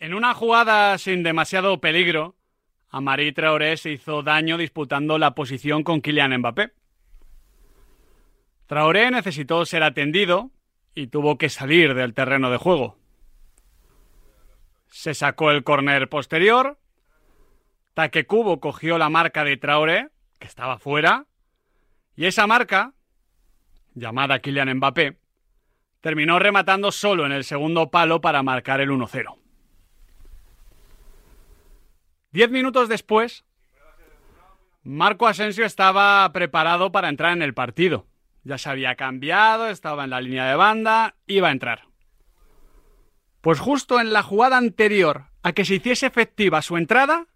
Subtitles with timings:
[0.00, 2.34] En una jugada sin demasiado peligro,
[2.88, 6.72] Amari Traoré se hizo daño disputando la posición con Kylian Mbappé.
[8.66, 10.52] Traoré necesitó ser atendido
[10.94, 12.96] y tuvo que salir del terreno de juego.
[14.88, 16.78] Se sacó el córner posterior.
[17.92, 20.08] Taque Cubo cogió la marca de Traoré,
[20.38, 21.26] que estaba fuera,
[22.16, 22.94] y esa marca,
[23.92, 25.18] llamada Kylian Mbappé,
[26.00, 29.36] terminó rematando solo en el segundo palo para marcar el 1-0.
[32.32, 33.44] Diez minutos después,
[34.84, 38.06] Marco Asensio estaba preparado para entrar en el partido.
[38.44, 41.88] Ya se había cambiado, estaba en la línea de banda, iba a entrar.
[43.40, 47.26] Pues justo en la jugada anterior a que se hiciese efectiva su entrada,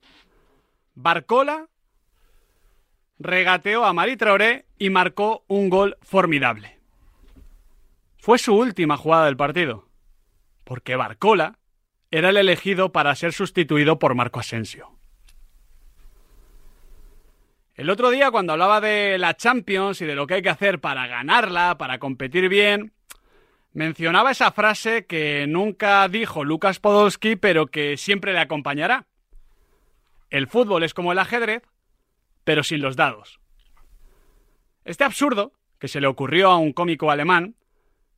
[0.95, 1.69] Barcola
[3.19, 6.79] regateó a Mari Traoré y marcó un gol formidable.
[8.19, 9.89] Fue su última jugada del partido,
[10.63, 11.59] porque Barcola
[12.17, 14.93] era el elegido para ser sustituido por Marco Asensio.
[17.75, 20.81] El otro día, cuando hablaba de la Champions y de lo que hay que hacer
[20.81, 22.93] para ganarla, para competir bien,
[23.73, 29.07] mencionaba esa frase que nunca dijo Lucas Podolski, pero que siempre le acompañará.
[30.31, 31.65] El fútbol es como el ajedrez,
[32.45, 33.41] pero sin los dados.
[34.85, 37.57] Este absurdo, que se le ocurrió a un cómico alemán,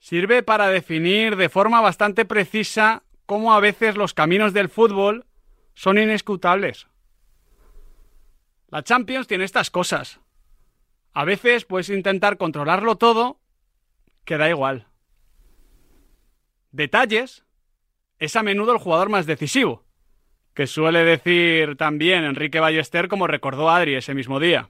[0.01, 5.27] sirve para definir de forma bastante precisa cómo a veces los caminos del fútbol
[5.75, 6.87] son inescrutables.
[8.69, 10.21] La Champions tiene estas cosas.
[11.13, 13.41] A veces puedes intentar controlarlo todo,
[14.25, 14.87] que da igual.
[16.73, 17.45] Detalles
[18.19, 19.85] es a menudo el jugador más decisivo,
[20.55, 24.69] que suele decir también Enrique Ballester como recordó Adri ese mismo día.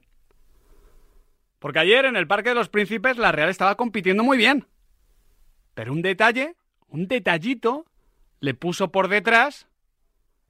[1.59, 4.67] Porque ayer en el Parque de los Príncipes la Real estaba compitiendo muy bien.
[5.75, 6.55] Pero un detalle,
[6.89, 7.87] un detallito,
[8.41, 9.67] le puso por detrás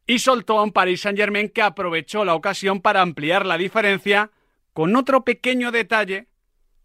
[0.06, 4.30] y soltó a un Paris Saint-Germain que aprovechó la ocasión para ampliar la diferencia
[4.72, 6.28] con otro pequeño detalle,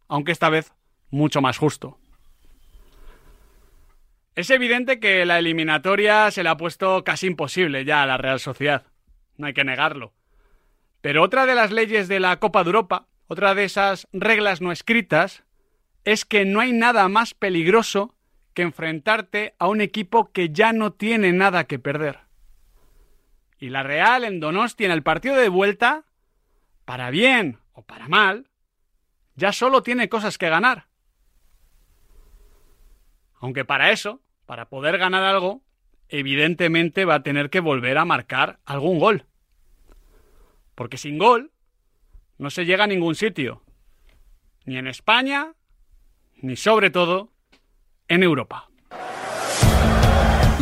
[0.08, 0.74] aunque esta vez
[1.10, 1.98] mucho más justo.
[4.34, 8.40] Es evidente que la eliminatoria se le ha puesto casi imposible ya a la Real
[8.40, 8.86] Sociedad,
[9.38, 10.14] no hay que negarlo.
[11.02, 14.72] Pero otra de las leyes de la Copa de Europa, otra de esas reglas no
[14.72, 15.44] escritas,
[16.06, 18.16] es que no hay nada más peligroso
[18.54, 22.20] que enfrentarte a un equipo que ya no tiene nada que perder.
[23.60, 26.06] Y la Real en Donosti en el partido de vuelta,
[26.86, 28.48] para bien o para mal,
[29.36, 30.88] ya solo tiene cosas que ganar.
[33.40, 35.62] Aunque para eso, para poder ganar algo,
[36.10, 39.26] evidentemente va a tener que volver a marcar algún gol.
[40.76, 41.52] Porque sin gol
[42.38, 43.64] no se llega a ningún sitio.
[44.66, 45.54] Ni en España,
[46.36, 47.32] ni sobre todo
[48.12, 48.68] en Europa.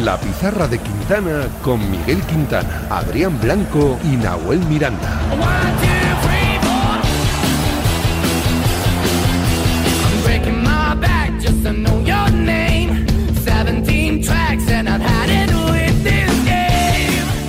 [0.04, 5.20] La pizarra de Quintana con Miguel Quintana, Adrián Blanco y Nahuel Miranda.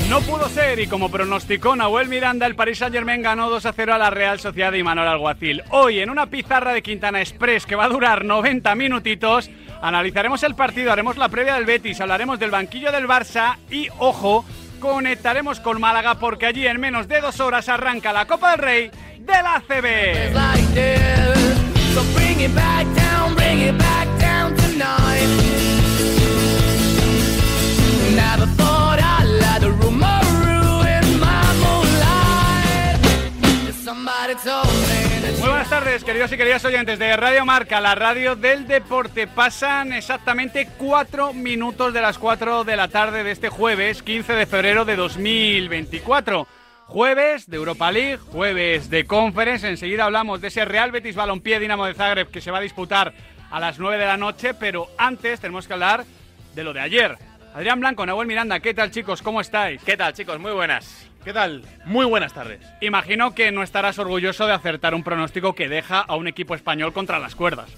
[0.09, 3.72] No pudo ser y como pronosticó Nahuel Miranda, el Paris Saint Germain ganó 2 a
[3.72, 5.62] 0 a la Real Sociedad y Manuel Alguacil.
[5.71, 9.50] Hoy en una pizarra de Quintana Express que va a durar 90 minutitos,
[9.83, 14.45] analizaremos el partido, haremos la previa del Betis, hablaremos del banquillo del Barça y, ojo,
[14.79, 18.91] conectaremos con Málaga porque allí en menos de dos horas arranca la Copa del Rey
[19.19, 20.33] de la ACB.
[35.20, 39.26] Muy buenas tardes, queridos y queridas oyentes de Radio Marca, la radio del deporte.
[39.26, 44.47] Pasan exactamente cuatro minutos de las cuatro de la tarde de este jueves, 15 de
[44.47, 46.47] febrero de 2024.
[46.86, 49.69] Jueves de Europa League, jueves de Conference.
[49.69, 53.12] Enseguida hablamos de ese Real Betis Balompié Dinamo de Zagreb que se va a disputar
[53.50, 56.04] a las 9 de la noche, pero antes tenemos que hablar
[56.54, 57.19] de lo de ayer.
[57.54, 59.20] Adrián Blanco, Nahuel Miranda, ¿qué tal chicos?
[59.20, 59.82] ¿Cómo estáis?
[59.82, 60.38] ¿Qué tal chicos?
[60.38, 61.10] Muy buenas.
[61.25, 61.62] ¿Qué tal?
[61.84, 62.61] Muy buenas tardes.
[62.81, 66.93] Imagino que no estarás orgulloso de acertar un pronóstico que deja a un equipo español
[66.93, 67.70] contra las cuerdas.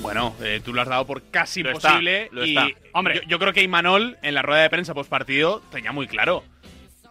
[0.00, 2.24] Bueno, eh, tú lo has dado por casi Lo imposible.
[2.24, 2.68] está, lo y, está.
[2.92, 6.06] hombre, yo, yo creo que Imanol en la rueda de prensa post partido tenía muy
[6.06, 6.44] claro.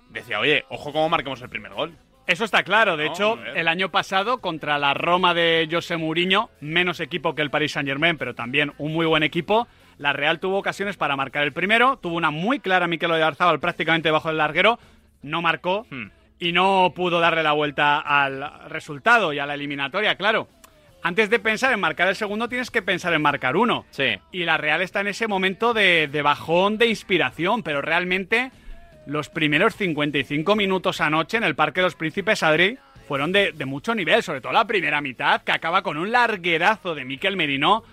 [0.10, 1.94] Decía, oye, ojo cómo marquemos el primer gol.
[2.28, 2.98] Eso está claro.
[2.98, 7.42] De No, hecho, el año pasado contra la Roma de José Mourinho, menos equipo que
[7.42, 9.68] el Paris Saint-Germain, pero también un muy buen equipo,
[9.98, 14.10] la Real tuvo ocasiones para marcar el primero, tuvo una muy clara Mikel Oyarzabal prácticamente
[14.10, 14.78] debajo del larguero,
[15.22, 16.10] no marcó Hmm.
[16.40, 20.48] y no pudo darle la vuelta al resultado y a la eliminatoria, claro.
[21.04, 23.86] antes de pensar en marcar el segundo tienes que pensar en marcar uno.
[23.92, 24.20] Sí.
[24.32, 28.52] Y la Real está en ese momento de, de bajón de inspiración, pero realmente
[29.08, 32.78] los primeros 55 minutos anoche en el Parque de los Príncipes Adri
[33.08, 36.94] fueron de, de mucho nivel, sobre todo la primera mitad, que acaba con un larguerazo
[36.96, 37.84] de Miquel Merino.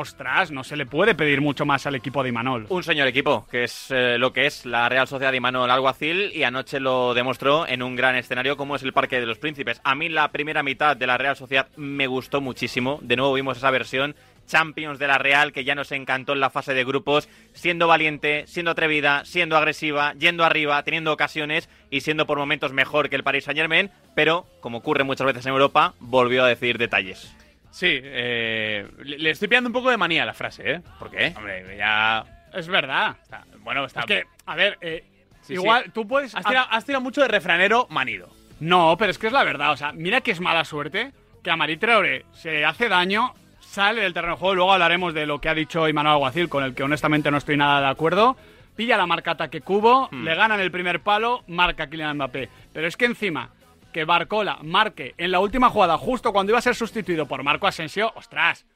[0.00, 2.66] Ostras, no se le puede pedir mucho más al equipo de Imanol.
[2.68, 6.30] Un señor equipo, que es eh, lo que es la Real Sociedad de Manuel Alguacil,
[6.32, 9.80] y anoche lo demostró en un gran escenario como es el Parque de los Príncipes.
[9.82, 13.00] A mí la primera mitad de la Real Sociedad me gustó muchísimo.
[13.02, 14.14] De nuevo vimos esa versión
[14.46, 18.44] Champions de la Real que ya nos encantó en la fase de grupos, siendo valiente,
[18.46, 23.24] siendo atrevida, siendo agresiva, yendo arriba, teniendo ocasiones y siendo por momentos mejor que el
[23.24, 27.34] Paris Saint Germain, pero como ocurre muchas veces en Europa, volvió a decir detalles.
[27.78, 30.80] Sí, eh, le, estoy pillando un poco de manía a la frase, ¿eh?
[30.98, 31.32] ¿Por qué?
[31.36, 32.24] Hombre, ya.
[32.52, 33.16] Es verdad.
[33.22, 34.00] está- bueno, está.
[34.00, 35.04] Es que, a ver, eh,
[35.42, 35.90] Sí, igual sí.
[35.94, 36.34] tú puedes...
[36.34, 38.30] Has tirado, has tirado mucho de refranero manido.
[38.58, 39.70] No, pero es que es la verdad.
[39.70, 41.12] O sea, mira que es mala suerte
[41.44, 44.54] que a Marí Traoré se hace daño, sale del terreno de juego.
[44.56, 47.56] Luego hablaremos de lo que ha dicho Imanol Alguacil, con el que honestamente no estoy
[47.56, 48.36] nada de acuerdo.
[48.74, 52.48] Pilla la marca ataque cubo, le ganan el primer palo, marca Kylian Mbappé.
[52.72, 53.50] Pero es que encima,
[53.92, 57.66] que Barcola marque en la última jugada, justo cuando iba a ser sustituido por Marco
[57.66, 58.66] Asensio, ostras.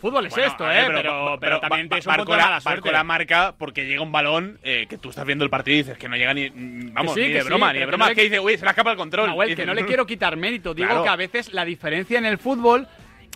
[0.00, 0.84] Fútbol es Bueno, esto, ¿eh?
[0.92, 2.60] Pero, pero, también Ba- es un Barcola- mala.
[2.62, 5.96] Barcola marca porque llega un balón eh, que tú estás viendo el partido y dices
[5.98, 6.50] que no llega ni.
[6.50, 8.04] mm, Vamos, sí, ni de sí, broma, ni de que broma.
[8.06, 9.28] no Es le- que dice, uy, se le escapa el control.
[9.28, 9.86] Nahuel, Y que no le "Mm".
[9.86, 10.74] quiero quitar mérito.
[10.74, 11.04] Digo Claro.
[11.04, 12.86] que a veces la diferencia en el fútbol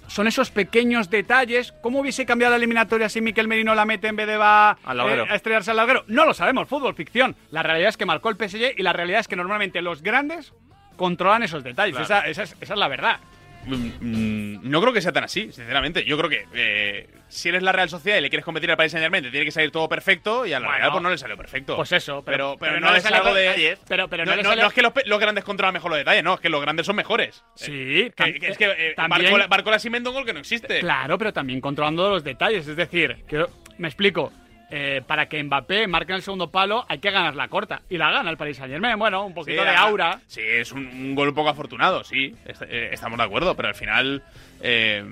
[0.08, 1.72] son esos pequeños detalles.
[1.80, 5.26] ¿Cómo hubiese cambiado la eliminatoria si Miquel Merino la mete en vez de va eh,
[5.26, 6.04] a estrellarse al larguero?
[6.06, 7.34] No lo sabemos, fútbol, ficción.
[7.50, 10.52] La realidad es que marcó el PSG y la realidad es que normalmente los grandes
[10.98, 11.96] controlan esos detalles.
[11.96, 12.04] Claro.
[12.04, 13.18] Esa, esa es, esa es la verdad.
[13.64, 16.04] Mm, mm, No creo que sea tan así, sinceramente.
[16.04, 18.92] Yo creo que eh, si eres la Real Sociedad y le quieres competir al Paris
[18.92, 20.78] Saint Germain, te tiene que salir todo perfecto y a la Bueno.
[20.78, 21.76] Real pues no le salió perfecto.
[21.76, 23.40] Pues eso, pero- pero, pero no, no le con de.
[23.42, 23.78] detalles.
[23.88, 25.98] Pero, pero no, no, le no- sale- no es que los, grandes controlan mejor los
[25.98, 27.44] detalles, no, es que los grandes son mejores.
[27.56, 29.78] Sí, Que- que es que eh, también- Barcola, Barcola
[30.10, 30.78] un gol que no existe.
[30.80, 32.66] Claro, pero también controlando los detalles.
[32.68, 33.44] Es decir, que,
[33.76, 34.32] me explico.
[34.70, 37.82] Eh, para que Mbappé marque en el segundo palo hay que ganar la corta.
[37.88, 38.98] Y la gana el Paris Saint Germain.
[38.98, 40.20] Bueno, un Sí, poquito de aura.
[40.26, 42.34] Sí, es un, un gol un poco afortunado, sí.
[42.46, 44.22] est- eh, estamos de acuerdo, pero al final.
[44.60, 45.04] eh,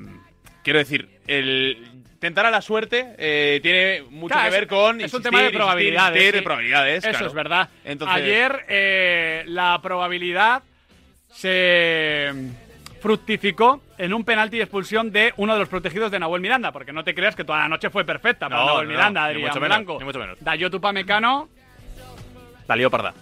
[0.63, 1.93] quiero decir, el.
[2.19, 5.01] Tentar a la suerte tiene mucho Claro, que es- ver con.
[5.03, 6.45] es un tema de probabilidades, insistir, de sí.
[6.45, 6.99] probabilidades.
[7.05, 7.27] Eso claro.
[7.27, 7.69] es verdad.
[7.85, 10.63] Entonces- Ayer la probabilidad
[11.31, 12.33] se
[13.11, 16.93] fructificó en un penalti de expulsión de uno de los protegidos de Nahuel Miranda, porque
[16.93, 19.27] no te creas que toda la noche fue perfecta para No, Nahuel no, Miranda, ni
[19.29, 19.97] Adrián mucho menos, Blanco.
[20.01, 20.39] ni mucho menos.
[20.41, 21.49] Dayo Tupamecano,
[22.67, 23.15] La parda.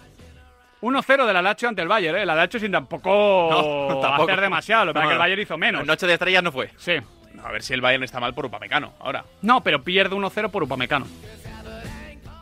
[0.81, 2.25] 1-0 de la Lazio ante el Bayern, ¿eh?
[2.25, 3.47] La Lazio sin tampoco,
[3.91, 4.23] No, tampoco.
[4.31, 5.19] hacer demasiado, lo que No, el no.
[5.19, 5.85] Bayern hizo menos.
[5.85, 6.71] Noche de estrellas no fue.
[6.77, 6.93] Sí.
[7.43, 9.23] A ver si el Bayern está mal por Upamecano ahora.
[9.43, 11.05] No, pero pierde 1-0 por Upamecano.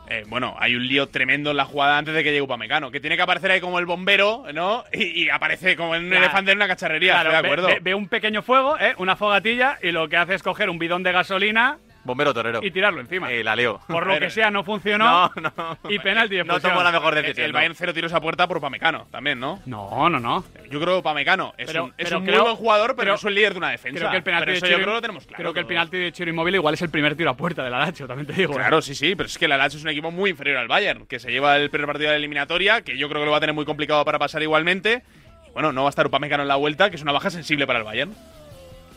[0.08, 3.00] Eh, bueno, hay un lío tremendo en la jugada antes de que llegue Upamecano, que
[3.00, 4.84] tiene que aparecer ahí como el bombero, ¿no?
[4.92, 6.24] Y, y aparece como un Claro.
[6.24, 7.66] elefante en una cacharrería, Claro, estoy de ve- acuerdo.
[7.68, 8.94] Ve, ve un pequeño fuego, ¿eh?
[8.98, 12.60] Una fogatilla, y lo que hace es coger un bidón de gasolina Bombero torero.
[12.62, 13.32] y tirarlo encima.
[13.32, 13.80] Eh, la leo.
[13.88, 15.30] Por lo que sea, no funcionó.
[15.36, 15.78] No, no.
[15.90, 17.46] Y penalti de No tomó la mejor El- decisión.
[17.46, 17.56] el no.
[17.58, 19.60] Bayern cero tiros a puerta por Upamecano también, ¿no?
[19.66, 20.44] No, no, no.
[20.70, 22.96] Yo creo que Upamecano es Pero- un, es pero un creo- muy buen jugador, pero,
[22.96, 23.98] pero- no es el líder de una defensa.
[23.98, 25.36] Creo que el penalti pero de Chiro, yo creo que lo tenemos claro.
[25.42, 27.70] creo que el penalti de Chiro Inmóvil igual es el primer tiro a puerta de
[27.70, 28.52] la Lazio, también te digo.
[28.52, 28.56] ¿eh?
[28.56, 31.06] Claro, sí, sí, pero es que la Lazio es un equipo muy inferior al Bayern,
[31.06, 33.38] que se lleva el primer partido de la eliminatoria, que yo creo que lo va
[33.38, 35.02] a tener muy complicado para pasar igualmente.
[35.48, 37.66] Y bueno, no va a estar Upamecano en la vuelta, que es una baja sensible
[37.66, 38.14] para el Bayern.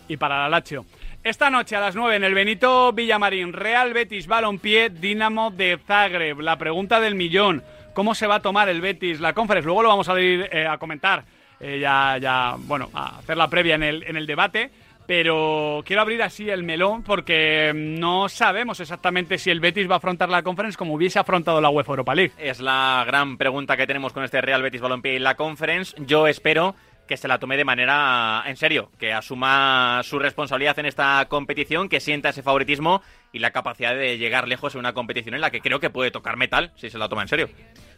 [0.09, 0.85] y para la Lazio.
[1.23, 6.39] Esta noche a las 9 en el Benito Villamarín, Real Betis Balompié, Dinamo de Zagreb.
[6.39, 9.65] La pregunta del millón, ¿cómo se va a tomar el Betis la conference?
[9.65, 11.25] Luego lo vamos a ir eh, a comentar,
[11.59, 14.71] eh, ya, ya, bueno, a hacer la previa en el, en el debate.
[15.05, 19.97] Pero quiero abrir así el melón porque no sabemos exactamente si el Betis va a
[19.97, 22.33] afrontar la conference como hubiese afrontado la UEFA Europa League.
[22.37, 25.95] Es la gran pregunta que tenemos con este Real Betis Balompié y la Conference.
[26.05, 26.75] Yo espero
[27.07, 31.89] que se la tome de manera en serio, que asuma su responsabilidad en esta competición,
[31.89, 33.01] que sienta ese favoritismo
[33.33, 36.11] y la capacidad de llegar lejos en una competición en la que creo que puede
[36.11, 37.49] tocar metal si se la toma en serio.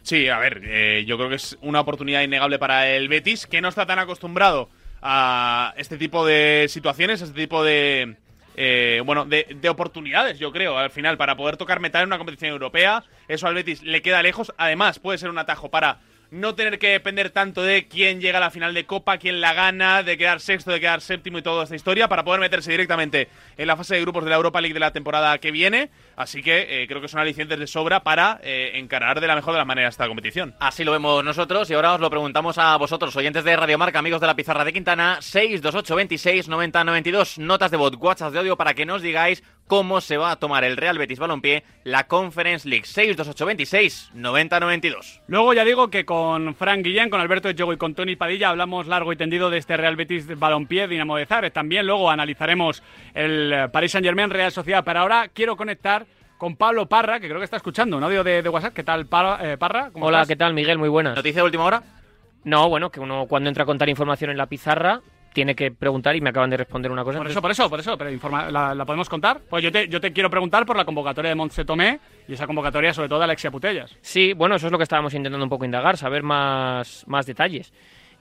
[0.02, 3.60] Sí, a ver, eh, yo creo que es una oportunidad innegable para el Betis, que
[3.60, 4.70] no está tan acostumbrado
[5.02, 8.16] a este tipo de situaciones, a este tipo de.
[8.56, 12.18] eh, bueno, de, de oportunidades, yo creo, al final, para poder tocar metal en una
[12.18, 13.04] competición europea.
[13.28, 14.52] Eso al Betis le queda lejos.
[14.56, 15.98] Además, puede ser un atajo para
[16.30, 19.52] no tener que depender tanto de quién llega a la final de Copa, quién la
[19.52, 23.28] gana, de quedar sexto, de quedar séptimo y toda esta historia, para poder meterse directamente
[23.56, 25.90] en la fase de grupos de la Europa League de la temporada que viene.
[26.20, 29.54] Así que eh, creo que son alicientes de sobra para eh, encarar de la mejor
[29.54, 30.54] de las maneras esta competición.
[30.60, 34.00] Así lo vemos nosotros y ahora os lo preguntamos a vosotros, oyentes de Radio Marca,
[34.00, 38.38] amigos de la pizarra de Quintana, 628 26 90 92, notas de voz, WhatsApp de
[38.40, 42.06] audio para que nos digáis cómo se va a tomar el Real Betis Balompié la
[42.06, 45.22] Conference League 628 26 90 92.
[45.26, 48.88] Luego ya digo que con Frank Guillén, con Alberto Echego y con Tony Padilla hablamos
[48.88, 51.52] largo y tendido de este Real Betis Balompié Dinamo de Zagreb.
[51.52, 52.82] También luego analizaremos
[53.14, 54.82] el eh, Paris Saint-Germain Real Sociedad.
[54.84, 56.04] Pero ahora quiero conectar
[56.40, 58.72] con Pablo Parra, que creo que está escuchando un audio de, de WhatsApp.
[58.72, 59.38] ¿Qué tal, Parra?
[59.52, 59.90] eh, Parra?
[59.92, 60.28] ¿Cómo Hola, estás?
[60.28, 60.78] ¿qué tal, Miguel?
[60.78, 61.14] Muy buenas.
[61.14, 61.82] ¿Noticia de última hora?
[62.44, 65.02] No, bueno, que uno cuando entra a contar información en la pizarra
[65.34, 67.18] tiene que preguntar y me acaban de responder una cosa.
[67.18, 69.40] Por entonces- eso, por eso, por eso, pero informa- la, la podemos contar?
[69.50, 72.46] Pues yo te, yo te quiero preguntar por la convocatoria de Montse Tomé y esa
[72.46, 73.94] convocatoria sobre todo de Alexia Putellas.
[74.00, 77.70] Sí, bueno, eso es lo que estábamos intentando un poco indagar, saber más, más detalles.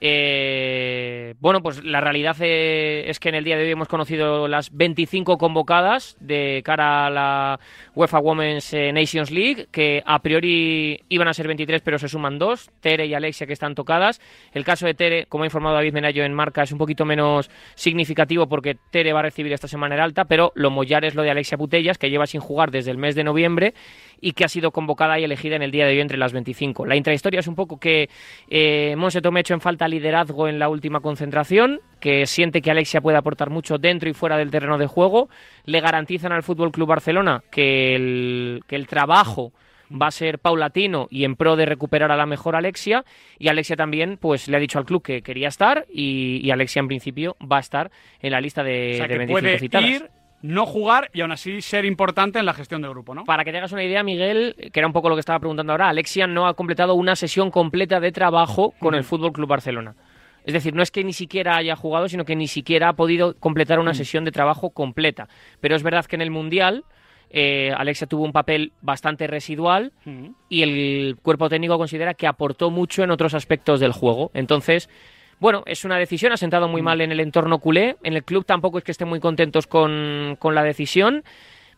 [0.01, 4.47] Eh, bueno, pues la realidad eh, es que en el día de hoy hemos conocido
[4.47, 7.59] las 25 convocadas de cara a la
[7.95, 12.39] UEFA Women's eh, Nations League, que a priori iban a ser 23, pero se suman
[12.39, 14.21] dos, Tere y Alexia, que están tocadas.
[14.53, 17.49] El caso de Tere, como ha informado David Menayo en marca, es un poquito menos
[17.75, 21.23] significativo porque Tere va a recibir esta semana el alta, pero lo mollar es lo
[21.23, 23.73] de Alexia Putellas, que lleva sin jugar desde el mes de noviembre
[24.21, 26.85] y que ha sido convocada y elegida en el día de hoy entre las 25.
[26.85, 28.09] La intrahistoria es un poco que
[28.49, 33.01] eh, Monse ha hecho en falta liderazgo en la última concentración, que siente que Alexia
[33.01, 35.29] puede aportar mucho dentro y fuera del terreno de juego.
[35.65, 39.51] Le garantizan al Fútbol Club Barcelona que el, que el trabajo
[39.91, 43.03] va a ser paulatino y en pro de recuperar a la mejor Alexia
[43.39, 46.79] y Alexia también pues le ha dicho al club que quería estar y, y Alexia
[46.79, 47.89] en principio va a estar
[48.21, 49.89] en la lista de, o sea, de que 25 puede citadas.
[49.89, 50.09] ir,
[50.41, 53.25] no jugar y aún así ser importante en la gestión del grupo, ¿no?
[53.25, 55.73] Para que te hagas una idea, Miguel, que era un poco lo que estaba preguntando
[55.73, 59.95] ahora, Alexia no ha completado una sesión completa de trabajo con el Fútbol Club Barcelona.
[60.45, 63.35] Es decir, no es que ni siquiera haya jugado, sino que ni siquiera ha podido
[63.35, 65.27] completar una sesión de trabajo completa.
[65.59, 66.85] Pero es verdad que en el Mundial
[67.29, 70.29] eh, Alexia tuvo un papel bastante residual Mm.
[70.47, 74.31] y el cuerpo técnico considera que aportó mucho en otros aspectos del juego.
[74.33, 74.89] Entonces,
[75.39, 78.45] bueno, es una decisión, ha sentado muy mal en el entorno culé, en el club
[78.45, 81.23] tampoco es que estén muy contentos con, con la decisión,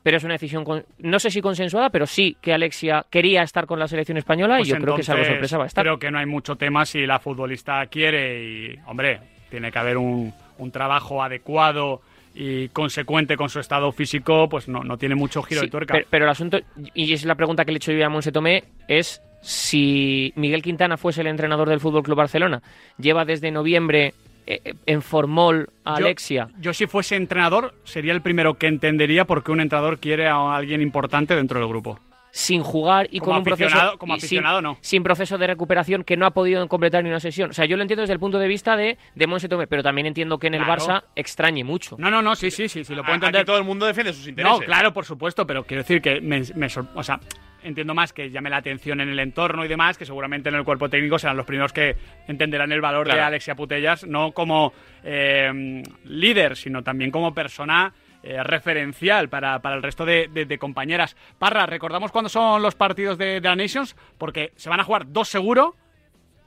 [0.03, 3.67] pero es una decisión, con- no sé si consensuada, pero sí que Alexia quería estar
[3.67, 5.83] con la selección española Pues y yo creo que entonces, sorpresa va a estar.
[5.83, 9.19] Creo que no hay mucho tema si la futbolista quiere y, hombre,
[9.51, 12.01] tiene que haber un, un trabajo adecuado
[12.33, 15.93] y consecuente con su estado físico, pues no, no tiene mucho giro Sí, de tuerca.
[15.93, 16.57] Pero, pero el asunto,
[16.95, 20.61] y es la pregunta que le he hecho yo a Monse Tomé, es si Miguel
[20.61, 22.61] Quintana fuese el entrenador del Fútbol Club Barcelona,
[22.97, 24.13] lleva desde noviembre
[24.47, 26.47] eh, en formol a Yo- Alexia.
[26.59, 30.55] Yo si fuese entrenador sería el primero que entendería por qué un entrenador quiere a
[30.55, 31.99] alguien importante dentro del grupo.
[32.31, 34.77] Sin jugar y Como con un proceso como sin- aficionado, no.
[34.81, 37.49] sin proceso de recuperación que no ha podido completar ni una sesión.
[37.49, 39.83] O sea, yo lo entiendo desde el punto de vista de, de Monse Tomé, pero
[39.83, 40.81] también entiendo que en el Claro.
[40.81, 41.95] Barça extrañe mucho.
[41.99, 43.45] No, no, no, sí, sí, sí, sí, lo puedo Aquí entender.
[43.45, 44.59] todo el mundo defiende sus intereses.
[44.59, 47.19] No, claro, por supuesto, pero quiero decir que me, me o sea,
[47.63, 50.63] entiendo más que llame la atención en el entorno y demás, que seguramente en el
[50.63, 51.95] cuerpo técnico serán los primeros que
[52.27, 53.19] entenderán el valor de.
[53.19, 54.73] Alexia Putellas, no como
[55.03, 57.93] eh, líder, sino también como persona
[58.23, 61.15] eh, referencial para, para el resto de, de- de compañeras.
[61.39, 65.05] Parra, recordamos cuándo son los partidos de, de la Nations, porque se van a jugar
[65.11, 65.75] dos seguro.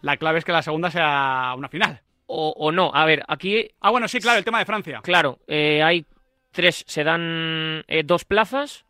[0.03, 2.03] La clave es que la segunda sea una final.
[2.27, 2.91] O, o no.
[2.95, 5.01] A ver, aquí, Ah, bueno, sí, claro, el tema de Francia.
[5.03, 6.07] claro, eh, hay
[6.53, 8.85] tres, se dan eh, dos plazas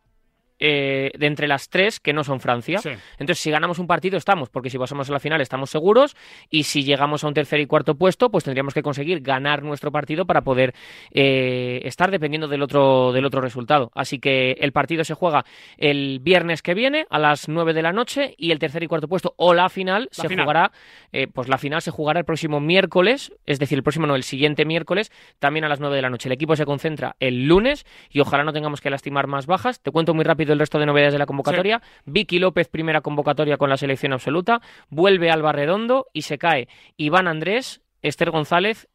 [0.67, 2.79] eh, de entre las tres que no son Francia.
[2.79, 2.89] Sí.
[3.19, 6.15] Entonces, si ganamos un partido, estamos, porque si pasamos a la final estamos seguros,
[6.49, 9.91] y si llegamos a un tercer y cuarto puesto, pues tendríamos que conseguir ganar nuestro
[9.91, 10.73] partido para poder
[11.11, 13.91] eh, estar dependiendo del otro, del otro resultado.
[13.93, 15.45] Así que el partido se juega
[15.77, 19.07] el viernes que viene a las 9 de la noche y el tercer y cuarto
[19.07, 20.45] puesto o la final La se final.
[20.45, 20.71] jugará,
[21.11, 24.23] eh, pues la final se jugará el próximo miércoles, es decir, el próximo no, el
[24.23, 26.27] siguiente miércoles, también a las 9 de la noche.
[26.27, 29.79] El equipo se concentra el lunes y ojalá no tengamos que lastimar más bajas.
[29.81, 31.81] Te cuento muy rápido el resto de novedades de la convocatoria.
[32.05, 34.61] Vicky López, primera convocatoria con la selección absoluta.
[34.89, 38.87] Vuelve Alba Redondo y se cae Iván Andrés, Esther González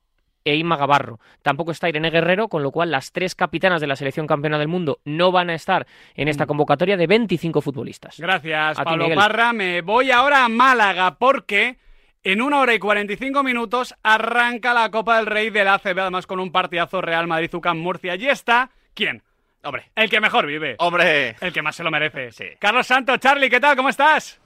[0.45, 1.21] e Inma Gavarro.
[1.43, 4.69] Tampoco está Irene Guerrero, con lo cual las tres capitanas de la selección campeona del
[4.69, 8.19] mundo no van a estar en esta convocatoria de 25 futbolistas.
[8.19, 9.19] Gracias, A ti, Pablo Miguel.
[9.19, 9.53] Parra.
[9.53, 11.79] Me voy ahora a Málaga porque
[12.23, 16.41] en una hora y 45 minutos arranca la Copa del Rey del ACB, además con
[16.41, 18.13] un partidazo Real Madrid-Zucam Murcia.
[18.13, 19.23] Allí está, ¿quién?
[19.63, 20.75] Hombre, El que mejor vive.
[20.79, 21.37] hombre.
[21.41, 22.33] El que más se lo merece.
[22.33, 22.45] Sí.
[22.59, 23.77] Carlos Santos, Charlie, ¿qué tal?
[23.77, 24.39] ¿Cómo estás?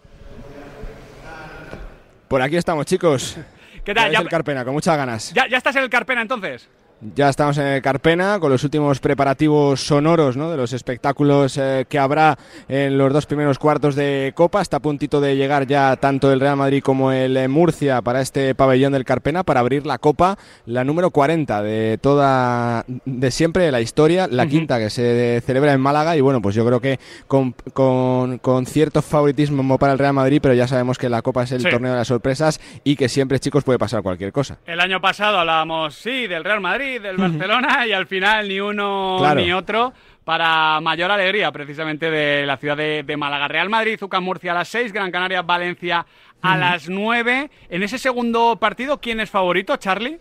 [2.28, 3.37] Por aquí estamos, chicos.
[3.85, 4.11] ¿Qué tal?
[4.11, 5.33] ¿Ya, el Carpena, con muchas ganas.
[5.33, 6.68] ya- ya estás en el Carpena entonces?
[7.01, 10.51] Ya estamos en el Carpena con los últimos preparativos sonoros ¿no?
[10.51, 14.63] de los espectáculos eh, que habrá en los dos primeros cuartos de Copa.
[14.63, 18.23] Está a puntito de llegar ya tanto el Real Madrid como el eh, Murcia para
[18.23, 23.65] este pabellón del Carpena para abrir la Copa, la número 40 de toda, de siempre
[23.65, 26.17] de la historia, la quinta que se celebra en Málaga.
[26.17, 30.39] Y bueno, pues yo creo que con, con, con cierto favoritismo para el Real Madrid,
[30.43, 31.69] pero ya sabemos que la Copa es el Sí.
[31.71, 34.57] torneo de las sorpresas y que siempre, chicos, puede pasar cualquier cosa.
[34.65, 39.17] El año pasado hablábamos, sí, del Real Madrid, del Barcelona, y al final ni uno
[39.19, 39.41] Claro.
[39.41, 39.93] ni otro.
[40.25, 43.47] Para mayor alegría, precisamente, de la ciudad de, de Málaga.
[43.47, 46.07] Real Madrid, Zucca Murcia a las 6, Gran Canaria, Valencia
[46.41, 47.50] a las 9.
[47.69, 50.19] En ese segundo partido, ¿quién es favorito, Charlie?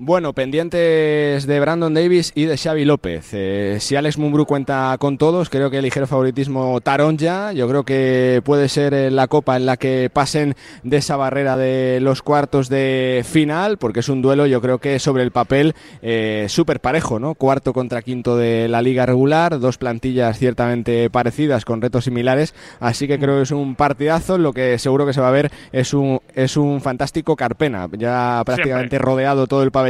[0.00, 3.30] Bueno, pendientes de Brandon Davis y de Xavi López.
[3.32, 7.52] Eh, si Alex Mumbrú cuenta con todos, creo que el ligero favoritismo Taronja.
[7.52, 11.56] Yo creo que puede ser eh, la copa en la que pasen de esa barrera
[11.56, 15.74] de los cuartos de final, porque es un duelo, yo creo que sobre el papel
[16.00, 17.34] eh, súper parejo, ¿no?
[17.34, 23.08] Cuarto contra quinto de la liga regular, dos plantillas ciertamente parecidas con retos similares, así
[23.08, 24.38] que creo que es un partidazo.
[24.38, 28.40] Lo que seguro que se va a ver es un, es un fantástico Carpena, ya
[28.46, 29.87] prácticamente rodeado todo el pabellón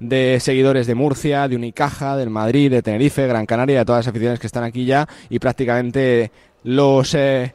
[0.00, 4.10] de seguidores de Murcia, de Unicaja, del Madrid, de Tenerife, Gran Canaria, de todas las
[4.10, 6.30] aficiones que están aquí ya y prácticamente
[6.62, 7.54] los eh,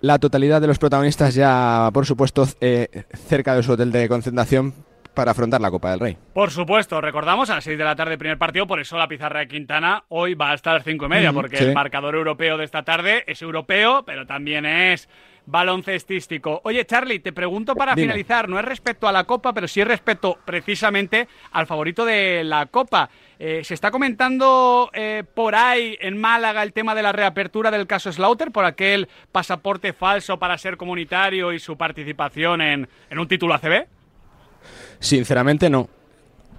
[0.00, 4.74] la totalidad de los protagonistas ya, por supuesto, eh, cerca de su hotel de concentración
[5.14, 6.18] para afrontar la Copa del Rey.
[6.34, 9.40] Por supuesto, recordamos a las 6 de la tarde primer partido, por eso la pizarra
[9.40, 11.64] de Quintana hoy va a estar a las 5 y media, porque sí.
[11.64, 15.08] el marcador europeo de esta tarde es europeo, pero también es
[15.46, 16.60] baloncestístico.
[16.64, 18.08] Oye, Charlie, te pregunto para Dime.
[18.08, 22.42] finalizar, no es respecto a la Copa, pero sí es respecto precisamente al favorito de
[22.44, 23.08] la Copa.
[23.38, 27.86] Eh, se está comentando eh, por ahí en Málaga el tema de la reapertura del
[27.86, 33.28] caso Slaughter por aquel pasaporte falso para ser comunitario y su participación en, en un
[33.28, 33.86] título ACB.
[34.98, 35.88] Sinceramente no.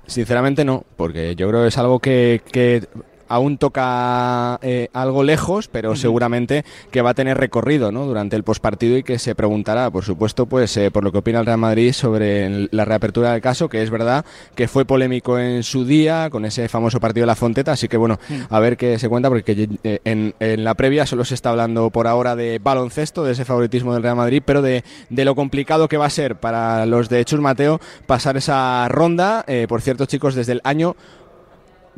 [0.06, 2.84] Sinceramente no, porque yo creo que es algo que, que
[3.28, 8.06] aún toca eh, algo lejos, pero seguramente que va a tener recorrido ¿no?
[8.06, 11.40] durante el postpartido y que se preguntará, por supuesto, pues eh, por lo que opina
[11.40, 15.64] el Real Madrid sobre la reapertura del caso, que es verdad que fue polémico en
[15.64, 18.20] su día con ese famoso partido de la Fonteta, así que bueno,
[18.50, 21.90] a ver qué se cuenta, porque eh, en, en la previa solo se está hablando
[21.90, 25.88] por ahora de baloncesto, de ese favoritismo del Real Madrid, pero de, de lo complicado
[25.88, 29.46] que va a ser para los de Chus Mateo pasar esa ronda.
[29.68, 30.96] Por cierto, chicos, desde el año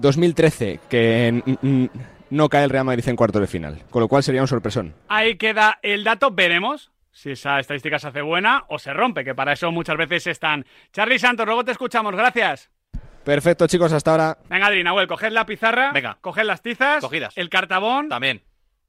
[0.02, 1.90] 2013 que
[2.30, 4.94] no cae el Real Madrid en cuarto de final, con lo cual sería un sorpresón.
[5.08, 9.36] Ahí queda el dato, veremos si esa estadística se hace buena o se rompe, que
[9.36, 10.66] para eso muchas veces están.
[10.94, 12.70] Charlie Santos, luego te escuchamos, gracias.
[13.24, 14.38] Perfecto, chicos, hasta ahora.
[14.50, 16.18] Venga, Adri, Nahuel, coged la pizarra, Venga.
[16.22, 17.38] coged las tizas, Cogidas.
[17.38, 18.42] el cartabón También.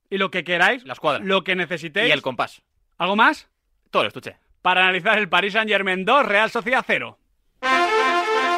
[0.08, 1.24] y lo que queráis, La escuadra.
[1.24, 2.08] lo que necesitéis.
[2.08, 2.62] Y el compás.
[2.98, 3.48] ¿Algo más?
[3.90, 4.36] Todo el estuche.
[4.62, 7.18] Para analizar el Paris Saint-Germain 2, Real Sociedad 0.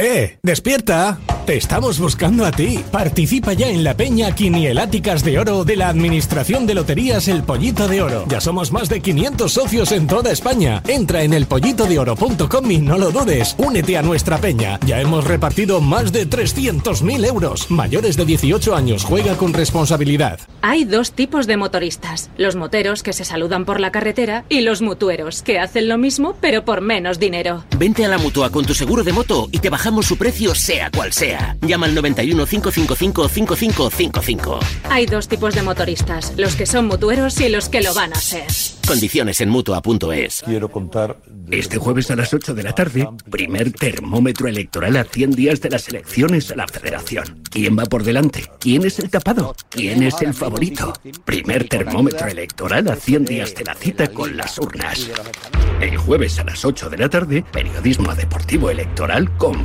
[0.00, 0.38] ¡Eh!
[0.44, 1.18] ¡Despierta!
[1.44, 2.84] Te estamos buscando a ti.
[2.92, 7.88] Participa ya en la peña Quinieláticas de Oro de la Administración de Loterías El Pollito
[7.88, 8.26] de Oro.
[8.28, 10.82] Ya somos más de 500 socios en toda España.
[10.86, 13.56] Entra en elpollitodeoro.com y no lo dudes.
[13.56, 14.78] Únete a nuestra peña.
[14.86, 17.70] Ya hemos repartido más de 300.000 euros.
[17.70, 19.04] Mayores de 18 años.
[19.04, 20.38] Juega con responsabilidad.
[20.60, 24.82] Hay dos tipos de motoristas, los moteros que se saludan por la carretera y los
[24.82, 27.64] mutueros que hacen lo mismo pero por menos dinero.
[27.78, 30.90] Vente a la mutua con tu seguro de moto y te bajamos su precio sea
[30.90, 31.56] cual sea.
[31.62, 34.60] Llama al 91 555 5555.
[34.90, 38.20] Hay dos tipos de motoristas, los que son mutueros y los que lo van a
[38.20, 38.44] ser.
[38.86, 40.42] Condiciones en mutua.es.
[40.44, 41.16] Quiero contar.
[41.50, 45.70] Este jueves a las 8 de la tarde, primer termómetro electoral a 100 días de
[45.70, 47.42] las elecciones a la Federación.
[47.50, 48.44] ¿Quién va por delante?
[48.60, 49.54] ¿Quién es el tapado?
[49.70, 50.92] ¿Quién es el favorito?
[51.24, 55.10] Primer termómetro electoral a 100 días de la cita con las urnas.
[55.80, 59.64] El jueves a las 8 de la tarde, periodismo deportivo electoral con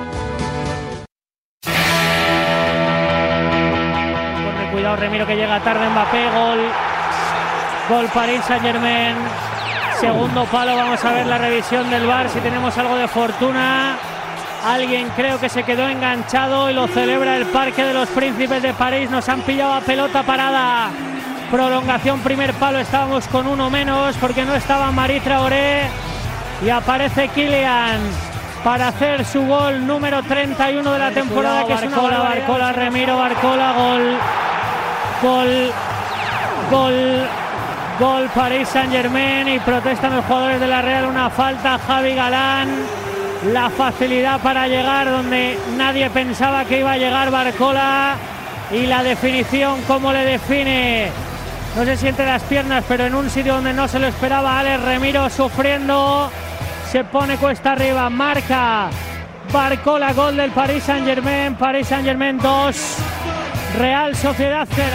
[5.01, 6.59] Remiro que llega tarde, Mbappé, gol.
[7.89, 9.15] Gol París Saint Germain.
[9.99, 13.97] Segundo palo, vamos a ver la revisión del bar si tenemos algo de fortuna.
[14.63, 18.75] Alguien creo que se quedó enganchado y lo celebra el Parque de los Príncipes de
[18.75, 19.09] París.
[19.09, 20.91] Nos han pillado a pelota parada.
[21.49, 25.81] Prolongación primer palo, estábamos con uno menos porque no estaba Marie Traoré.
[26.63, 28.01] Y aparece Kylian
[28.63, 32.19] para hacer su gol número 31 de la temporada, que es una Barcola.
[32.19, 34.17] Barcola, Remiro Barcola, gol.
[35.21, 35.71] Gol.
[36.71, 37.27] Gol.
[37.99, 41.77] Gol Paris Saint Germain y protestan los jugadores de la Real una falta.
[41.77, 42.69] Javi Galán.
[43.53, 48.15] La facilidad para llegar donde nadie pensaba que iba a llegar Barcola.
[48.71, 51.09] Y la definición, como le define.
[51.75, 54.59] No se siente las piernas, pero en un sitio donde no se lo esperaba.
[54.59, 56.31] Alex Remiro sufriendo.
[56.89, 58.09] Se pone cuesta arriba.
[58.09, 58.89] Marca.
[59.51, 61.55] Barcola, gol del Paris Saint Germain.
[61.55, 63.20] Paris Saint Germain 2.
[63.77, 64.87] Real Sociedad 0.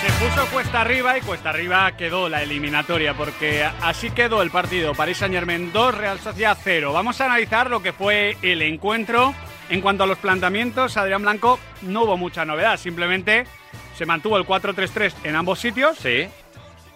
[0.00, 4.94] Se puso cuesta arriba y cuesta arriba quedó la eliminatoria, porque así quedó el partido.
[4.94, 6.92] París Saint Germain 2, Real Sociedad 0.
[6.92, 9.34] Vamos a analizar lo que fue el encuentro.
[9.68, 13.44] En cuanto a los planteamientos, Adrián Blanco no hubo mucha novedad, simplemente
[13.96, 15.98] se mantuvo el 4-3-3 en ambos sitios.
[15.98, 16.28] Sí.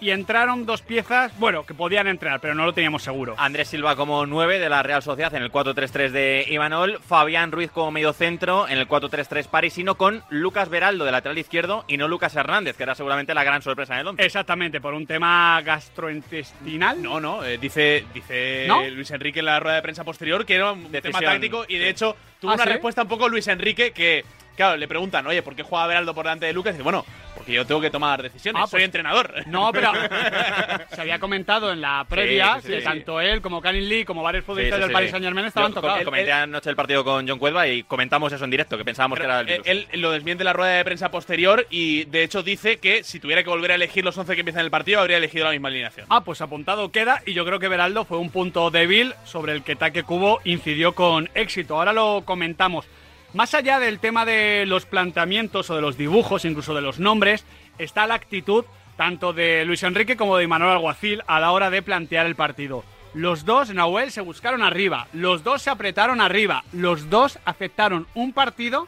[0.05, 3.37] Y entraron dos piezas, bueno, que podían entrar, pero no lo teníamos seguro.
[3.39, 7.71] Andrés Silva como 9 de la Real Sociedad en el 4-3-3 de Imanol, Fabián Ruiz
[7.71, 12.07] como medio centro en el 4-3-3 parisino con Lucas Beraldo de lateral izquierdo y no
[12.07, 14.27] Lucas Hernández, que era seguramente la gran sorpresa en el 11.
[14.27, 17.01] Exactamente, por un tema gastrointestinal.
[17.01, 18.87] No, no, eh, dice, dice ¿No?
[18.87, 21.85] Luis Enrique en la rueda de prensa posterior que era un tema táctico y de
[21.85, 21.91] sí.
[21.93, 22.69] hecho tuvo ¿Ah, una sí?
[22.73, 24.23] respuesta un poco Luis Enrique que,
[24.57, 26.71] claro, le preguntan, oye, ¿por qué juega Beraldo por delante de Lucas?
[26.71, 29.33] Y dice, bueno, porque yo tengo que tomar decisiones, Ah, soy pues- entrenador.
[29.47, 29.91] No, pero
[30.95, 32.85] se había comentado en la previa Sí, sí, sí, que sí.
[32.85, 34.93] tanto él como Karin Lee, como varios futbolistas del.
[34.93, 36.05] Paris Saint Germain estaban Yo tocados.
[36.05, 39.25] Comenté anoche el partido con John Cuelva y comentamos eso en directo, que pensábamos que
[39.25, 39.89] era el Él, virus.
[39.93, 43.19] él lo desmiente en la rueda de prensa posterior y de hecho dice que si
[43.21, 45.69] tuviera que volver a elegir los 11 que empiezan el partido, habría elegido la misma
[45.69, 46.07] alineación.
[46.11, 49.63] Ah, pues apuntado queda y yo creo que Beraldo fue un punto débil sobre el
[49.65, 51.77] que Taque Cubo incidió con éxito.
[51.77, 52.87] Ahora lo comentamos.
[53.35, 57.45] Más allá del tema de los planteamientos o de los dibujos, incluso de los nombres,
[57.79, 58.65] está la actitud
[58.97, 62.85] tanto de Luis Enrique como de Manuel Alguacil a la hora de plantear el partido.
[63.13, 68.33] Los dos, Nahuel, se buscaron arriba, los dos se apretaron arriba, los dos aceptaron un
[68.33, 68.87] partido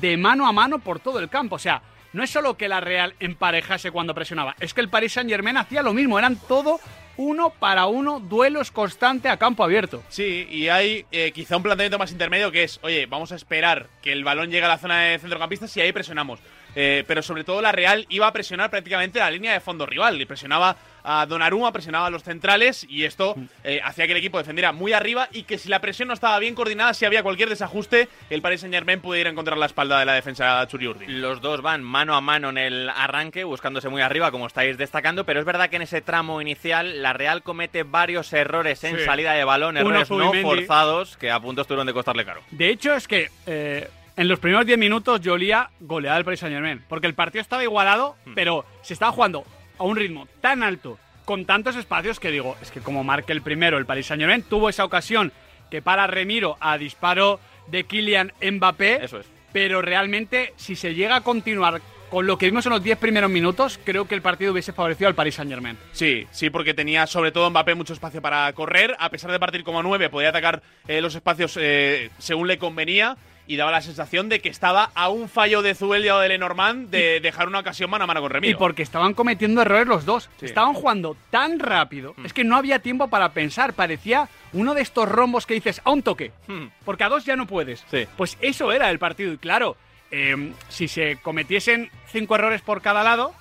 [0.00, 1.54] de mano a mano por todo el campo.
[1.54, 1.80] O sea,
[2.12, 5.56] no es solo que la Real emparejase cuando presionaba, es que el Paris Saint Germain
[5.56, 6.80] hacía lo mismo, eran todo
[7.18, 10.02] uno para uno, duelos constantes a campo abierto.
[10.08, 13.88] Sí, y hay eh, quizá un planteamiento más intermedio que es, oye, vamos a esperar
[14.00, 16.40] que el balón llegue a la zona de centrocampistas y ahí presionamos.
[16.80, 20.20] Eh, pero sobre todo la Real iba a presionar prácticamente la línea de fondo rival.
[20.20, 24.38] Y presionaba a Donnarumma, presionaba a los centrales y esto eh, hacía que el equipo
[24.38, 27.48] defendiera muy arriba y que si la presión no estaba bien coordinada, si había cualquier
[27.48, 31.06] desajuste, el Paris Saint Germain puede ir a encontrar la espalda de la defensa Churiurdi.
[31.06, 35.24] Los dos van mano a mano en el arranque, buscándose muy arriba, como estáis destacando,
[35.24, 39.04] pero es verdad que en ese tramo inicial la Real comete varios errores en Sí.
[39.04, 42.42] salida de balón, errores no forzados que a punto estuvieron de costarle caro.
[42.52, 43.88] De hecho, es que eh,
[44.18, 46.82] en los primeros 10 minutos yo olía goleada del Paris Saint Germain.
[46.88, 49.44] Porque el partido estaba igualado, pero se estaba jugando
[49.78, 53.42] a un ritmo tan alto, con tantos espacios, que digo, es que como marque el
[53.42, 55.32] primero el Paris Saint Germain, tuvo esa ocasión
[55.70, 59.04] que para Remiro a disparo de Kylian Mbappé.
[59.04, 59.26] Eso es.
[59.52, 63.30] Pero realmente, si se llega a continuar con lo que vimos en los 10 primeros
[63.30, 65.78] minutos, creo que el partido hubiese favorecido al Paris Saint Germain.
[65.92, 68.96] Sí, sí, porque tenía sobre todo Mbappé mucho espacio para correr.
[68.98, 73.16] A pesar de partir como 9, podía atacar eh, los espacios eh, según le convenía.
[73.48, 76.90] Y daba la sensación de que estaba a un fallo de Zubelia o de Lenormand
[76.90, 78.52] de dejar una ocasión mano a mano con Remiro.
[78.52, 80.28] Y porque estaban cometiendo errores los dos.
[80.38, 80.44] Sí.
[80.44, 82.12] Estaban jugando tan rápido.
[82.16, 82.26] Hmm.
[82.26, 83.72] Es que no había tiempo para pensar.
[83.72, 86.30] Parecía uno de estos rombos que dices a un toque.
[86.46, 86.66] Hmm.
[86.84, 87.84] Porque a dos ya no puedes.
[87.90, 88.06] Sí.
[88.18, 89.32] Pues eso era el partido.
[89.32, 89.78] Y claro,
[90.10, 93.32] eh, si se cometiesen cinco errores por cada lado,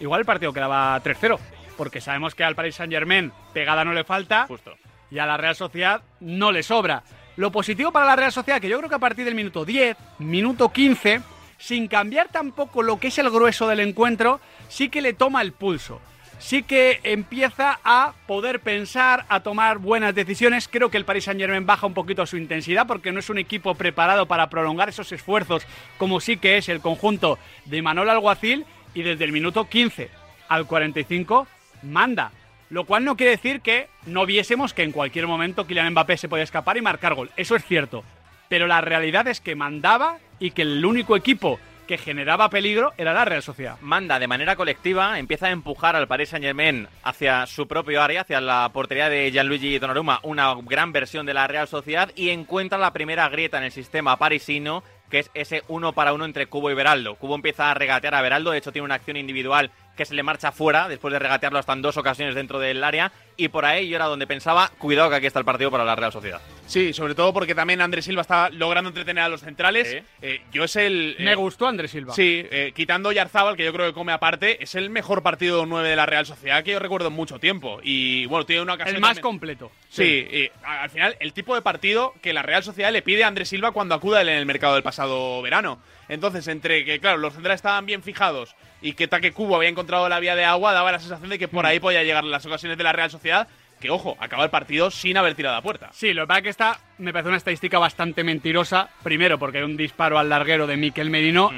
[0.00, 1.38] igual el partido quedaba 3-0.
[1.76, 4.46] Porque sabemos que al Paris Saint Germain pegada no le falta.
[4.48, 4.76] Justo.
[5.12, 7.04] Y a la Real Sociedad no le sobra.
[7.36, 9.96] Lo positivo para la Real Sociedad, que yo creo que a partir del minuto 10,
[10.20, 11.20] minuto 15,
[11.58, 15.52] sin cambiar tampoco lo que es el grueso del encuentro, sí que le toma el
[15.52, 16.00] pulso.
[16.38, 20.68] Sí que empieza a poder pensar, a tomar buenas decisiones.
[20.68, 23.38] Creo que el Paris Saint Germain baja un poquito su intensidad porque no es un
[23.38, 25.66] equipo preparado para prolongar esos esfuerzos
[25.96, 30.10] como sí que es el conjunto de Manuel Alguacil y desde el minuto 15
[30.48, 31.46] al 45
[31.82, 32.30] manda.
[32.70, 36.28] Lo cual no quiere decir que no viésemos que en cualquier momento Kylian Mbappé se
[36.28, 37.30] podía escapar y marcar gol.
[37.36, 38.04] Eso es cierto.
[38.48, 43.12] Pero la realidad es que mandaba y que el único equipo que generaba peligro era
[43.12, 43.76] la Real Sociedad.
[43.80, 48.40] Manda de manera colectiva, empieza a empujar al Paris Saint-Germain hacia su propio área, hacia
[48.40, 52.92] la portería de Gianluigi Donnarumma, una gran versión de la Real Sociedad y encuentra la
[52.92, 56.74] primera grieta en el sistema parisino, que es ese uno para uno entre Cubo y
[56.74, 57.16] Beraldo.
[57.16, 60.22] Cubo empieza a regatear a Beraldo, de hecho tiene una acción individual que se le
[60.22, 63.12] marcha fuera después de regatearlo hasta en dos ocasiones dentro del área.
[63.36, 65.96] Y por ahí yo era donde pensaba, cuidado que aquí está el partido para la
[65.96, 66.40] Real Sociedad.
[66.66, 70.02] Sí, sobre todo porque también Andrés Silva está logrando entretener a los centrales.
[70.22, 71.16] Eh, yo es el.
[71.18, 72.14] Me eh, gustó Andrés Silva.
[72.14, 75.88] Sí, eh, quitando Yarzábal, que yo creo que come aparte, es el mejor partido 9
[75.88, 77.80] de la Real Sociedad que yo recuerdo en mucho tiempo.
[77.82, 78.94] Y bueno, tiene una ocasión.
[78.94, 79.72] El más también- completo.
[79.88, 83.28] Sí, y al final, el tipo de partido que la Real Sociedad le pide a
[83.28, 85.80] Andrés Silva cuando acuda él en el mercado del pasado verano.
[86.08, 88.54] Entonces, entre que, claro, los centrales estaban bien fijados
[88.84, 91.48] y que Taque Cubo había encontrado la vía de agua, daba la sensación de que
[91.48, 93.48] por ahí podía llegar las ocasiones de la Real Sociedad.
[93.80, 95.88] Que, ojo, acaba el partido sin haber tirado a puerta.
[95.94, 98.90] Sí, lo que pasa es que esta me parece una estadística bastante mentirosa.
[99.02, 101.50] Primero, porque hay un disparo al larguero de Miquel Merino,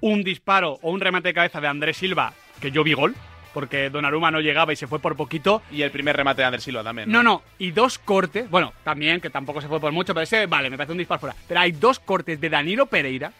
[0.00, 3.16] un disparo o un remate de cabeza de Andrés Silva, que yo vi gol,
[3.52, 5.62] porque Donnarumma no llegaba y se fue por poquito.
[5.72, 7.10] Y el primer remate de Andrés Silva también.
[7.10, 10.46] No, no, y dos cortes, bueno, también, que tampoco se fue por mucho, pero ese,
[10.46, 11.36] vale, me parece un disparo fuera.
[11.48, 13.32] Pero hay dos cortes de Danilo Pereira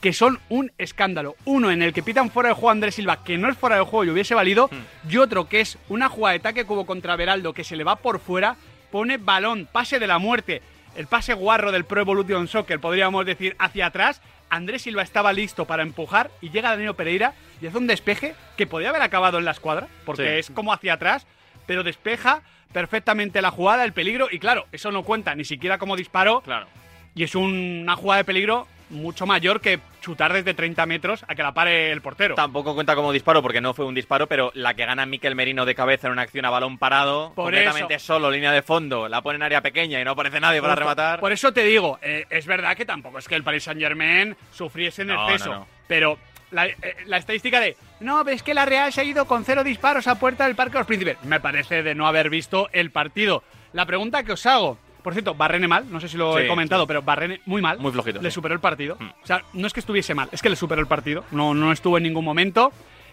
[0.00, 1.36] que son un escándalo.
[1.44, 3.76] Uno en el que pitan fuera de juego a Andrés Silva, que no es fuera
[3.76, 4.70] de juego y hubiese valido,
[5.08, 7.96] y otro que es una jugada de ataque cubo contra Beraldo que se le va
[7.96, 8.56] por fuera,
[8.90, 10.62] pone balón, pase de la muerte,
[10.96, 14.20] el pase guarro del Pro Evolution Soccer, podríamos decir, hacia atrás.
[14.48, 18.66] Andrés Silva estaba listo para empujar y llega Danilo Pereira y hace un despeje que
[18.66, 20.38] podía haber acabado en la escuadra, porque Sí.
[20.38, 21.24] es como hacia atrás,
[21.66, 25.94] pero despeja perfectamente la jugada, el peligro, y claro, eso no cuenta ni siquiera como
[25.96, 26.40] disparo.
[26.40, 26.66] Claro.
[27.14, 31.34] Y es un- una jugada de peligro mucho mayor que chutar desde 30 metros a
[31.34, 32.34] que la pare el portero.
[32.34, 35.64] Tampoco cuenta como disparo porque no fue un disparo, pero la que gana Miquel Merino
[35.64, 38.06] de cabeza en una acción a balón parado, Por completamente eso.
[38.14, 40.80] solo, línea de fondo, la pone en área pequeña y no aparece nadie para Justo.
[40.80, 41.20] rematar.
[41.20, 44.36] Por eso te digo, eh, es verdad que tampoco es que el Paris Saint Germain
[44.52, 45.66] sufriese en No, exceso, no, no.
[45.86, 46.18] pero
[46.50, 46.76] la, eh,
[47.06, 50.18] la estadística de no, es que la Real se ha ido con cero disparos a
[50.18, 53.44] puerta del Parque de los Príncipes, me parece de no haber visto el partido.
[53.72, 56.46] La pregunta que os hago, por cierto, Barrene mal, no sé si lo Sí, he
[56.48, 56.88] comentado, sí.
[56.88, 57.78] pero Barrene muy mal.
[57.78, 58.34] Muy flojito, Le sí.
[58.34, 58.96] superó el partido.
[58.98, 59.10] Mm.
[59.22, 61.24] O sea, no es que estuviese mal, es que le superó el partido.
[61.30, 62.72] No, no estuvo en ningún momento.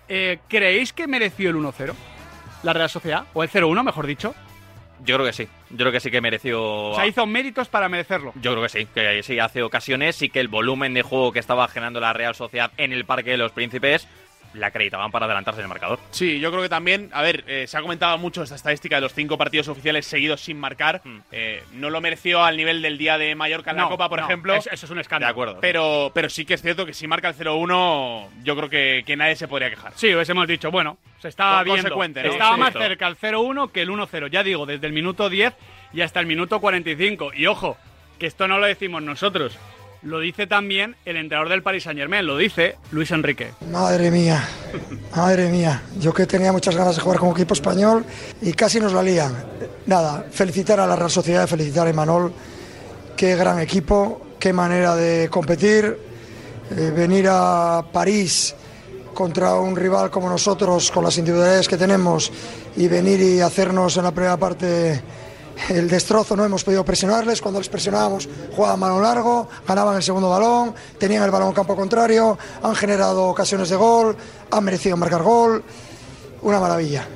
[0.10, 1.94] Eh, ¿Creéis que mereció el 1-0?
[2.64, 4.34] La Real Sociedad, o el 0-1, mejor dicho.
[5.06, 5.48] Yo creo que sí.
[5.70, 6.64] Yo creo que sí que mereció.
[6.64, 8.34] O sea, hizo méritos para merecerlo.
[8.42, 11.38] Yo creo que sí, que sí hace ocasiones y que el volumen de juego que
[11.40, 14.08] estaba generando la Real Sociedad en el Parque de los Príncipes
[14.54, 16.00] le acreditaban para adelantarse en el marcador.
[16.12, 19.02] Sí, yo creo que también, a ver, eh, se ha comentado mucho esta estadística de
[19.02, 21.02] los cinco partidos oficiales seguidos sin marcar.
[21.32, 24.26] Eh, no lo mereció al nivel del día de Mallorca en la Copa, por no,
[24.26, 24.56] ejemplo.
[24.56, 25.28] Eso, eso es un escándalo.
[25.28, 25.58] De acuerdo.
[25.62, 29.16] Pero, pero sí que es cierto que si marca el 0-1, yo creo que, que
[29.16, 29.94] nadie se podría quejar.
[29.96, 31.96] Sí, os hemos dicho, bueno, se estaba Con- viendo.
[31.96, 32.04] ¿no?
[32.04, 32.60] Estaba Sí.
[32.62, 34.28] más cerca el 0-1 que el 1-0.
[34.28, 35.54] Ya digo, desde el minuto 10
[35.94, 37.32] y hasta el minuto 45.
[37.34, 37.78] Y ojo,
[38.20, 39.58] que esto no lo decimos nosotros.
[40.04, 43.52] Lo dice también el entrenador del Paris Saint Germain, lo dice Luis Enrique.
[43.72, 44.48] Madre mía,
[45.16, 45.82] madre mía.
[46.00, 48.06] Yo que tenía muchas ganas de jugar con equipo español
[48.42, 49.36] y casi nos la lían.
[49.86, 52.32] Nada, felicitar a la Real Sociedad, felicitar a Imanol.
[53.16, 55.98] Qué gran equipo, qué manera de competir.
[56.70, 58.54] Eh, venir a París
[59.14, 62.32] contra un rival como nosotros, con las individualidades que tenemos,
[62.76, 65.02] y venir y hacernos en la primera parte
[65.70, 70.30] el destrozo, no hemos podido presionarles, cuando les presionábamos jugaban balón largo, ganaban el segundo
[70.30, 74.16] balón, tenían el balón campo contrario, han generado ocasiones de gol,
[74.52, 75.64] han merecido marcar gol,
[76.42, 77.08] una maravilla.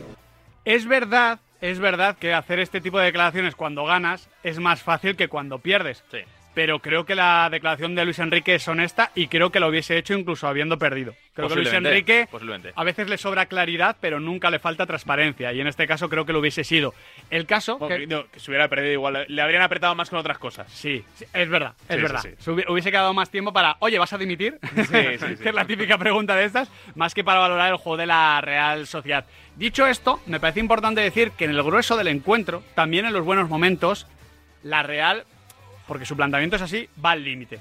[0.66, 5.16] Es verdad, es verdad que hacer este tipo de declaraciones cuando ganas es más fácil
[5.16, 6.04] que cuando pierdes.
[6.12, 6.20] Sí.
[6.54, 9.98] Pero creo que la declaración de Luis Enrique es honesta y creo que lo hubiese
[9.98, 11.14] hecho incluso habiendo perdido.
[11.34, 12.28] Creo que Luis Enrique
[12.76, 15.54] a veces le sobra claridad, pero nunca le falta transparencia.
[15.54, 16.94] Y en este caso creo que lo hubiese sido.
[17.30, 20.20] El caso Bueno, que, no, que se hubiera perdido igual, le habrían apretado más con
[20.20, 20.70] otras cosas.
[20.70, 22.22] Sí, sí, es verdad, es Sí, verdad.
[22.22, 24.60] sí, hubiese quedado más tiempo para, oye, ¿vas a dimitir?
[24.76, 25.36] sí, sí.
[25.42, 28.42] que es la típica pregunta de estas, más que para valorar el juego de la
[28.42, 29.26] Real Sociedad.
[29.56, 33.24] Dicho esto, me parece importante decir que en el grueso del encuentro, también en los
[33.24, 34.06] buenos momentos,
[34.64, 35.24] la Real,
[35.92, 37.60] porque su planteamiento es así, va al límite.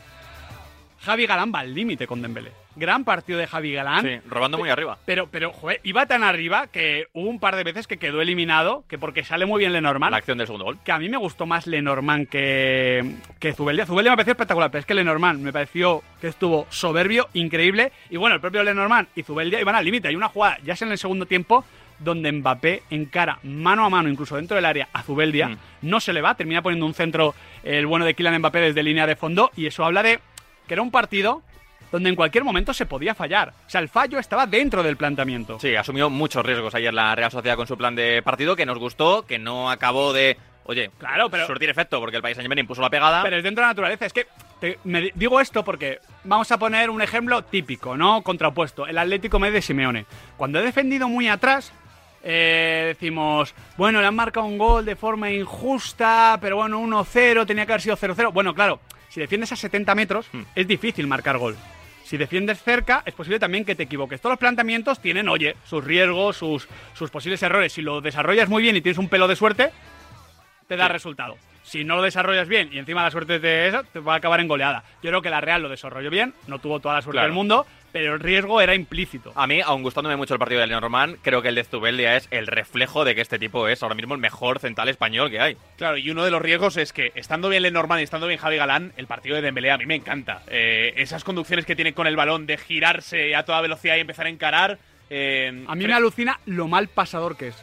[1.00, 2.52] Javi Galán va al límite con Dembélé.
[2.76, 4.02] Gran partido de Javi Galán.
[4.04, 4.98] Sí, robando muy arriba.
[5.04, 8.84] Pero, pero, joder, iba tan arriba que hubo un par de veces que quedó eliminado,
[8.86, 10.78] que porque sale muy bien Lenormand La acción del segundo gol.
[10.84, 13.84] que a mí me gustó más Lenormand que, que Zubeldia.
[13.84, 17.90] Zubeldia me pareció espectacular, pero es que Lenormand me pareció que estuvo soberbio, increíble.
[18.10, 20.06] Y bueno, el propio Lenormand y Zubeldia iban al límite.
[20.06, 21.64] Hay una jugada, ya sea en el segundo tiempo,
[22.00, 25.48] donde Mbappé encara mano a mano, incluso dentro del área, a Zubeldia.
[25.48, 25.56] Mm.
[25.82, 29.06] No se le va, termina poniendo un centro el bueno de Kylian Mbappé desde línea
[29.06, 29.50] de fondo.
[29.56, 30.18] Y eso habla de
[30.66, 31.42] que era un partido
[31.92, 33.52] donde en cualquier momento se podía fallar.
[33.66, 35.58] O sea, el fallo estaba dentro del planteamiento.
[35.60, 38.78] Sí, asumió muchos riesgos ayer la Real Sociedad con su plan de partido, que nos
[38.78, 42.60] gustó, que no acabó de, oye, Claro, pero- surtir efecto porque el país Saint Germain
[42.60, 43.22] impuso la pegada.
[43.24, 44.06] Pero es dentro de la naturaleza.
[44.06, 44.28] Es que
[44.60, 48.22] te- me di- digo esto porque vamos a poner un ejemplo típico, ¿no?
[48.22, 48.86] Contrapuesto.
[48.86, 50.06] El Atlético Madrid de Simeone.
[50.36, 51.72] Cuando he defendido muy atrás,
[52.22, 57.66] eh, decimos, bueno, le han marcado un gol de forma injusta, pero bueno, 1-0, tenía
[57.66, 58.32] que haber sido 0-0.
[58.32, 60.42] Bueno, claro, si defiendes a 70 metros, Hmm.
[60.54, 61.56] es difícil marcar gol.
[62.04, 64.20] Si defiendes cerca, es posible también que te equivoques.
[64.20, 67.72] Todos los planteamientos tienen, oye, sus riesgos, sus, sus posibles errores.
[67.72, 69.70] Si lo desarrollas muy bien y tienes un pelo de suerte,
[70.66, 71.36] te da resultado.
[71.62, 74.40] Si no lo desarrollas bien y encima la suerte de esa, te va a acabar
[74.40, 74.82] en goleada.
[75.04, 77.28] Yo creo que la Real lo desarrolló bien, no tuvo toda la suerte Claro.
[77.28, 79.32] del mundo, pero el riesgo era implícito.
[79.34, 82.28] A mí, aun gustándome mucho el partido de Lenormand, creo que el de Zubeldia es
[82.30, 85.56] el reflejo de que este tipo es ahora mismo el mejor central español que hay.
[85.76, 88.56] Claro, y uno de los riesgos es que, estando bien Lenormand y estando bien Javi
[88.56, 90.42] Galán, el partido de Dembélé a mí me encanta.
[90.48, 94.26] Eh, esas conducciones que tiene con el balón de girarse a toda velocidad y empezar
[94.26, 94.78] a encarar.
[95.10, 97.56] eh, A mí me alucina lo mal pasador que es.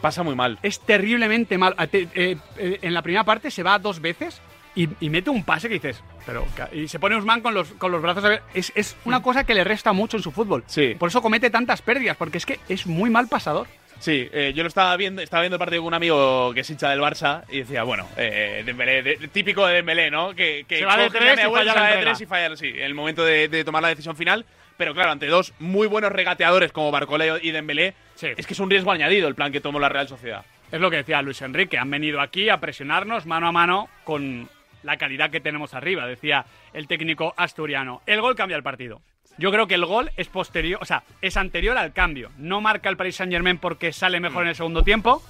[0.00, 0.58] Pasa muy mal.
[0.62, 1.74] Es terriblemente mal.
[1.76, 4.40] A te- eh, eh, en la primera parte se va dos veces
[4.74, 7.92] y, y mete un pase que dices, pero y se pone Usman con los, con
[7.92, 8.42] los brazos a ver.
[8.54, 10.64] Es, es una cosa que le resta mucho en su fútbol.
[10.66, 10.94] Sí.
[10.98, 13.66] Por eso comete tantas pérdidas, porque es que es muy mal pasador.
[14.00, 16.70] Sí, eh, yo lo estaba viendo, estaba viendo el partido con un amigo que es
[16.70, 20.34] hincha del Barça y decía, bueno, eh, Dembélé, de- típico de Dembélé, ¿no?
[20.34, 22.82] Que, que Se va de tres y falla la de tres y falla, sí, en
[22.82, 24.44] el momento de, de tomar la decisión final.
[24.76, 28.70] Pero claro, ante dos muy buenos regateadores como Barcola y Dembélé, es que es un
[28.70, 30.44] riesgo añadido el plan que tomó la Real Sociedad.
[30.72, 34.48] Es lo que decía Luis Enrique, han venido aquí a presionarnos mano a mano con
[34.82, 38.02] la calidad que tenemos arriba, decía el técnico asturiano.
[38.06, 39.00] El gol cambia el partido.
[39.38, 42.30] Yo creo que el gol es posterior, o sea, es anterior al cambio.
[42.36, 45.22] No marca el Paris Saint-Germain porque sale mejor en el segundo tiempo,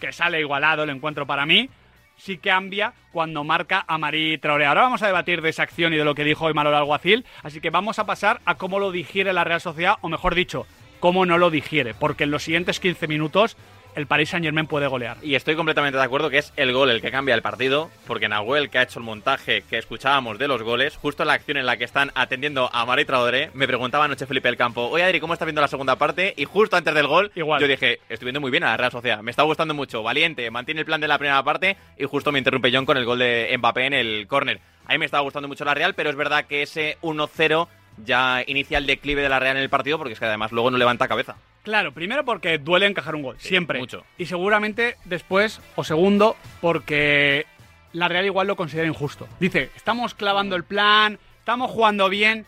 [0.00, 1.68] que sale igualado el encuentro para mí.
[2.16, 4.66] Sí cambia cuando marca a Marí Traoré.
[4.66, 7.60] Ahora vamos a debatir de esa acción y de lo que dijo hoy Alguacil, así
[7.60, 10.66] que vamos a pasar a cómo lo digiere la Real Sociedad, o mejor dicho,
[10.98, 13.56] cómo no lo digiere, porque en los siguientes 15 minutos
[13.98, 15.16] el Paris Saint-Germain puede golear.
[15.22, 18.28] Y estoy completamente de acuerdo que es el gol el que cambia el partido, porque
[18.28, 21.56] Nahuel, que ha hecho el montaje que escuchábamos de los goles, justo en la acción
[21.56, 25.02] en la que están atendiendo a Mari Traoré, me preguntaba anoche Felipe del Campo, oye
[25.02, 26.32] Adri, ¿cómo estás viendo la segunda parte?
[26.36, 29.20] Y justo antes del gol, yo dije, estoy viendo muy bien a la Real Sociedad,
[29.20, 32.38] me está gustando mucho, valiente, mantiene el plan de la primera parte, y justo me
[32.38, 34.60] interrumpe John con el gol de Mbappé en el córner.
[34.86, 37.66] A mí me estaba gustando mucho la Real, pero es verdad que ese 1-0
[38.04, 40.70] ya inicia el declive de la Real en el partido, porque es que además luego
[40.70, 41.34] no levanta cabeza.
[41.68, 43.78] Claro, primero porque duele encajar un gol, siempre.
[43.78, 44.02] mucho.
[44.16, 47.44] Y seguramente después, o segundo, porque
[47.92, 49.28] la Real igual lo considera injusto.
[49.38, 52.46] Dice, estamos clavando el plan, estamos jugando bien,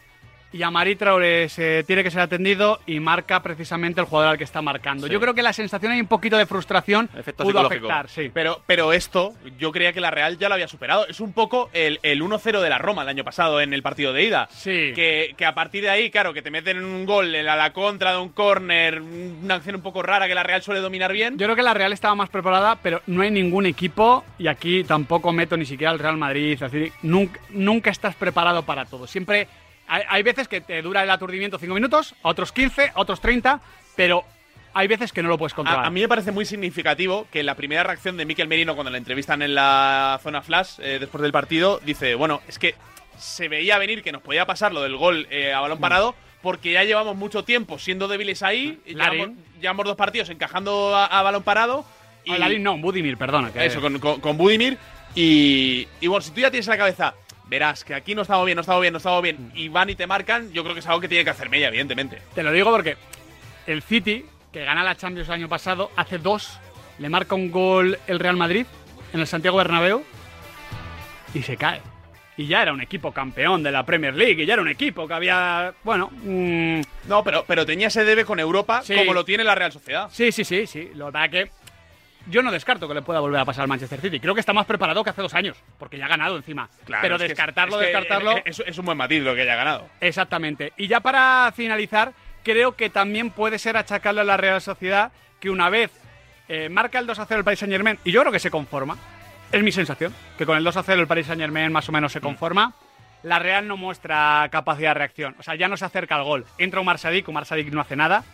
[0.53, 4.39] y a Mari Traoré se tiene que ser atendido y marca precisamente el jugador al
[4.39, 5.07] que está marcando.
[5.07, 5.13] Sí.
[5.13, 8.31] Yo creo que la sensación hay un poquito de frustración pudo afectar, sí.
[8.33, 11.07] Pero, pero esto, yo creía que la Real ya lo había superado.
[11.07, 14.13] Es un poco el, el 1-0 de la Roma el año pasado en el partido
[14.13, 14.49] de ida.
[14.51, 14.93] Sí.
[14.95, 17.73] Que, que a partir de ahí, claro, que te meten un gol en la, la
[17.73, 21.39] contra de un córner, una acción un poco rara que la Real suele dominar bien.
[21.39, 24.85] Yo creo que la Real estaba más preparada, pero no hay ningún equipo, y aquí
[24.85, 26.59] tampoco meto ni siquiera al Real Madrid,
[27.03, 29.07] nunca, nunca estás preparado para todo.
[29.07, 29.47] Siempre
[29.91, 33.61] hay, hay veces que te dura el aturdimiento 5 minutos, otros 15, a otros 30,
[33.97, 34.25] pero
[34.73, 35.85] hay veces que no lo puedes controlar.
[35.85, 38.91] A, a mí me parece muy significativo que la primera reacción de Miquel Merino cuando
[38.91, 42.75] le entrevistan en la zona flash eh, después del partido dice, bueno, es que
[43.19, 45.81] se veía venir que nos podía pasar lo del gol eh, a balón Mm.
[45.83, 49.19] parado porque ya llevamos mucho tiempo siendo débiles ahí, Larin.
[49.21, 51.85] llevamos, llevamos dos partidos encajando a, a balón parado.
[52.25, 53.53] Y, Larin no, Budimir, perdona.
[53.53, 54.79] que- Eso, con, con, con Budimir.
[55.15, 57.15] Y, y bueno, si tú ya tienes en la cabeza,
[57.51, 59.97] verás que aquí no estamos bien, no estamos bien, no estamos bien, y van y
[59.97, 62.23] te marcan, yo creo que es algo que tiene que hacer Mella, evidentemente.
[62.35, 62.97] Te lo digo porque
[63.67, 66.59] el City, que gana la Champions el año pasado, hace dos,
[66.99, 68.67] le marca un gol el Real Madrid
[69.13, 70.05] en el Santiago Bernabéu
[71.35, 71.81] y se cae.
[72.37, 75.07] Y ya era un equipo campeón de la Premier League, y ya era un equipo
[75.07, 76.09] que había, bueno...
[76.23, 78.95] mm, No, pero, pero tenía ese debe con Europa Sí.
[78.95, 80.09] como lo tiene la Real Sociedad.
[80.13, 80.91] Sí, sí, sí, sí.
[80.95, 81.51] Lo que
[82.31, 84.21] yo no descarto que le pueda volver a pasar al Manchester City.
[84.21, 86.69] Creo que está más preparado que hace dos años, porque ya ha ganado encima.
[86.85, 88.35] Claro, Pero es que es- descartarlo, es que, descartarlo...
[88.45, 89.89] Es, un buen matiz lo que haya ganado.
[90.01, 90.73] Exactamente.
[90.77, 92.13] Y ya para finalizar,
[92.43, 95.91] creo que también puede ser achacarle a la Real Sociedad que una vez
[96.49, 98.51] eh, marca el 2 a 0 el Paris Saint Germain, y yo creo que se
[98.51, 98.97] conforma,
[99.53, 101.93] es mi sensación, que con el 2 a 0 el Paris Saint Germain más o
[101.93, 102.15] menos Mm.
[102.15, 102.73] se conforma.
[103.23, 106.47] La Real no muestra capacidad de reacción, o sea, ya no se acerca al gol.
[106.57, 108.25] Entra Omar Sadik, Omar Sadik no hace nada.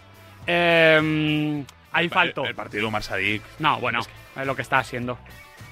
[0.47, 1.65] Eh,
[1.99, 2.45] ahí faltó.
[2.45, 3.43] El, partido de Omar Sadik.
[3.59, 5.19] No, bueno, es lo que está haciendo.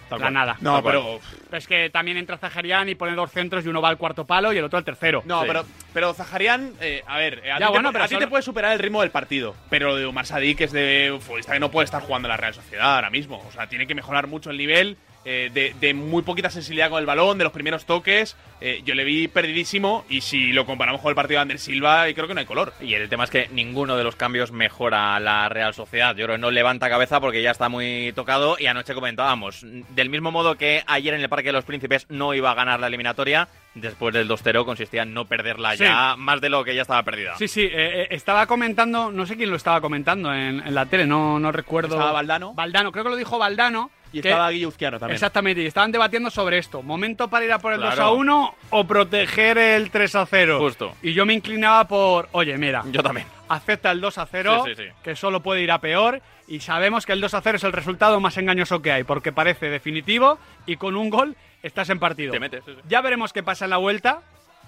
[0.09, 0.35] Tal La cual.
[0.35, 0.57] nada.
[0.61, 3.81] No, Tal pero- Pero es que también entra Zaharian y pone dos centros y uno
[3.81, 5.23] va al cuarto palo y el otro al tercero.
[5.25, 5.47] No, Sí.
[5.49, 8.43] pero, pero Zaharian, eh, a ver, eh, a, Ya, ti, bueno, te, solo- te puede
[8.43, 11.61] superar el ritmo del partido, pero lo de Omar Sadik es de un futbolista que
[11.61, 13.43] no puede estar jugando en la Real Sociedad ahora mismo.
[13.49, 16.99] O sea, tiene que mejorar mucho el nivel, eh, de, de muy poquita sensibilidad con
[17.01, 18.37] el balón, de los primeros toques.
[18.61, 22.05] Eh, yo le vi perdidísimo y si lo comparamos con el partido de Ander Silva,
[22.15, 22.73] creo que no hay color.
[22.81, 26.15] Y el tema es que ninguno de los cambios mejora a la Real Sociedad.
[26.17, 28.57] Yo creo que no levanta cabeza porque ya está muy tocado.
[28.59, 29.61] Y anoche comentábamos,
[29.91, 32.81] del mismo modo que ayer en el Parque de los Príncipes no iba a ganar
[32.81, 35.85] la eliminatoria, después del 2-0 consistía en no perderla Sí.
[35.85, 37.37] ya más de lo que ya estaba perdida.
[37.37, 37.71] Sí, sí, eh,
[38.03, 41.51] eh, estaba comentando, no sé quién lo estaba comentando en, en la tele, no, no
[41.53, 41.95] recuerdo.
[41.97, 42.55] ¿Estaba Valdano?
[42.55, 45.15] Valdano, creo que lo dijo Valdano, Y que- estaba Guillusquiano también.
[45.15, 46.83] Exactamente, y estaban debatiendo sobre esto.
[46.83, 47.97] ¿Momento para ir a por el Claro.
[47.97, 50.59] 2 a 1 o proteger el 3 a 0?
[50.59, 50.95] Justo.
[51.03, 53.27] Y yo me inclinaba por, oye, mira, Yo también.
[53.49, 54.89] acepta el 2 a 0, Sí, sí, sí.
[55.03, 57.73] que solo puede ir a peor, y sabemos que el 2 a 0 es el
[57.73, 62.33] resultado más engañoso que hay, porque parece definitivo y con un gol estás en partido.
[62.33, 62.63] Te metes.
[62.89, 64.21] Ya veremos qué pasa en la vuelta.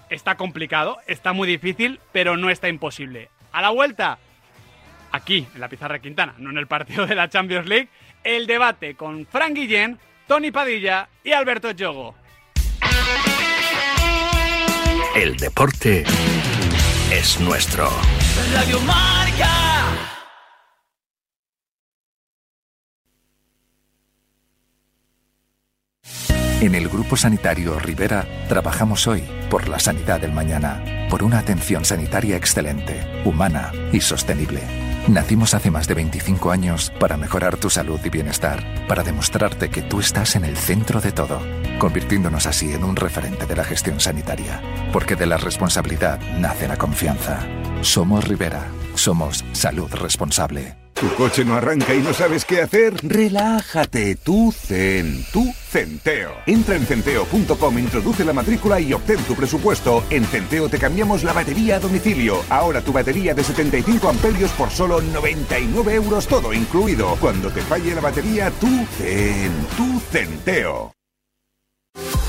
[0.09, 3.29] Está complicado, está muy difícil, pero no está imposible.
[3.51, 4.17] A la vuelta,
[5.11, 7.89] aquí, en la pizarra Quintana, no en el partido de la Champions League,
[8.27, 9.97] el debate con Frank Guillén,
[10.27, 12.13] Tony Padilla y Alberto Yogo.
[15.15, 16.03] El deporte
[17.11, 17.89] es nuestro.
[18.53, 19.49] Radio Marca.
[26.59, 31.85] En el Grupo Sanitario Rivera trabajamos hoy por la sanidad del mañana, por una atención
[31.85, 34.86] sanitaria excelente, humana y sostenible.
[35.07, 39.81] Nacimos hace más de 25 años para mejorar tu salud y bienestar, para demostrarte que
[39.81, 41.39] tú estás en el centro de todo,
[41.79, 46.75] convirtiéndonos así en un referente de la gestión sanitaria, porque de la responsabilidad nace la
[46.75, 47.39] confianza.
[47.81, 50.86] Somos Rivera, somos salud responsable.
[50.99, 52.95] ¿Tu coche no arranca y no sabes qué hacer?
[53.03, 56.31] Relájate, tú zen, tú centeo.
[56.47, 60.03] Entra en centeo.com, introduce la matrícula y obtén tu presupuesto.
[60.09, 62.43] En Centeo te cambiamos la batería a domicilio.
[62.49, 67.15] Ahora tu batería de 75 amperios por solo 99 euros todo incluido.
[67.21, 68.67] Cuando te falle la batería, tú
[68.97, 70.96] zen, tú centeo.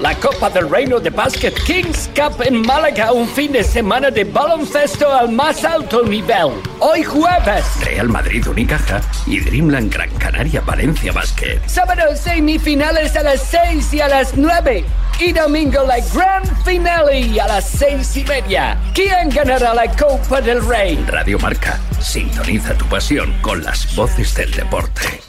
[0.00, 4.22] La Copa del Reino de Básquet Kings Cup en Málaga, un fin de semana de
[4.22, 6.52] baloncesto al más alto nivel.
[6.78, 7.64] Hoy jueves.
[7.84, 11.60] Real Madrid Unicaja y Dreamland Gran Canaria Valencia Basket.
[11.66, 14.84] Sábado semifinales a las 6 y a las 9.
[15.18, 18.78] Y domingo la gran finale a las 6 y media.
[18.94, 21.04] ¿Quién ganará la Copa del Rey?
[21.08, 25.27] Radio Marca, sintoniza tu pasión con las voces del deporte.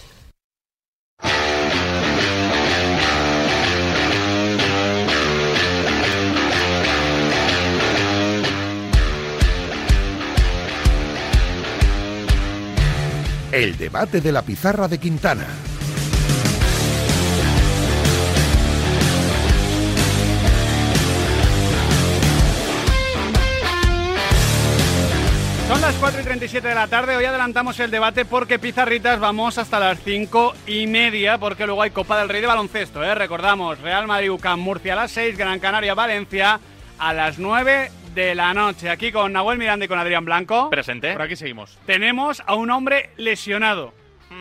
[13.52, 15.48] El debate de la pizarra de Quintana.
[25.68, 29.58] Son las 4 y 37 de la tarde, hoy adelantamos el debate porque Pizarritas vamos
[29.58, 33.16] hasta las 5 y media porque luego hay Copa del Rey de baloncesto, ¿eh?
[33.16, 36.60] recordamos, Real Madrid UCAM Murcia a las 6, Gran Canaria Valencia
[37.00, 40.70] a las 9 de la noche, aquí con Nahuel Miranda y con Adrián Blanco.
[40.70, 41.14] Presente.
[41.14, 41.78] Por aquí seguimos.
[41.86, 43.94] Tenemos a un hombre lesionado.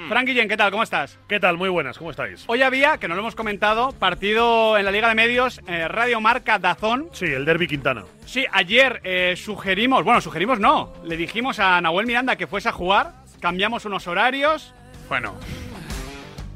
[0.08, 0.70] Frank Guillén, ¿qué tal?
[0.72, 1.16] ¿Cómo estás?
[1.28, 1.56] ¿Qué tal?
[1.56, 2.44] Muy buenas, ¿cómo estáis?
[2.48, 6.20] Hoy había, que no lo hemos comentado, partido en la Liga de Medios, eh, Radio
[6.20, 7.08] Marca Dazón.
[7.12, 8.04] Sí, el Derby Quintana.
[8.26, 12.72] Sí, ayer eh, sugerimos, bueno, sugerimos no, le dijimos a Nahuel Miranda que fuese a
[12.72, 14.74] jugar, cambiamos unos horarios.
[15.08, 15.34] Bueno,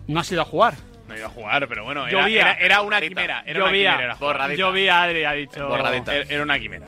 [0.09, 0.75] no has ido a jugar.
[1.13, 3.43] No iba a jugar, pero bueno, era, era, era una quimera.
[3.47, 3.91] Era Llovía.
[3.91, 4.15] una quimera.
[4.17, 4.59] Borradita.
[4.59, 5.77] Llovía, Adri ha dicho.
[5.77, 6.87] Era, era una quimera.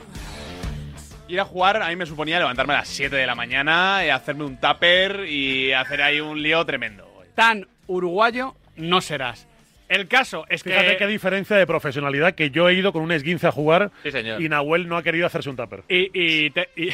[1.27, 4.09] Ir a jugar a mí me suponía levantarme a las 7 de la mañana y
[4.09, 7.07] hacerme un tupper y hacer ahí un lío tremendo.
[7.33, 9.47] Tan uruguayo no serás.
[9.89, 10.97] El caso es Fíjate que...
[10.97, 14.41] qué diferencia de profesionalidad que yo he ido con un esguince a jugar Sí, señor.
[14.41, 15.83] y Nahuel no ha querido hacerse un tupper.
[15.89, 16.89] Y, y te- y-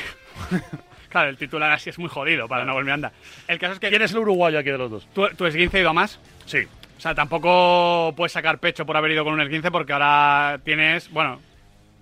[1.09, 3.11] claro, el titular así es muy jodido para Nahuel Miranda.
[3.47, 3.89] El caso es que...
[3.89, 5.07] ¿Quién es el uruguayo aquí de los dos?
[5.13, 6.19] ¿Tu, tu esguince ha ido a más?
[6.45, 6.67] Sí.
[7.01, 11.09] O sea, tampoco puedes sacar pecho por haber ido con un esguince porque ahora tienes,
[11.09, 11.39] bueno,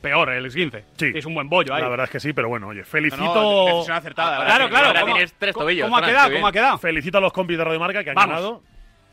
[0.02, 0.84] peor el esguince.
[0.98, 1.14] Sí.
[1.16, 1.82] Es un buen bollo ahí.
[1.82, 3.24] La verdad es que sí, pero bueno, oye, felicito.
[3.24, 4.88] No, no, decisión acertada, Claro, claro.
[4.88, 6.34] ahora ¿cómo- tienes tres tobillos, ¿Cómo ha quedado?
[6.34, 6.78] ¿Cómo ha quedado?
[6.80, 8.30] Felicito a los compis de Radio Marca que han Vamos.
[8.36, 8.62] ganado.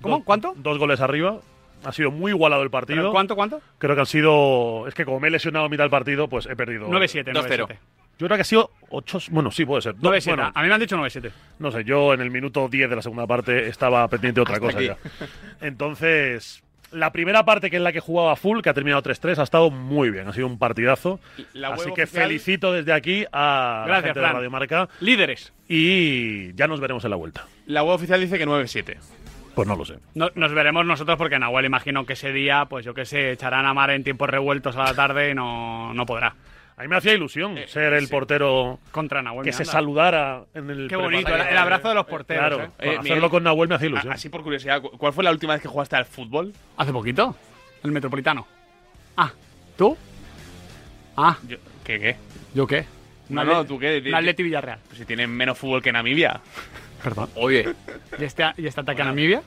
[0.02, 0.24] ¿Cómo?
[0.24, 0.54] ¿Cuánto?
[0.56, 1.36] Dos goles arriba.
[1.84, 2.98] Ha sido muy igualado el partido.
[3.02, 3.60] ¿Pero ¿Cuánto, cuánto?
[3.78, 4.88] Creo que han sido.
[4.88, 6.88] Es que como me he lesionado a mitad del partido, pues he perdido.
[6.88, 7.78] 9-7, 9-7.
[8.18, 9.18] Yo creo que ha sido 8.
[9.30, 9.94] Bueno, sí, puede ser.
[9.96, 10.24] No, 9-7.
[10.26, 11.30] bueno, A mí me han dicho 9-7.
[11.58, 14.54] no sé, yo en el minuto 10 de la segunda parte estaba pendiente de otra
[14.54, 14.86] Hasta cosa aquí.
[14.86, 14.96] ya.
[15.66, 16.62] Entonces,
[16.92, 19.70] la primera parte, que es la que jugaba full, que ha terminado 3-3, ha estado
[19.70, 20.28] muy bien.
[20.28, 21.20] Ha sido un partidazo.
[21.52, 24.36] La Así que oficial- felicito desde aquí a la Gracias, gente de Fran.
[24.36, 24.88] Radio Marca.
[25.00, 25.52] Líderes.
[25.68, 27.44] Y ya nos veremos en la vuelta.
[27.66, 28.96] La web oficial dice que 9-7.
[29.54, 29.98] Pues no lo sé.
[30.14, 33.66] No- nos veremos nosotros porque Nahuel imagino que ese día, pues yo qué sé, echarán
[33.66, 36.34] a mar en tiempos revueltos a la tarde y no, no podrá.
[36.78, 39.44] A mí me hacía ilusión ser el portero Contra Nahuel.
[39.46, 42.48] que se saludara en el Qué bonito, el, abrazo de los porteros.
[42.58, 42.86] Claro, ¿eh?
[42.86, 44.12] bueno, hacerlo con Nahuel me hace ilusión.
[44.12, 46.52] Así por curiosidad, ¿cu- ¿cuál fue la última vez que jugaste al fútbol?
[46.76, 47.34] Hace poquito.
[47.82, 48.46] El Metropolitano.
[49.16, 49.32] Ah,
[49.78, 49.96] ¿tú?
[51.16, 52.16] Ah, Yo- ¿Qué qué?
[52.52, 52.84] ¿yo qué?
[53.30, 54.02] No, no, ¿tú qué?
[54.06, 54.78] Un Atleti Villarreal.
[54.86, 56.40] Pues si tienen menos fútbol que Namibia.
[57.02, 57.30] Perdón.
[57.36, 57.74] Oye.
[58.18, 59.40] ¿Y este, y este ataque a Namibia?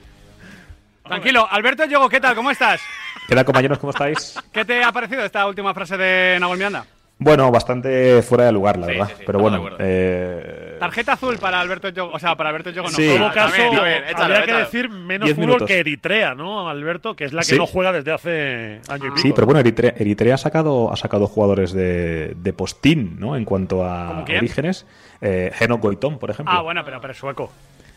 [1.06, 2.34] Tranquilo, Alberto Yogo, ¿qué tal?
[2.36, 2.82] ¿Cómo estás?
[3.28, 3.78] ¿Qué tal, compañeros?
[3.78, 4.36] ¿Cómo estáis?
[4.52, 6.86] ¿Qué te ha parecido esta última frase de Nahuel Miranda?
[7.22, 9.08] Bueno, bastante fuera de lugar, la Sí, verdad.
[9.10, 12.14] sí, sí, Pero bueno, eh, Tarjeta azul para Alberto Yogo.
[12.14, 12.96] O sea, para Alberto Yogo no.
[12.96, 13.10] Sí.
[13.10, 15.68] En todo caso, también, habría échalo, que decir menos Diez fútbol minutos.
[15.68, 17.18] que Eritrea, ¿no, Alberto?
[17.18, 17.58] Que es la que Sí.
[17.58, 19.18] no juega desde hace año y pico.
[19.18, 23.36] sí, pero bueno, Eritrea, Eritrea ha sacado, ha sacado jugadores de, de postín, ¿no?
[23.36, 24.86] En cuanto a orígenes.
[25.20, 26.56] Eh, Henok Goitom, por ejemplo.
[26.56, 27.52] Ah, bueno, pero, pero es sueco.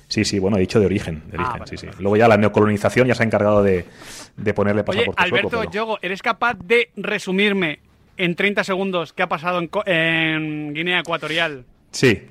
[0.08, 1.22] Sí, sí, bueno, he dicho de origen.
[1.30, 1.86] De Ah, origen vale, sí, sí.
[2.00, 3.84] Luego ya la neocolonización ya se ha encargado de,
[4.36, 7.78] de ponerle Oye, pasaporte Alberto sueco, pero- Yogo, ¿eres capaz de resumirme
[8.16, 12.22] en 30 segundos qué ha pasado en, en Guinea Ecuatorial Sí.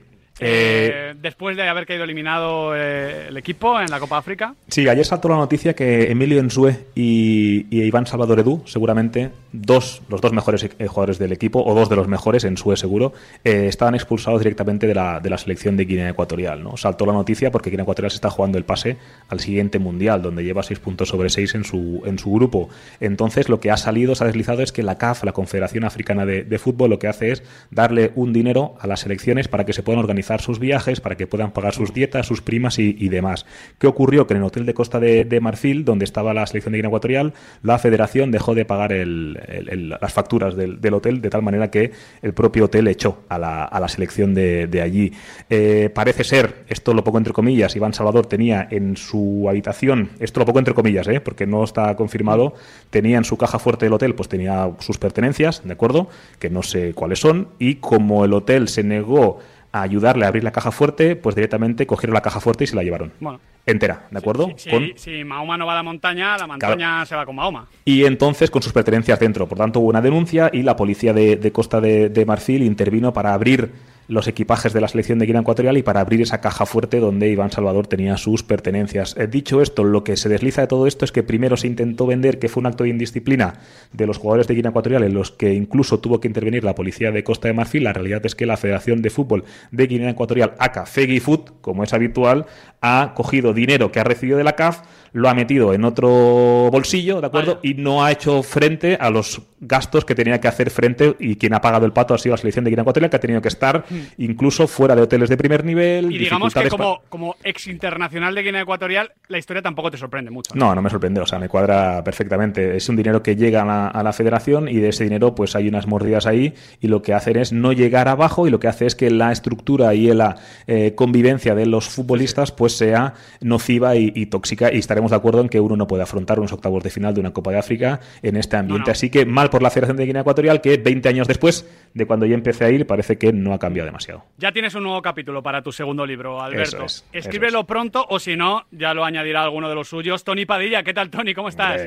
[0.44, 4.56] Eh, eh, después de haber caído eliminado eh, el equipo en la Copa África?
[4.68, 10.02] Sí, ayer saltó la noticia que Emilio Ensue y, y Iván Salvador Edu, seguramente dos,
[10.10, 13.66] los dos mejores eh, jugadores del equipo, o dos de los mejores, Ensue seguro, eh,
[13.68, 16.64] estaban expulsados directamente de la, de la selección de Guinea Ecuatorial.
[16.64, 16.78] ¿no?
[16.78, 18.98] Saltó la noticia porque Guinea Ecuatorial se está jugando el pase
[19.30, 22.70] al siguiente Mundial, donde lleva seis puntos sobre seis en su, en su grupo.
[23.00, 26.26] Entonces, lo que ha salido, se ha deslizado, es que la CAF, la Confederación Africana
[26.26, 29.74] de, de Fútbol, lo que hace es darle un dinero a las selecciones para que
[29.74, 33.10] se puedan organizar sus viajes, para que puedan pagar sus dietas, sus primas y, y
[33.10, 33.46] demás.
[33.80, 34.28] ¿Qué ocurrió?
[34.28, 36.90] Que en el hotel de Costa de, de Marfil, donde estaba la selección de Guinea
[36.90, 37.34] Ecuatorial,
[37.64, 42.34] la federación dejó de pagar el- las facturas del, hotel, de tal manera que el
[42.34, 45.12] propio hotel echó a la, selección de, allí.
[45.50, 50.40] Eh, parece ser, esto lo pongo entre comillas, Iván Salvador tenía en su habitación, esto
[50.40, 51.20] lo pongo entre comillas, ¿eh?
[51.20, 52.54] porque no está confirmado,
[52.90, 56.10] tenía en su caja fuerte del hotel, pues tenía sus pertenencias, ¿de acuerdo?
[56.40, 59.40] Que no sé cuáles son, y como el hotel se negó
[59.74, 62.76] a ayudarle a abrir la caja fuerte, pues directamente cogieron la caja fuerte y se
[62.76, 63.12] la llevaron.
[63.20, 63.40] Bueno.
[63.66, 64.52] Entera, ¿de acuerdo?
[64.58, 67.68] Si, Con- si Mahoma no va a la montaña, la montaña se va con Mahoma.
[67.86, 69.48] y entonces con sus pertenencias dentro.
[69.48, 73.14] Por tanto, hubo una denuncia y la policía de, de Costa de, de Marfil intervino
[73.14, 73.72] para abrir
[74.12, 77.30] los equipajes de la selección de Guinea Ecuatorial y para abrir esa caja fuerte donde
[77.30, 79.16] Iván Salvador tenía sus pertenencias.
[79.18, 82.06] Eh, dicho esto, lo que se desliza de todo esto es que primero se intentó
[82.06, 83.54] vender que fue un acto de indisciplina
[83.94, 87.12] de los jugadores de Guinea Ecuatorial en los que incluso tuvo que intervenir la policía
[87.12, 87.86] de Costa de Marfil.
[87.86, 91.94] La realidad es que la Federación de Fútbol de Guinea Ecuatorial, ACA Foot, como es
[91.94, 92.48] habitual,
[92.82, 94.82] ha cogido dinero que ha recibido de la CAF,
[95.14, 97.60] lo ha metido en otro bolsillo, ¿de acuerdo?
[97.62, 101.54] Y no ha hecho frente a los gastos que tenía que hacer frente y quien
[101.54, 103.50] ha pagado el pato ha sido la selección de Guinea Ecuatorial, que ha tenido que
[103.50, 103.86] estar
[104.18, 106.12] incluso fuera de hoteles de primer nivel.
[106.12, 110.32] Y digamos que como, como ex internacional de Guinea Ecuatorial, la historia tampoco te sorprende
[110.32, 110.54] mucho.
[110.56, 112.78] No, no me sorprende, o sea, me cuadra perfectamente.
[112.78, 115.56] Es un dinero que llega a la, a la federación y de ese dinero pues
[115.56, 118.70] hay unas mordidas ahí y lo que hacen es no llegar abajo y lo que
[118.70, 123.96] hace es que la estructura y la eh, convivencia de los futbolistas pues sea nociva
[123.96, 126.84] y, y tóxica y estaremos de acuerdo en que uno no puede afrontar unos octavos
[126.84, 128.92] de final de una Copa de África en este ambiente.
[128.92, 132.26] Así que mal por la Federación de Guinea Ecuatorial que 20 años después de cuando
[132.26, 134.24] yo empecé a ir parece que no ha cambiado demasiado.
[134.38, 136.86] Ya tienes un nuevo capítulo para tu segundo libro, Alberto.
[136.86, 140.24] Es, Escríbelo pronto o si no, ya lo añadirá alguno de los suyos.
[140.24, 141.34] Tony Padilla, ¿qué tal, Tony?
[141.34, 141.82] ¿Cómo estás?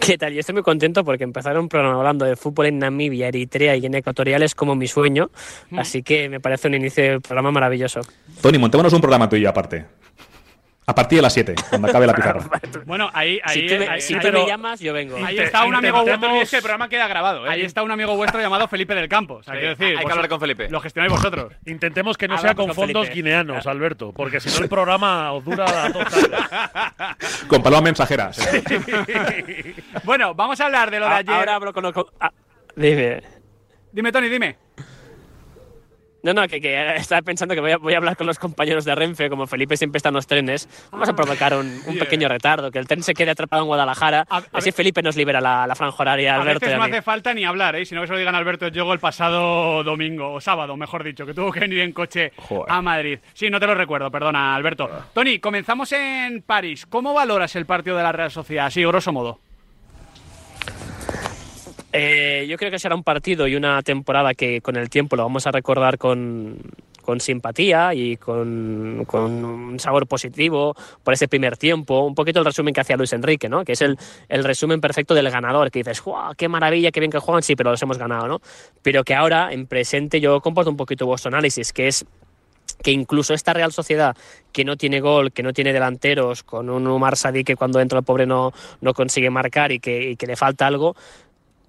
[0.00, 0.32] ¿Qué tal?
[0.32, 3.80] Yo estoy muy contento porque empezar un programa hablando de fútbol en Namibia, Eritrea y
[3.80, 5.30] Guinea Ecuatorial es como mi sueño,
[5.76, 8.00] así que me parece un inicio de programa maravilloso.
[8.40, 9.86] Tony, montémonos un programa tuyo aparte.
[10.86, 12.40] A partir de las 7, cuando acabe la pizarra.
[12.84, 15.16] Bueno, ahí, ahí, si tú me, ahí- si tú pero- me llamas, yo vengo.
[15.24, 16.34] Ahí está un amigo vuestro.
[16.42, 17.50] es que el programa queda grabado, ¿eh?
[17.50, 19.36] Ahí está un amigo vuestro llamado Felipe del Campo.
[19.36, 20.68] O sea, Sí, quiero decir, hay que hablar con Felipe.
[20.68, 21.52] Lo gestionáis vosotros.
[21.66, 23.14] Intentemos que no Hablamos sea con con fondos Felipe.
[23.22, 27.18] guineanos, Alberto, porque si no el programa os dura dos años.
[27.48, 28.30] Con paloma mensajera.
[30.04, 31.30] bueno, vamos a hablar de lo de ayer.
[31.34, 31.92] Ahora hablo con...
[31.92, 32.30] con- ah,
[32.76, 33.22] dime.
[33.92, 34.56] Dime, Tony, dime.
[36.24, 38.84] No, no, que, que estaba pensando que voy a, voy a hablar con los compañeros
[38.86, 40.68] de Renfe, como Felipe siempre está en los trenes.
[40.90, 44.26] Vamos a provocar un, un pequeño retardo, que el tren se quede atrapado en Guadalajara.
[44.52, 46.64] así Felipe nos libera la, la franja horaria, A Alberto.
[46.64, 47.84] y veces a no hace falta ni hablar, ¿eh?
[47.84, 51.04] Si no que se lo digan a Alberto Yogo el pasado domingo, o sábado, mejor
[51.04, 52.32] dicho, que tuvo que venir en coche
[52.68, 53.18] a Madrid.
[53.34, 54.88] Sí, no te lo recuerdo, perdona, Alberto.
[55.12, 56.86] Tony, comenzamos en París.
[56.86, 58.66] ¿Cómo valoras el partido de la Real Sociedad?
[58.66, 59.40] Así, grosso modo.
[61.96, 65.22] Eh, yo creo que será un partido y una temporada que con el tiempo lo
[65.22, 66.58] vamos a recordar con,
[67.02, 70.74] con simpatía y con, un sabor positivo
[71.04, 72.00] por ese primer tiempo.
[72.00, 73.64] Un poquito el resumen que hacía Luis Enrique, ¿no?
[73.64, 73.96] que es el,
[74.28, 76.34] el resumen perfecto del ganador, que dices, ¡guau!
[76.34, 77.44] ¡Qué maravilla, qué bien que juegan!
[77.44, 78.40] Sí, pero los hemos ganado, ¿no?
[78.82, 82.04] Pero que ahora, en presente, yo comparto un poquito vuestro análisis, que es
[82.82, 84.16] que incluso esta Real Sociedad
[84.50, 88.00] que no tiene gol, que no tiene delanteros, con un Umar Sadik que cuando entra
[88.00, 90.96] el pobre no, no consigue marcar y que le falta algo,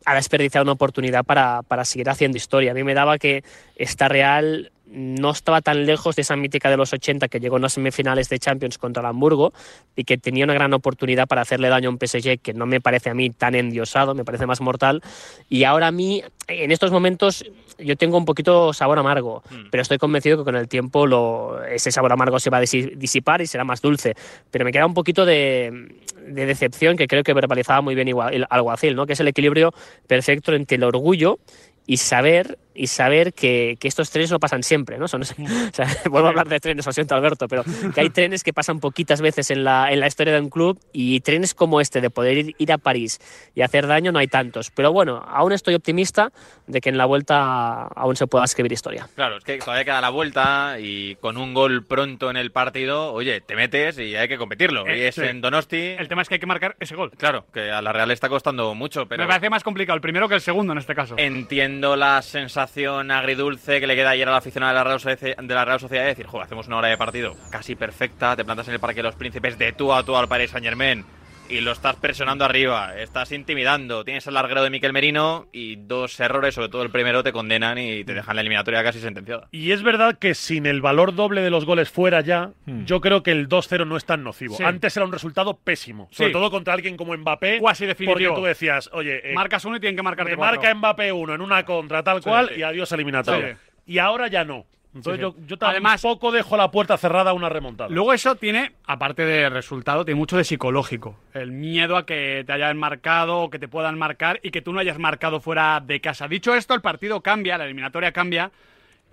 [0.06, 2.72] ha desperdiciado una oportunidad para, para seguir haciendo historia.
[2.72, 3.43] A mí me daba que
[3.76, 7.64] esta Real no estaba tan lejos de esa mítica de los 80 que llegó en
[7.64, 9.52] las semifinales de Champions contra el Hamburgo
[9.96, 12.80] y que tenía una gran oportunidad para hacerle daño a un PSG que no me
[12.80, 15.02] parece a mí tan endiosado, me parece más mortal.
[15.50, 17.43] Y ahora a mí, en estos momentos,
[17.78, 21.91] yo tengo un poquito sabor amargo, pero estoy convencido que con el tiempo lo, ese
[21.91, 24.16] sabor amargo se va a disi- disipar y será más dulce.
[24.50, 25.89] Pero me queda un poquito de,
[26.26, 28.08] de decepción que creo que verbalizaba muy bien
[28.50, 29.06] Alguacil, ¿no?
[29.06, 29.74] que es el equilibrio
[30.08, 31.38] perfecto entre el orgullo
[31.86, 35.08] y saber y saber que, que estos trenes no pasan siempre, ¿no?
[35.08, 37.64] Son, o sea, vuelvo a hablar de trenes, lo siento Alberto, pero
[37.94, 40.80] que hay trenes que pasan poquitas veces en la, en la historia de un club
[40.92, 43.20] y trenes como este de poder ir, ir a París
[43.56, 44.72] y hacer daño no hay tantos.
[44.72, 46.32] Pero bueno, aún estoy optimista
[46.68, 49.08] de que en la vuelta aún se pueda escribir historia.
[49.16, 53.14] Claro, es que todavía queda la vuelta y con un gol pronto en el partido,
[53.14, 54.86] oye, te metes y hay que competirlo.
[54.88, 55.22] Eh, y es sí.
[55.22, 55.96] en Donosti.
[55.98, 57.12] El tema es que hay que marcar ese gol.
[57.18, 60.02] Claro, que a la Real le está costando mucho, pero Me parece más complicado el
[60.02, 61.16] primero que el segundo en este caso.
[61.18, 62.64] entiendo la sensación
[63.11, 65.80] agridulce que le queda ayer a la aficionada de la Real Sociedad de, la Real
[65.80, 68.80] Sociedad de decir, joder, hacemos una hora de partido casi perfecta, te plantas en el
[68.80, 71.05] Parque de los Príncipes de tú a tú al Paris Saint Germain
[71.48, 76.20] y lo estás presionando arriba, estás intimidando, tienes el larguero de Miquel Merino y dos
[76.20, 79.48] errores, sobre todo el primero, te condenan y te dejan la eliminatoria casi sentenciada.
[79.52, 83.22] Y es verdad que sin el valor doble de los goles fuera ya, yo creo
[83.22, 84.56] que el 2-0 no es tan nocivo.
[84.58, 84.64] Sí.
[84.64, 86.34] Antes era un resultado pésimo, sobre Sí.
[86.34, 87.60] todo contra alguien como Mbappé.
[87.60, 88.32] Cuasi definitivo.
[88.32, 91.41] Porque tú decías, oye, eh, Marcas uno y tienen que marcar marca Mbappé uno en
[91.41, 92.60] una contra tal Sí, cual sí.
[92.60, 93.54] y adiós eliminatoria.
[93.56, 93.60] Sí.
[93.93, 94.66] Y ahora ya no.
[94.96, 95.41] Entonces Sí, sí.
[95.41, 97.89] yo, yo tampoco dejo la puerta cerrada a una remontada.
[97.89, 101.18] Luego eso tiene, aparte de resultado, tiene mucho de psicológico.
[101.34, 104.72] El miedo a que te hayan marcado o que te puedan marcar y que tú
[104.72, 106.28] no hayas marcado fuera de casa.
[106.28, 108.52] Dicho esto, el partido cambia, la eliminatoria cambia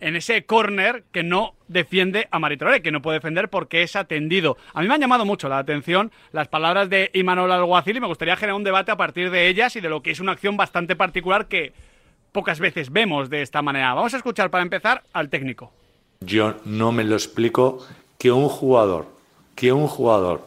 [0.00, 4.56] en ese córner que no defiende a Maritoré, que no puede defender porque es atendido.
[4.74, 8.08] A mí me han llamado mucho la atención las palabras de Imanol Alguacil y me
[8.08, 10.56] gustaría generar un debate a partir de ellas y de lo que es una acción
[10.56, 11.72] bastante particular que
[12.32, 13.94] pocas veces vemos de esta manera.
[13.94, 15.70] Vamos a escuchar para empezar al técnico.
[16.20, 17.86] Yo no me lo explico
[18.18, 19.06] que un jugador,
[19.54, 20.44] que un jugador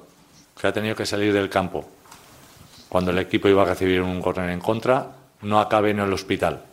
[0.60, 1.88] que ha tenido que salir del campo
[2.90, 5.12] cuando el equipo iba a recibir un córner en contra,
[5.42, 6.64] no acabe en el hospital.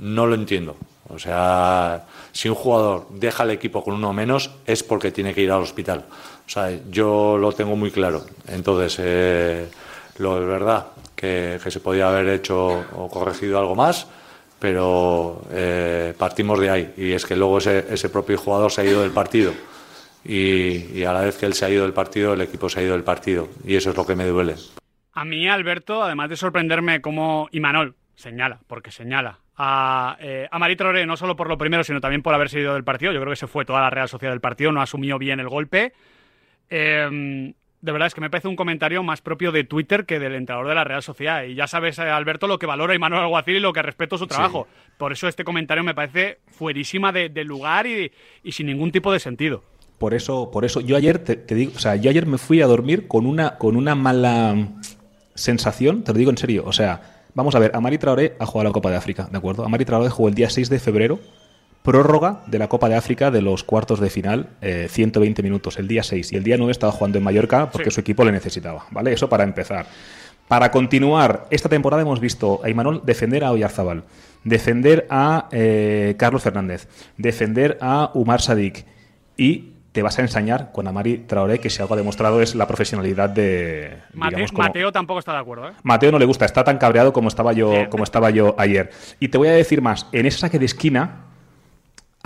[0.00, 0.76] No lo entiendo.
[1.08, 5.42] O sea, si un jugador deja al equipo con uno menos es porque tiene que
[5.42, 6.04] ir al hospital.
[6.46, 8.24] O sea, yo lo tengo muy claro.
[8.48, 9.68] Entonces, eh,
[10.18, 14.06] lo es verdad que se podía haber hecho o corregido algo más,
[14.58, 16.94] pero eh, partimos de ahí.
[16.96, 19.52] Y es que luego ese, propio jugador se ha ido del partido.
[20.24, 22.82] Y, a la vez que él se ha ido del partido, el equipo se ha
[22.82, 23.48] ido del partido.
[23.64, 24.56] Y eso es lo que me duele.
[25.12, 30.58] A mí, Alberto, además de sorprenderme como Imanol señala, porque señala a, eh, a
[31.06, 33.12] no solo por lo primero, sino también por haberse ido del partido.
[33.12, 35.48] Yo creo que se fue toda la Real Sociedad del partido, no asumió bien el
[35.48, 35.92] golpe.
[36.70, 40.34] Eh, de verdad es que me parece un comentario más propio de Twitter que del
[40.34, 41.44] entrenador de la Real Sociedad.
[41.44, 44.26] Y ya sabes, eh, Alberto, lo que valora Imanol Alguacil y lo que respeto su
[44.26, 44.66] trabajo.
[44.96, 48.10] Por eso este comentario me parece fuerísima de, de lugar y,
[48.42, 49.62] y sin ningún tipo de sentido.
[49.98, 52.62] Por eso, por eso, yo ayer te, te digo, o sea, yo ayer me fui
[52.62, 54.68] a dormir con una, con una mala
[55.34, 56.64] sensación, te lo digo en serio.
[56.66, 59.64] O sea, vamos a ver, Amari Traoré ha jugado la Copa de África, ¿de acuerdo?
[59.64, 61.18] Amari Traoré jugó el día 6 de febrero,
[61.92, 65.88] prórroga de la Copa de África de los cuartos de final, eh, 120 minutos, el
[65.88, 66.32] día 6.
[66.32, 67.94] Y el día 9 estaba jugando en Mallorca porque Sí.
[67.94, 69.12] su equipo le necesitaba, ¿vale?
[69.14, 69.86] Eso para empezar.
[70.48, 74.04] Para continuar, esta temporada hemos visto a Imanol defender a Oyarzabal,
[74.44, 78.84] defender a eh, Carlos Fernández, defender a Umar Sadik
[79.38, 82.66] y te vas a ensañar con Amari Traoré, que si algo ha demostrado es la
[82.66, 83.96] profesionalidad de.
[84.12, 85.72] Mate- digamos, como- Mateo tampoco está de acuerdo, ¿eh?
[85.82, 88.90] Mateo no le gusta, está tan cabreado como estaba yo, como estaba yo ayer.
[89.20, 91.24] Y te voy a decir más, en ese saque de esquina,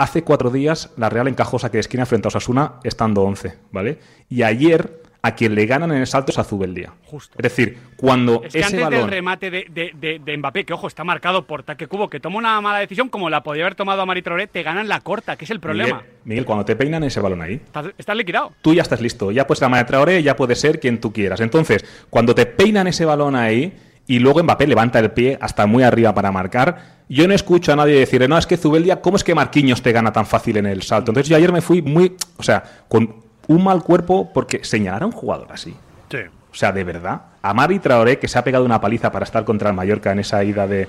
[0.03, 3.99] hace cuatro días la Real encajó saque de esquina frente a Osasuna estando 11, ¿vale?
[4.29, 6.95] Y ayer a quien le ganan en el salto es a Zubeldia.
[7.13, 9.01] Es decir, cuando Es que ese antes balón...
[9.03, 12.19] del remate de, de, de- de Mbappé, que ojo, está marcado por Taque Cubo, que
[12.19, 15.01] toma una mala decisión como la podría haber tomado a Mari Traoré, te ganan la
[15.01, 15.99] corta, que es el problema.
[15.99, 18.51] Miguel, Miguel, cuando te peinan ese balón ahí, Estás, estás liquidado.
[18.63, 19.31] tú ya estás listo.
[19.31, 21.39] Ya puedes ser la Maya Traoré, ya puede ser quien tú quieras.
[21.41, 23.73] Entonces, cuando te peinan ese balón ahí
[24.13, 27.77] y luego Mbappé levanta el pie hasta muy arriba para marcar, yo no escucho a
[27.77, 30.67] nadie decir, no, es que Zubeldia, ¿cómo es que Marquinhos te gana tan fácil en
[30.67, 31.13] el salto?
[31.13, 33.15] Entonces yo ayer me fui muy, o sea, con
[33.49, 35.75] un mal cuerpo porque señalar a un jugador así.
[36.11, 36.19] Sí.
[36.51, 37.23] O sea, de verdad.
[37.41, 40.19] A Mari Traoré, que se ha pegado una paliza para estar contra el Mallorca en
[40.19, 40.87] esa ida de.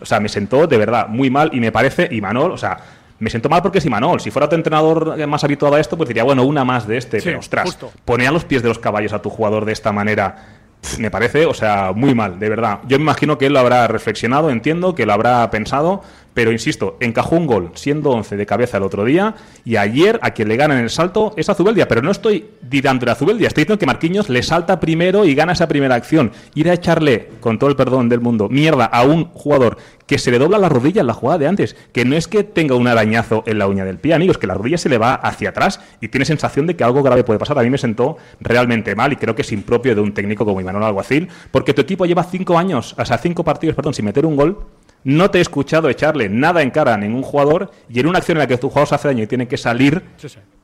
[0.00, 2.08] O sea, me sentó de verdad muy mal y me parece.
[2.10, 2.78] Y Manol, o sea,
[3.18, 4.20] me sentó mal porque es Imanol.
[4.20, 7.20] Si fuera otro entrenador más habituado a esto, pues diría, bueno, una más de este.
[7.20, 7.92] Sí, pero ostras, justo.
[8.04, 10.57] poner a los pies de los caballos a tu jugador de esta manera.
[10.98, 12.80] Me parece, o sea, muy mal, de verdad.
[12.86, 16.02] Yo me imagino que él lo habrá reflexionado, entiendo que lo habrá pensado,
[16.38, 19.34] pero insisto, encajó un gol siendo 11 de cabeza el otro día
[19.64, 23.10] y ayer a quien le gana en el salto es a pero no estoy tirándole
[23.10, 26.30] a Zubeldia, estoy diciendo que Marquinhos le salta primero y gana esa primera acción.
[26.54, 30.30] Ir a echarle, con todo el perdón del mundo, mierda a un jugador que se
[30.30, 32.86] le dobla la rodilla en la jugada de antes, que no es que tenga un
[32.86, 35.80] arañazo en la uña del pie, amigos, que la rodilla se le va hacia atrás
[36.00, 37.58] y tiene sensación de que algo grave puede pasar.
[37.58, 40.60] A mí me sentó realmente mal y creo que es impropio de un técnico como
[40.60, 44.24] Imanol Alguacil, porque tu equipo lleva cinco años, o sea, cinco partidos, perdón, sin meter
[44.24, 44.66] un gol.
[45.04, 48.36] No te he escuchado echarle nada en cara a ningún jugador y en una acción
[48.36, 50.02] en la que tu jugador se hace daño y tiene que salir,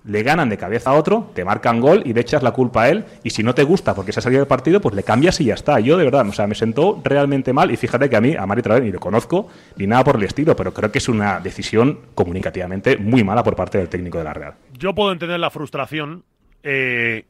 [0.04, 2.90] le ganan de cabeza a otro, te marcan gol y le echas la culpa a
[2.90, 3.04] él.
[3.22, 5.46] Y si no te gusta porque se ha salido del partido, pues le cambias y
[5.46, 5.80] ya está.
[5.80, 8.44] Yo de verdad, o sea, me sentó realmente mal y fíjate que a mí, a
[8.44, 11.40] Mari Traoré, ni lo conozco ni nada por el estilo, pero creo que es una
[11.40, 14.54] decisión comunicativamente muy mala por parte del técnico de la Real.
[14.78, 16.24] Yo puedo entender la frustración,
[16.62, 17.24] eh,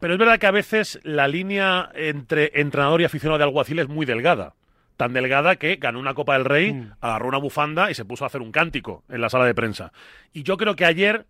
[0.00, 3.88] pero es verdad que a veces la línea entre entrenador y aficionado de alguacil es
[3.88, 4.54] muy delgada.
[4.96, 6.92] Tan delgada que ganó una Copa del Rey, Mm.
[7.00, 9.92] agarró una bufanda y se puso a hacer un cántico en la sala de prensa.
[10.32, 11.26] Y yo creo que ayer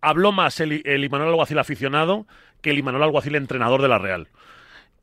[0.00, 2.26] habló más el, el Imanol Alguacil aficionado
[2.62, 4.28] que el Imanol Alguacil entrenador de la Real.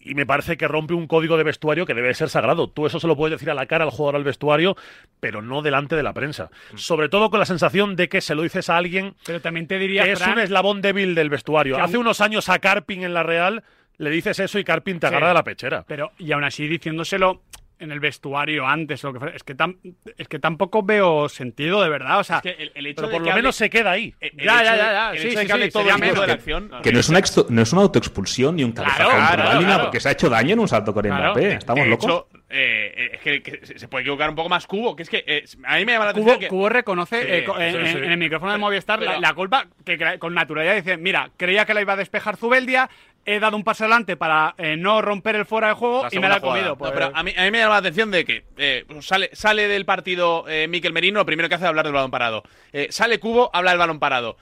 [0.06, 2.68] Y me parece que rompe un código de vestuario que debe ser sagrado.
[2.70, 4.76] Tú eso se lo puedes decir a la cara al jugador al vestuario,
[5.22, 6.50] pero no delante de la prensa.
[6.76, 9.80] Sobre todo con la sensación de que se lo dices a alguien Pero también te
[9.80, 11.78] diría, que es un eslabón débil del vestuario.
[11.82, 13.64] Hace aún- unos años a Carpin en la Real
[13.98, 15.12] le dices eso y Carpin te Sí.
[15.14, 15.86] agarra de la pechera.
[15.88, 17.42] Pero, y aún así diciéndoselo
[17.84, 19.78] en el vestuario antes o lo que fuera, es que, tam-
[20.18, 22.20] es que tampoco veo sentido de verdad.
[22.20, 24.14] O sea, el, hecho pero de por que lo hable- menos se queda ahí.
[24.20, 26.22] el Ya, hecho ya, ya, ya, el sí, hecho de sí, que todo el menos
[26.22, 26.72] de la acción.
[26.82, 29.84] Que no es una, exto- no es una autoexpulsión ni un cabezazo Claro, claro, claro.
[29.84, 31.54] porque se ha hecho daño en un salto con Claro, Mbappé.
[31.54, 32.06] ¿Estamos de locos?
[32.06, 35.24] hecho, eh, es que, que se puede equivocar un poco más Cubo, que es que
[35.26, 36.48] eh, a mí me llama la Cubo, atención que...
[36.48, 40.34] Cubo reconoce Sí, eh, en, el micrófono de Movistar la, Pero- la culpa que con
[40.34, 42.90] naturalidad dice, mira, creía que la iba a despejar Zubeldia,
[43.26, 46.20] he dado un paso adelante para eh, no romper el fuera de juego La y
[46.20, 46.54] me la he jugada.
[46.56, 46.70] comido.
[46.72, 49.30] No, pues- pero a mí, a mí me llama la atención de que eh, sale,
[49.34, 52.44] sale del partido eh, Miquel Merino, lo primero que hace es hablar del balón parado.
[52.72, 54.38] Eh, sale Cubo, habla del balón parado.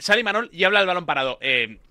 [0.00, 1.38] Sale Manol y habla del balón parado.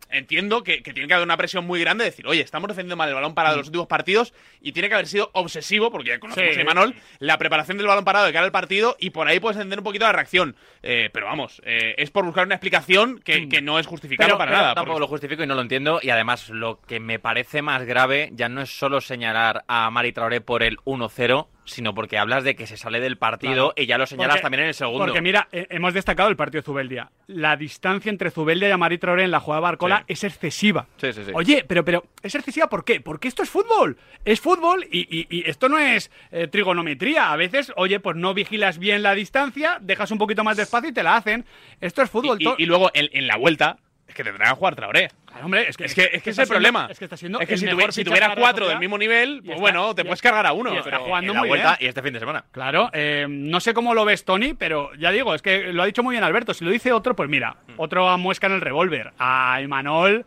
[0.10, 2.96] Entiendo que, que tiene que haber una presión muy grande de decir, oye, estamos defendiendo
[2.96, 6.10] mal el balón parado en los últimos partidos y tiene que haber sido obsesivo, porque
[6.10, 6.62] ya conocemos Sí.
[6.62, 9.58] a Manol, la preparación del balón parado de cara al partido y por ahí puedes
[9.58, 10.56] entender un poquito la reacción.
[10.84, 14.52] Eh, pero vamos, eh, es por buscar una explicación que, que no es justificable para
[14.52, 14.74] nada.
[14.76, 16.00] Tampoco porque- lo justifico y no lo entiendo.
[16.02, 20.14] Y además, lo que me parece más grave ya no es solo señalar a Mari
[20.14, 23.74] Traoré por el 1-0, sino porque hablas de que se sale del partido Claro.
[23.78, 25.06] y ya lo señalas Porque- también en el segundo.
[25.06, 27.12] Porque mira, eh, hemos destacado el partido de Zubeldia.
[27.28, 30.88] La distancia entre Zubeldia y Amari Traoré en la jugada de Barcola es excesiva.
[30.98, 31.32] Sí, sí, sí.
[31.36, 33.02] Oye, pero, pero, ¿es excesiva por qué?
[33.02, 33.98] Porque esto es fútbol.
[34.26, 37.32] Es fútbol y, y- y esto no es eh, trigonometría.
[37.32, 40.90] A veces, oye, pues no vigilas bien la distancia, dejas un poquito más de espacio
[40.90, 41.46] y te la hacen.
[41.82, 42.38] Esto es fútbol.
[42.42, 43.78] Y, y luego en, en la vuelta
[44.08, 45.10] es que tendrán que jugar Traoré.
[45.26, 46.88] Claro, hombre, es que, Es que, es que está es el siendo- problema.
[46.90, 49.40] Es que está siendo Es que el si, mejor tuviera, si cuatro del mismo nivel,
[49.40, 50.74] pues está- bueno, te puedes cargar a uno.
[50.74, 51.86] y está pero jugando en la muy vuelta bien.
[51.86, 52.46] y este fin de semana.
[52.52, 55.86] Claro, eh, no sé cómo lo ves, Tony, pero ya digo, es que lo ha
[55.86, 56.54] dicho muy bien Alberto.
[56.54, 57.74] Si lo dice otro, pues mira, Mm.
[57.78, 59.12] otro a muesca en el revólver.
[59.20, 60.26] A Imanol,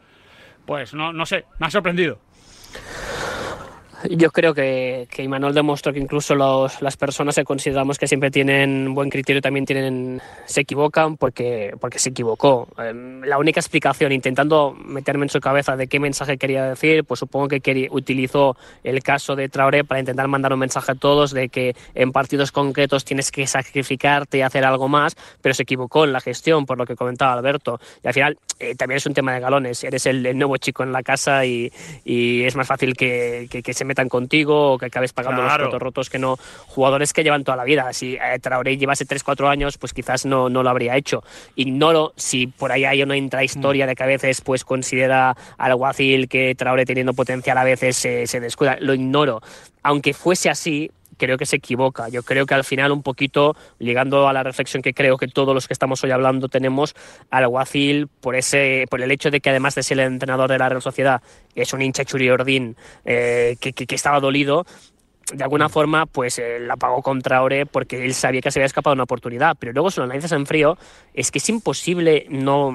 [0.67, 2.21] pues no, no sé, me ha sorprendido.
[4.09, 8.31] Yo creo que, que Imanol demostró que incluso los- las personas que consideramos que siempre
[8.31, 12.67] tienen buen criterio también tienen, se equivocan porque, porque se equivocó.
[12.79, 17.21] Em, la única explicación, intentando meterme en su cabeza de qué mensaje quería decir, pues
[17.21, 21.33] supongo que quería- utilizó el caso de Traoré para intentar mandar un mensaje a todos
[21.33, 26.05] de que en partidos concretos tienes que sacrificarte y hacer algo más, pero se equivocó
[26.05, 27.81] en la gestión, por lo que comentaba Alberto.
[28.03, 29.85] Y al final eh, también es un tema de galones.
[29.85, 31.71] Eres el, el nuevo chico en la casa y,
[32.05, 35.65] y es más fácil que, que- que se metan contigo o que acabes pagando Claro.
[35.65, 36.37] los platos rotos que no
[36.67, 37.93] jugadores que llevan toda la vida.
[37.93, 41.23] Si eh, Traoré llevase 3-4 años, pues quizás no, no lo habría hecho.
[41.57, 46.29] Ignoro si por ahí hay una intrahistoria de que a veces pues considera al Alguacil
[46.29, 48.77] que Traoré teniendo potencial a veces se, se descuida.
[48.81, 49.41] Lo ignoro.
[49.83, 50.91] Aunque fuese así,
[51.21, 52.09] creo que se equivoca.
[52.09, 55.55] Yo creo que al final un poquito, llegando a la reflexión que creo que todos
[55.55, 56.97] los que estamos hoy hablando tenemos,
[57.31, 60.59] al Alguacil, por, ese, por el hecho de que además de ser el entrenador de
[60.59, 61.23] la Real Sociedad,
[61.55, 64.65] es un hincha churiordín eh, que, que estaba dolido,
[65.33, 68.67] de alguna forma, pues eh, la pagó contra Ore porque él sabía que se había
[68.67, 69.57] escapado una oportunidad.
[69.59, 70.77] Pero luego, si lo analizas en frío,
[71.15, 72.75] es que es imposible no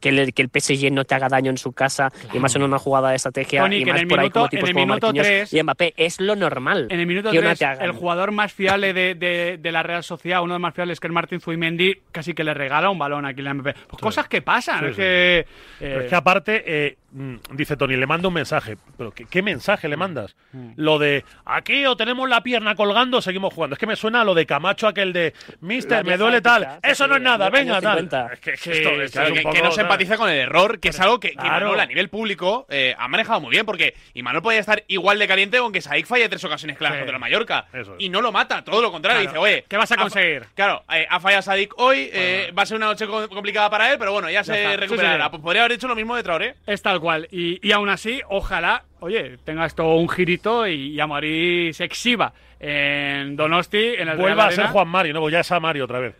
[0.00, 2.62] que el, que el PSG no te haga daño en su casa, y más en
[2.62, 4.78] una jugada de estrategia, Tony, y en más el por ahí minuto- como tipos en
[4.78, 5.94] el como minuto y Mbappé.
[5.96, 6.86] Es lo normal.
[6.90, 7.84] En el minuto que una 3, te hagan.
[7.84, 11.00] el jugador más fiable de, de- de la Real Sociedad, uno de los más fiables,
[11.00, 13.78] que es Martín Zubimendi, casi que le regala un balón a Kylian Mbappé.
[13.88, 14.80] Pues cosas que pasan.
[14.80, 15.46] Sí, es sí, que,
[15.78, 18.76] Pero eh, es que aparte, eh, mm, dice Tony, le mando un mensaje.
[18.96, 20.36] ¿Pero qué, qué mensaje le mandas?
[20.76, 23.74] Lo de aquí tenemos la pierna colgando seguimos jugando.
[23.74, 26.78] Es que me suena a lo de Camacho aquel de Mister, La me duele tal.
[26.82, 27.98] Eso no es nada, venga, tal.
[27.98, 28.32] 50.
[28.34, 29.80] Es que, es que Sí, esto, esto claro, es un que, poco, que no se
[29.82, 31.66] empatiza con el error, que es algo que, que Claro.
[31.66, 35.28] Imanol a nivel público eh, ha manejado muy bien, porque Imanol podía estar igual de
[35.28, 37.00] caliente aunque Saik falle tres ocasiones claras Sí.
[37.00, 37.66] contra el Mallorca.
[37.72, 38.02] Eso es.
[38.04, 39.20] Y no lo mata, todo lo contrario.
[39.22, 39.30] Claro.
[39.44, 40.46] Dice, oye, ¿Qué vas a ha- conseguir?
[40.54, 43.90] Claro, eh, ha fallado Sadik hoy, eh, va a ser una noche co- complicada para
[43.92, 44.70] él, pero bueno, ya, Ya se está.
[44.72, 45.24] Sí, recuperará.
[45.24, 45.30] sí.
[45.30, 46.54] Pues podría haber hecho lo mismo de Traoré.
[46.66, 47.28] Es tal cual.
[47.30, 52.32] Y, y aún así, ojalá, oye, tenga esto un girito y, y Amorí se exhiba
[52.60, 54.66] en Donosti, en el Vuelva a ser.
[54.68, 56.14] Juan Mari, no, ya es a Mari otra vez.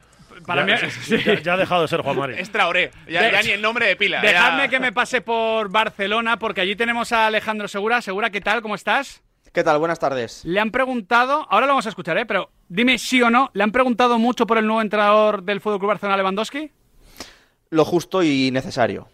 [0.47, 2.35] Para ya, mí- sí, ya- ya ha dejado de ser Juan Mari.
[2.39, 4.20] Es Traoré, ya, De- ya ni el nombre de pila.
[4.20, 8.03] Dejadme ya- que me pase por Barcelona, porque allí tenemos a Alejandro Segura.
[8.03, 8.61] Segura, ¿qué tal?
[8.61, 9.22] ¿Cómo estás?
[9.53, 9.78] ¿Qué tal?
[9.78, 10.45] Buenas tardes.
[10.45, 12.26] Le han preguntado, ahora lo vamos a escuchar, ¿eh?
[12.26, 15.78] pero dime sí o no, ¿le han preguntado mucho por el nuevo entrenador del Fútbol
[15.78, 16.70] Club Barcelona, Lewandowski?
[17.70, 19.09] Lo justo y necesario.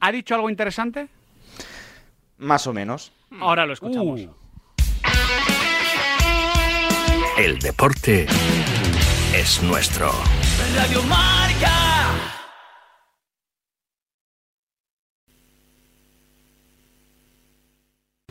[0.00, 1.08] ¿Ha dicho algo interesante?
[2.38, 3.12] Más o menos.
[3.40, 4.20] Ahora lo escuchamos.
[7.36, 8.26] El deporte
[9.34, 10.10] es nuestro.
[10.74, 11.88] Radio Marca.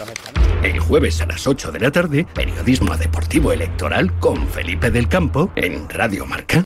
[0.62, 5.52] El jueves a las 8 de la tarde, periodismo deportivo electoral con Felipe del Campo
[5.56, 6.64] en Radio Marca.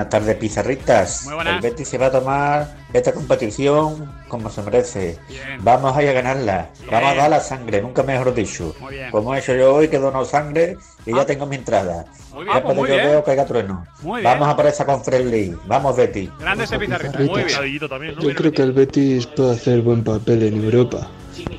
[0.00, 1.24] Buenas tardes, pizarritas.
[1.26, 1.56] Muy buenas.
[1.56, 5.18] El Betis se va a tomar esta competición como se merece.
[5.28, 5.42] Bien.
[5.60, 6.70] Vamos a ir a ganarla.
[6.78, 6.90] Bien.
[6.90, 8.74] Vamos a dar la sangre, nunca mejor dicho.
[8.80, 9.10] Muy bien.
[9.10, 12.06] Como he hecho yo hoy, que he donado sangre y ya tengo mi entrada.
[12.32, 12.54] Muy bien.
[12.54, 13.08] Ya Ah, pues muy yo bien.
[13.08, 13.84] veo que haya trueno.
[14.00, 15.56] Muy Vamos a por esa Conference League.
[15.66, 16.30] Vamos, Betis.
[16.40, 17.18] Grande ese pizarrita.
[17.18, 17.90] Pizarritas.
[17.90, 18.16] Muy bien.
[18.20, 21.08] Yo creo que el Betis puede hacer buen papel en Europa,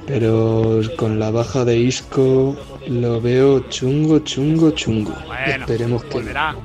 [0.07, 2.55] pero con la baja de Isco
[2.87, 5.13] lo veo chungo, chungo, chungo.
[5.27, 6.55] Bueno, Esperemos que volverá.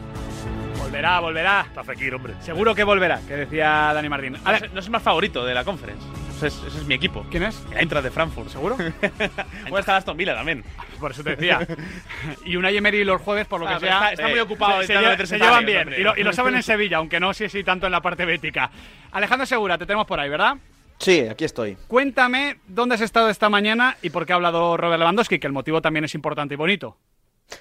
[0.86, 1.64] Volverá, volverá.
[1.68, 2.34] Está Fekir, hombre.
[2.40, 4.36] Seguro que volverá, que decía Dani Martín.
[4.44, 6.06] No es- no es el más favorito de la conference.
[6.36, 7.26] ese es, ese es mi equipo.
[7.30, 7.60] ¿Quién es?
[7.72, 8.48] El Eintracht de Frankfurt.
[8.50, 8.76] ¿Seguro?
[9.62, 10.62] Bueno, está Aston Villa también.
[11.00, 11.66] Por eso te decía.
[12.44, 13.94] y una Emery los jueves, por lo Ah, que sea.
[13.96, 15.92] está- está muy ocupado Se, se se llevan bien.
[15.98, 18.24] Y lo, y lo saben en Sevilla, aunque no sé si tanto en la parte
[18.24, 18.70] bética.
[19.12, 20.56] Alejandro Segura, te tenemos por ahí, ¿verdad?
[20.98, 21.76] Sí, aquí estoy.
[21.88, 25.52] Cuéntame dónde has estado esta mañana y por qué ha hablado Robert Lewandowski, que el
[25.52, 26.96] motivo también es importante y bonito.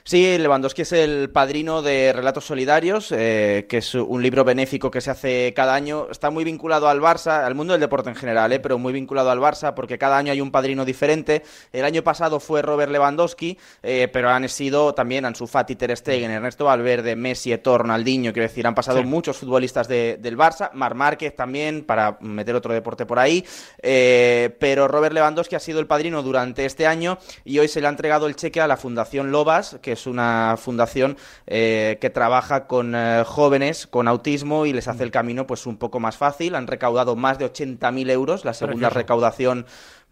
[0.04, 5.00] Sí, Lewandowski es el padrino de Relatos Solidarios, eh, que es un libro benéfico que
[5.00, 6.08] se hace cada año.
[6.10, 9.30] Está muy vinculado al Barça, al mundo del deporte en general, eh, pero muy vinculado
[9.30, 11.44] al Barça porque cada año hay un padrino diferente.
[11.72, 16.32] El año pasado fue Robert Lewandowski, eh, pero han sido también Ansu Fati, Ter Stegen,
[16.32, 18.34] Ernesto Valverde, Messi, Eto'o, Ronaldinho.
[18.34, 19.06] Quiero decir, han pasado Sí.
[19.06, 23.46] muchos futbolistas de- del Barça, Mar Márquez también, para meter otro deporte por ahí.
[23.84, 27.88] Eh, pero Robert Lewandowski ha sido el padrino durante este año y hoy se le
[27.88, 31.18] ha entregado el cheque a la Fundación Lobas, que es una fundación
[31.48, 35.78] eh, que trabaja con eh, jóvenes con autismo y les hace el camino pues un
[35.78, 36.56] poco más fácil.
[36.56, 39.66] Han recaudado más de 80.000 euros, la segunda recaudación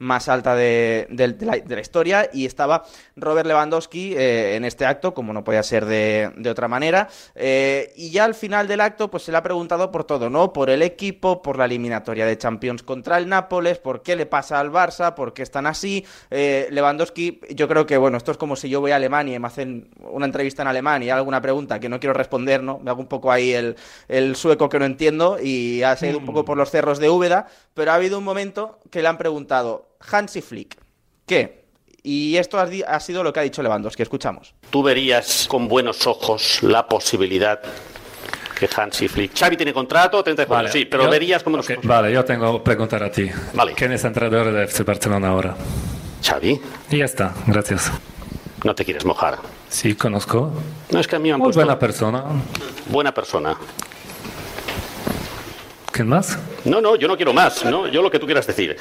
[0.03, 2.83] más alta de, de- de la, de la historia y estaba
[3.15, 7.07] Robert Lewandowski eh, en este acto, como no podía ser de, de otra manera.
[7.35, 10.53] Eh, y ya al final del acto, pues se le ha preguntado por todo, ¿no?
[10.53, 14.59] Por el equipo, por la eliminatoria de Champions contra el Nápoles, por qué le pasa
[14.59, 16.05] al Barça, por qué están así.
[16.29, 19.39] Eh, Lewandowski, yo creo que, bueno, esto es como si yo voy a Alemania y
[19.39, 22.79] me hacen una entrevista en alemán y alguna pregunta que no quiero responder, ¿no?
[22.79, 23.75] Me hago un poco ahí el,
[24.09, 27.47] el sueco que no entiendo y ha seguido un poco por los cerros de Úbeda,
[27.73, 30.77] pero ha habido un momento que le han preguntado, Hansi Flick,
[31.25, 31.63] ¿qué?
[32.03, 34.53] Y esto ha, sido lo que ha dicho Lewandowski, escuchamos.
[34.69, 37.61] ¿Tú verías con buenos ojos la posibilidad
[38.59, 39.37] que Hansi Flick...
[39.37, 41.85] Xavi tiene contrato, 34, Vale, sí, pero yo- verías con buenos ok, ojos...
[41.87, 43.29] Vale, yo tengo que preguntar a ti.
[43.53, 43.73] Vale.
[43.73, 45.55] ¿Quién es entrenador de FC Barcelona ahora?
[46.21, 46.59] Xavi,
[46.91, 47.89] Y ya está, gracias.
[48.65, 49.39] no te quieres mojar.
[49.69, 50.51] Sí, conozco.
[50.91, 51.61] No es que a mí me han Muy puesto...
[51.61, 52.23] buena persona.
[52.89, 53.57] Buena persona.
[55.91, 56.37] ¿Quién más?
[56.65, 57.87] No, no, yo no quiero más, ¿no?
[57.87, 58.77] Yo lo que tú quieras decir.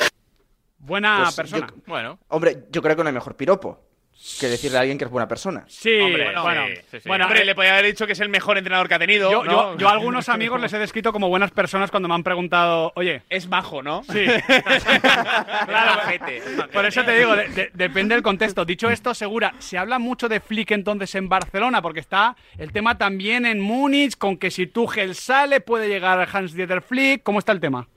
[0.83, 1.66] Buena Pues persona.
[1.68, 2.18] yo- Bueno.
[2.28, 3.80] Hombre, yo creo que no hay mejor piropo
[4.39, 5.64] que decirle a alguien que es buena persona.
[5.66, 7.09] Sí, Hombre, bueno, bueno, sí, sí.
[7.09, 9.30] Bueno, hombre, le podía haber dicho que es el mejor entrenador que ha tenido.
[9.33, 9.72] Yo, ¿no?
[9.72, 12.93] yo- yo a algunos amigos les he descrito como buenas personas cuando me han preguntado,
[12.95, 14.03] oye, Es majo, ¿no?
[14.05, 14.26] Sí.
[15.66, 16.01] claro,
[16.72, 18.64] por eso te digo, de- de- depende del contexto.
[18.64, 22.99] Dicho esto, segura, se habla mucho de Flick entonces en Barcelona, porque está el tema
[22.99, 27.22] también en Múnich, con que si Tuchel sale puede llegar Hans-Dieter Flick.
[27.22, 27.89] ¿Cómo está el tema?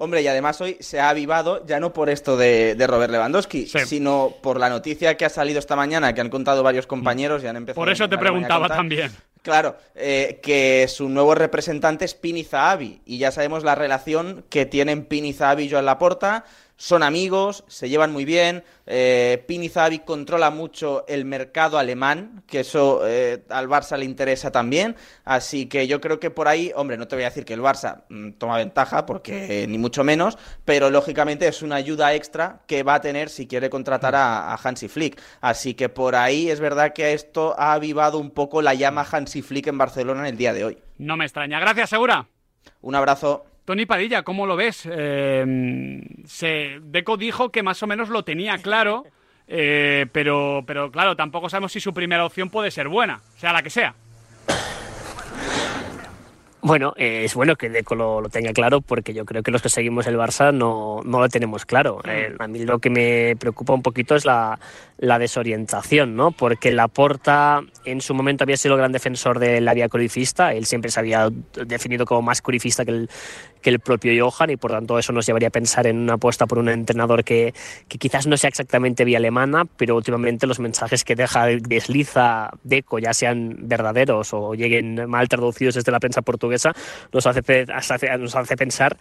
[0.00, 3.66] Hombre, y además hoy se ha avivado, ya no por esto de, de Robert Lewandowski,
[3.66, 7.48] sino por la noticia que ha salido esta mañana, que han contado varios compañeros y
[7.48, 9.10] han empezado Por eso te preguntaba también.
[9.42, 14.66] Claro, eh, que su nuevo representante es Pini Zahavi, y ya sabemos la relación que
[14.66, 16.44] tienen Pini Zahavi y Joan Laporta.
[16.80, 18.62] Son amigos, se llevan muy bien.
[18.86, 24.52] Eh, Pini Zahavi controla mucho el mercado alemán, que eso eh, al Barça le interesa
[24.52, 24.94] también.
[25.24, 27.62] Así que yo creo que por ahí, hombre, no te voy a decir que el
[27.62, 32.60] Barça mm, toma ventaja, porque eh, ni mucho menos, pero lógicamente es una ayuda extra
[32.68, 35.20] que va a tener si quiere contratar a, a Hansi Flick.
[35.40, 39.42] Así que por ahí es verdad que esto ha avivado un poco la llama Hansi
[39.42, 40.78] Flick en Barcelona en el día de hoy.
[40.98, 41.58] No me extraña.
[41.58, 42.28] Gracias, Segura.
[42.82, 43.46] Un abrazo.
[43.68, 44.88] Tony Padilla, ¿cómo lo ves?
[44.90, 45.44] Eh,
[46.24, 49.04] se, Deco dijo que más o menos lo tenía claro,
[49.46, 53.62] eh, pero, pero claro, tampoco sabemos si su primera opción puede ser buena, sea la
[53.62, 53.94] que sea.
[56.60, 59.62] Bueno, eh, es bueno que Deco lo, lo tenga claro porque yo creo que los
[59.62, 62.00] que seguimos el Barça no, no lo tenemos claro.
[62.04, 64.58] Eh, a mí lo que me preocupa un poquito es la,
[64.98, 66.32] la desorientación, ¿no?
[66.32, 70.66] Porque Laporta en su momento había sido el gran defensor de la vía curifista, él
[70.66, 71.30] siempre se había
[71.64, 73.10] definido como más curifista que el,
[73.60, 76.46] que el propio Johan y por tanto eso nos llevaría a pensar en una apuesta
[76.46, 77.54] por un entrenador que,
[77.88, 82.98] que quizás no sea exactamente vía alemana, pero últimamente los mensajes que deja desliza Deco,
[82.98, 86.72] ya sean verdaderos o lleguen mal traducidos desde la prensa portuguesa,
[87.12, 87.66] nos hace,
[88.18, 88.96] nos hace pensar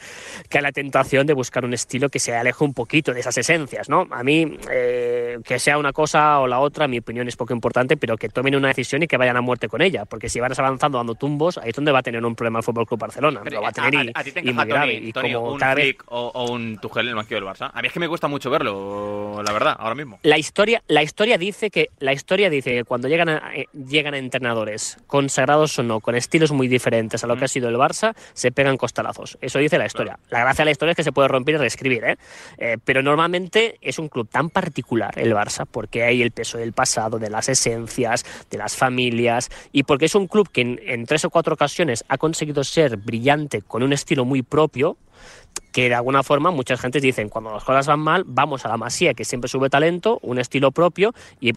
[0.50, 3.38] que hay la tentación de buscar un estilo que se aleje un poquito de esas
[3.38, 4.08] esencias, ¿no?
[4.12, 7.98] A mí, eh, que sea una cosa o la otra, mi opinión es poco importante,
[7.98, 10.52] pero que tomen una decisión y que vayan a muerte con ella, porque si van
[10.58, 13.42] avanzando dando tumbos, ahí es donde va a tener un problema el Fútbol Club Barcelona.
[13.44, 14.94] Pero, lo va a tener y, a, a y muy encaja, grave.
[14.98, 17.50] Tony, y Tony, como un cada vez- o, o un Tuchel en el banquillo del
[17.50, 17.72] Barça.
[17.74, 20.20] A mí es que me cuesta mucho verlo, la verdad, ahora mismo.
[20.24, 24.14] La historia, la historia dice que la historia dice que cuando llegan a, eh, llegan
[24.14, 27.76] a entrenadores consagrados o no, con estilos muy diferentes a lo que ha sido el
[27.76, 29.38] Barça, se pegan costalazos.
[29.42, 30.20] Eso dice la historia.
[30.30, 32.18] La gracia de la historia es que se puede romper y reescribir, ¿eh?
[32.58, 36.74] Eh, pero normalmente es un club tan particular el Barça porque hay el peso del
[36.74, 41.06] pasado, de las esencias, de las familias y porque es un club que en, en
[41.06, 44.98] tres o cuatro ocasiones ha conseguido ser brillante con un estilo muy propio
[45.78, 48.78] que de alguna forma muchas gentes dicen, cuando las cosas van mal, vamos a la
[48.78, 51.52] Masía, que siempre sube talento, un estilo propio, y,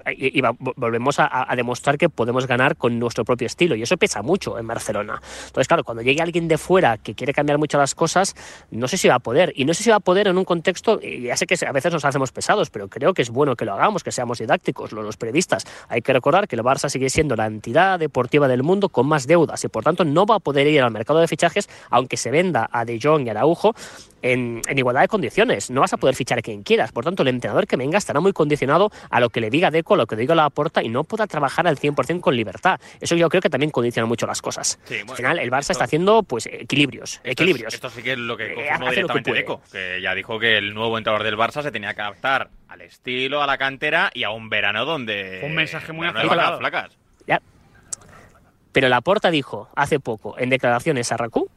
[0.76, 3.76] volvemos a, demostrar que podemos ganar con nuestro propio estilo.
[3.76, 5.22] Y eso pesa mucho en Barcelona.
[5.46, 8.36] Entonces, claro, cuando llegue alguien de fuera que quiere cambiar mucho las cosas,
[8.70, 9.54] no sé si va a poder.
[9.56, 11.72] Y no sé si va a poder en un contexto, y ya sé que a
[11.72, 14.92] veces nos hacemos pesados, pero creo que es bueno que lo hagamos, que seamos didácticos,
[14.92, 15.64] los, los periodistas.
[15.88, 19.26] Hay que recordar que el Barça sigue siendo la entidad deportiva del mundo con más
[19.26, 22.30] deudas y por tanto no va a poder ir al mercado de fichajes aunque se
[22.30, 23.74] venda a De Jong y Araujo
[24.22, 25.70] en, en igualdad de condiciones.
[25.70, 26.92] No vas a poder fichar a quien quieras.
[26.92, 29.94] Por tanto, el entrenador que venga estará muy condicionado a lo que le diga Deco,
[29.94, 32.80] a lo que le diga la porta y no podrá trabajar al 100% con libertad.
[33.00, 34.78] Eso yo creo que también condiciona mucho las cosas.
[34.84, 36.46] Sí, bueno, al final, el Barça esto- está haciendo pues.
[36.46, 37.20] Esto es- equilibrios.
[37.74, 39.40] Esto sí que es lo que Eh, confirmó hace lo que directamente puede.
[39.42, 42.80] Deco, que ya dijo que el nuevo entrenador del Barça se tenía que adaptar al
[42.82, 45.40] estilo, a la cantera y a un verano donde...
[45.44, 46.58] Un mensaje muy acertado.
[46.58, 46.96] flacas.
[47.26, 47.40] Ya.
[48.72, 51.48] Pero Laporta dijo hace poco en declaraciones a RACU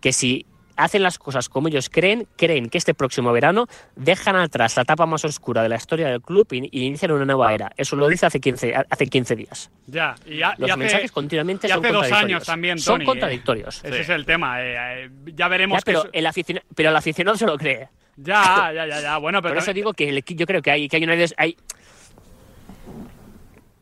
[0.00, 0.46] que si
[0.82, 3.66] hacen las cosas como ellos creen, creen que este próximo verano
[3.96, 7.24] dejan atrás la etapa más oscura de la historia del club y, y inician una
[7.24, 7.70] nueva era.
[7.76, 9.70] Eso lo dice hace 15, hace 15 días.
[9.86, 12.34] Ya, y, ya- y Los hace, mensajes continuamente y son hace dos contradictorios.
[12.36, 13.04] años también, Son ¿eh?
[13.04, 13.84] contradictorios.
[13.84, 14.62] Ese es el tema.
[14.62, 16.18] eh, eh, ya veremos Ya, pero, que...
[16.18, 16.28] el
[16.74, 17.88] pero el aficionado se lo cree.
[18.16, 19.16] Ya, ya, ya, ya.
[19.18, 21.14] Bueno, pero Por eso digo que el yo creo que hay, que hay una...
[21.36, 21.56] Hay,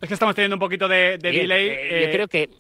[0.01, 2.05] es que estamos teniendo un poquito de, de Bien, delay.
[2.07, 2.51] yo creo que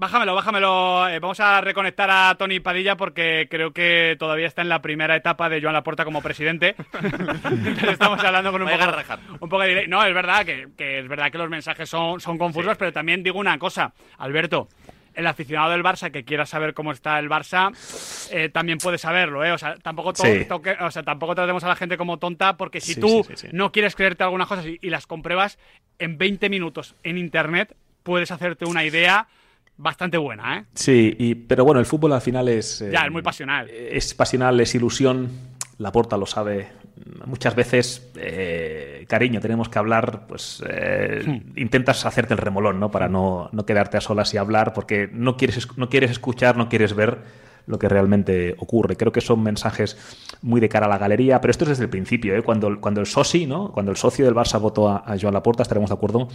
[0.00, 1.08] Bájamelo, bájamelo.
[1.10, 5.14] Eh, vamos a reconectar a Tony Padilla porque creo que todavía está en la primera
[5.14, 6.74] etapa de Joan Laporta como presidente.
[7.02, 9.88] Entonces estamos hablando con un poco, un de delay.
[9.88, 13.22] No, es verdad que, que es verdad que los mensajes son, son confusos, pero también
[13.22, 14.68] digo una cosa, Alberto.
[15.12, 17.70] El aficionado del Barça que quiera saber cómo está el Barça
[18.32, 19.52] eh, también puede saberlo, ¿eh?
[19.52, 20.46] O sea, tampoco, to- Sí.
[20.48, 23.34] toque- o sea, tampoco tratemos a la gente como tonta porque si Sí, tú sí,
[23.36, 23.48] sí, sí.
[23.52, 25.58] no quieres creerte algunas cosas y, y las compruebas
[25.98, 29.26] en 20 minutos en internet, puedes hacerte una idea
[29.80, 30.64] bastante buena, ¿eh?
[30.74, 32.80] Sí, y, pero bueno, el fútbol al final es...
[32.82, 33.68] eh, Ya, es muy pasional.
[33.70, 35.28] Es pasional, es ilusión.
[35.78, 36.68] La porta lo sabe.
[37.24, 41.58] Muchas veces, eh, cariño, tenemos que hablar, pues eh, Hmm.
[41.58, 42.90] intentas hacerte el remolón, ¿no?
[42.90, 46.56] Para no, no quedarte a solas y hablar, porque no quieres, es- no quieres escuchar,
[46.58, 47.18] no quieres ver
[47.66, 48.96] lo que realmente ocurre.
[48.96, 49.96] Creo que son mensajes
[50.42, 52.42] muy de cara a la galería, pero esto es desde el principio, ¿eh?
[52.42, 53.72] Cuando, cuando el soci, ¿no?
[53.72, 56.28] Cuando el socio del Barça votó a, a Joan Laporta, estaremos de acuerdo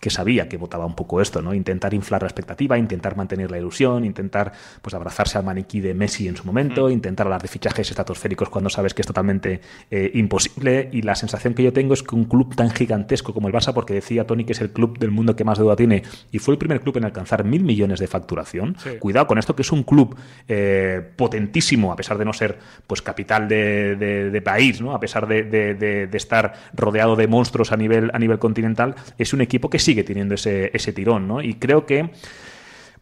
[0.00, 1.52] que sabía que votaba un poco esto, ¿no?
[1.52, 6.26] Intentar inflar la expectativa, intentar mantener la ilusión, intentar pues abrazarse al maniquí de Messi
[6.26, 9.60] en su momento, intentar hablar de fichajes estratosféricos cuando sabes que es totalmente
[9.90, 10.88] eh, imposible.
[10.92, 13.74] Y la sensación que yo tengo es que un club tan gigantesco como el Barça,
[13.74, 16.02] porque decía Tony que es el club del mundo que más deuda tiene
[16.32, 18.76] y fue el primer club en alcanzar mil millones de facturación.
[18.82, 18.90] Sí.
[18.98, 20.16] Cuidado con esto, que es un club
[20.48, 20.69] eh,
[21.16, 24.94] potentísimo, a pesar de no ser pues capital de, de- país, ¿no?
[24.94, 29.40] a pesar de- de estar rodeado de monstruos a nivel, a nivel continental, es un
[29.40, 31.28] equipo que sigue teniendo ese, ese tirón.
[31.28, 31.42] ¿no?
[31.42, 32.10] Y creo que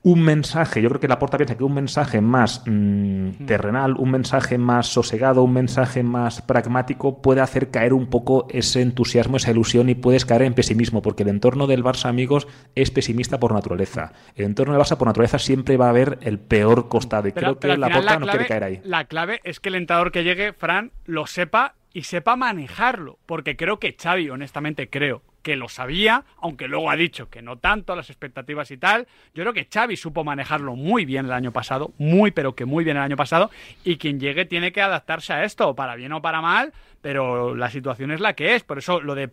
[0.02, 4.10] un mensaje, yo creo que la porta piensa que un mensaje más mm, terrenal, un
[4.12, 9.50] mensaje más sosegado, un mensaje más pragmático puede hacer caer un poco ese entusiasmo, esa
[9.50, 12.46] ilusión y puedes caer en pesimismo, porque el entorno del Barça, amigos,
[12.76, 14.12] es pesimista por naturaleza.
[14.36, 17.58] El entorno del Barça por naturaleza siempre va a haber el peor costado y Pero,
[17.58, 18.80] creo pero que al la no quiere caer ahí.
[18.84, 23.18] la clave es que el entrenador que llegue, Fran, lo sepa y sepa manejarlo.
[23.26, 27.58] Porque creo que Xavi, honestamente, creo que lo sabía, aunque luego ha dicho que no
[27.58, 29.08] tanto, las expectativas y tal.
[29.34, 32.84] Yo creo que Xavi supo manejarlo muy bien el año pasado, muy pero que muy
[32.84, 33.50] bien el año pasado,
[33.82, 36.72] y quien llegue tiene que adaptarse a esto, para bien o para mal,
[37.02, 38.62] pero la situación es la que es.
[38.62, 39.30] Por eso lo de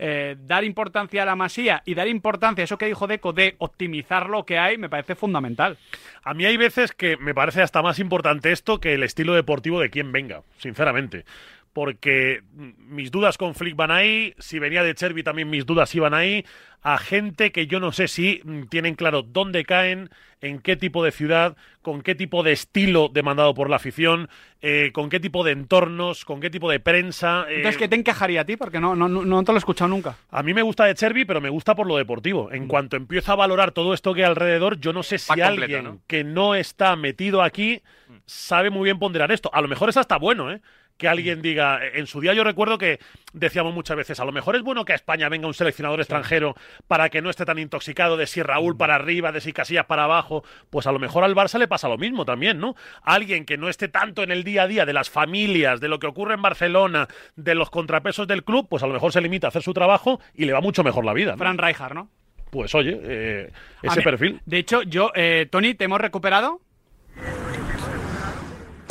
[0.00, 3.56] eh, dar importancia a la masía y dar importancia a eso que dijo Deco de
[3.58, 5.76] optimizar lo que hay me parece fundamental.
[6.22, 9.80] A mí hay veces que me parece hasta más importante esto que el estilo deportivo
[9.80, 11.24] de quien venga, sinceramente.
[11.72, 15.94] Porque mm, mis dudas con Flick van ahí, si venía de Cherby también mis dudas
[15.94, 16.44] iban ahí,
[16.82, 20.10] a gente que yo no sé si mm, tienen claro dónde caen,
[20.40, 24.28] en qué tipo de ciudad, con qué tipo de estilo demandado por la afición,
[24.60, 27.46] eh, con qué tipo de entornos, con qué tipo de prensa.
[27.48, 28.56] eh, Entonces, ¿qué te encajaría a ti?
[28.56, 30.16] Porque no, no, no, te lo he escuchado nunca.
[30.30, 32.52] a mí me gusta de Cherby, pero me gusta por lo deportivo.
[32.52, 35.84] En cuanto empiezo a valorar todo esto que hay alrededor, yo no sé si alguien
[35.84, 36.00] ¿no?
[36.06, 37.82] que no está metido aquí
[38.26, 39.50] sabe muy bien ponderar esto.
[39.52, 40.60] A lo mejor es hasta bueno, ¿eh?
[40.98, 42.98] Que alguien diga, en su día yo recuerdo que
[43.32, 46.56] decíamos muchas veces, a lo mejor es bueno que a España venga un seleccionador extranjero
[46.88, 50.04] para que no esté tan intoxicado de si Raúl para arriba, de si Casillas para
[50.04, 50.42] abajo.
[50.70, 52.74] Pues a lo mejor al Barça le pasa lo mismo también, ¿no?
[53.02, 56.00] Alguien que no esté tanto en el día a día de las familias, de lo
[56.00, 59.46] que ocurre en Barcelona, de los contrapesos del club, pues a lo mejor se limita
[59.46, 61.30] a hacer su trabajo y le va mucho mejor la vida.
[61.32, 61.38] ¿no?
[61.38, 62.10] Fran Rijkaard, ¿no?
[62.50, 63.52] Pues oye, eh,
[63.84, 64.40] ese mí- perfil.
[64.46, 66.60] De hecho, yo, eh, Tony, ¿te hemos recuperado?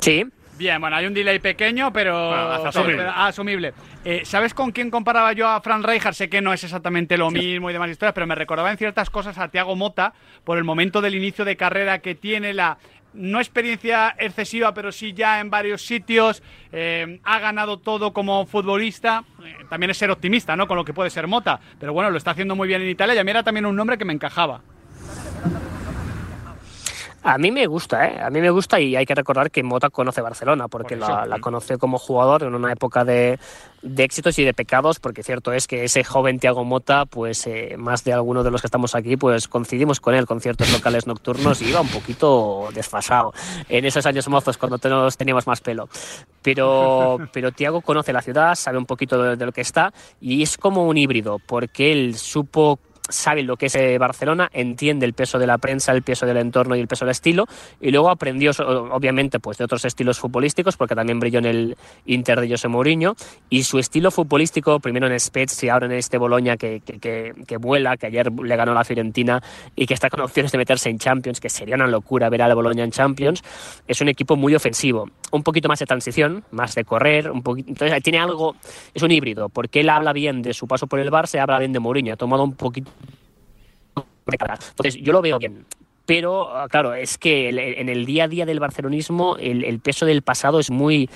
[0.02, 0.24] Sí.
[0.58, 2.98] Bien, bueno, hay un delay pequeño, pero Bueno, asumible.
[2.98, 3.74] pero asumible.
[4.04, 6.16] Eh, ¿Sabes con quién comparaba yo a Fran Rijkaard?
[6.16, 9.10] Sé que no es exactamente lo mismo y demás historias, pero me recordaba en ciertas
[9.12, 12.78] cosas a Thiago Mota por el momento del inicio de carrera que tiene, la
[13.14, 16.42] no experiencia excesiva, pero sí ya en varios sitios,
[16.72, 19.24] eh, ha ganado todo como futbolista.
[19.44, 20.68] Eh, también es ser optimista, ¿no?
[20.68, 21.60] Con lo que puede ser Mota.
[21.80, 23.76] Pero bueno, lo está haciendo muy bien en Italia y a mí era también un
[23.76, 24.62] nombre que me encajaba.
[27.28, 28.22] A mí me gusta, ¿eh?
[28.22, 31.40] A mí me gusta y hay que recordar que Mota conoce Barcelona, porque Por la,
[31.40, 33.38] conoció como jugador en una época de,
[33.82, 37.76] de éxitos y de pecados, porque cierto es que ese joven Tiago Mota, pues eh,
[37.78, 41.06] más de alguno de los que estamos aquí, pues coincidimos con él con ciertos locales
[41.06, 43.34] nocturnos y iba un poquito desfasado
[43.68, 45.90] en esos años mozos cuando todos teníamos más pelo.
[46.42, 49.92] Pero, pero Tiago conoce la ciudad, sabe un poquito de, de lo que está
[50.22, 52.80] y es como un híbrido, porque él supo
[53.10, 56.38] sabe lo que es eh, Barcelona, entiende el peso de la prensa, el peso del
[56.38, 57.46] entorno y el peso del estilo,
[57.82, 58.52] y luego aprendió
[58.92, 63.16] obviamente pues de otros estilos futbolísticos, porque también brilló en el Inter de José Mourinho,
[63.50, 67.98] y su estilo futbolístico, primero en Spezia, ahora en este Boloña que, que, que- vuela,
[67.98, 69.42] que ayer le ganó la Fiorentina
[69.76, 72.54] y que está con opciones de meterse en Champions, que sería una locura ver al
[72.54, 73.44] Boloña en Champions,
[73.88, 77.70] es un equipo muy ofensivo, un poquito más de transición, más de correr, un poquito,
[77.70, 78.56] entonces tiene algo,
[78.94, 81.74] es un híbrido, porque él habla bien de su paso por el Barça habla bien
[81.74, 82.92] de Mourinho, ha tomado un poquito
[84.32, 84.54] de cada.
[84.56, 85.66] Entonces, yo lo veo bien.
[86.06, 90.06] Pero, ah, claro, es que en el día a día del barcelonismo el, el peso
[90.06, 91.10] del pasado es muy...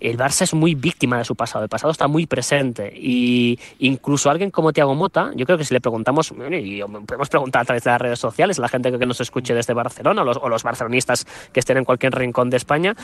[0.00, 4.30] El Barça es muy víctima de su pasado, el pasado está muy presente y incluso
[4.30, 7.84] alguien como Thiago Mota, yo creo que si le preguntamos, y podemos preguntar a través
[7.84, 10.62] de las redes sociales, la gente que nos escuche desde Barcelona o los, o los
[10.62, 12.96] barcelonistas que estén en cualquier rincón de España,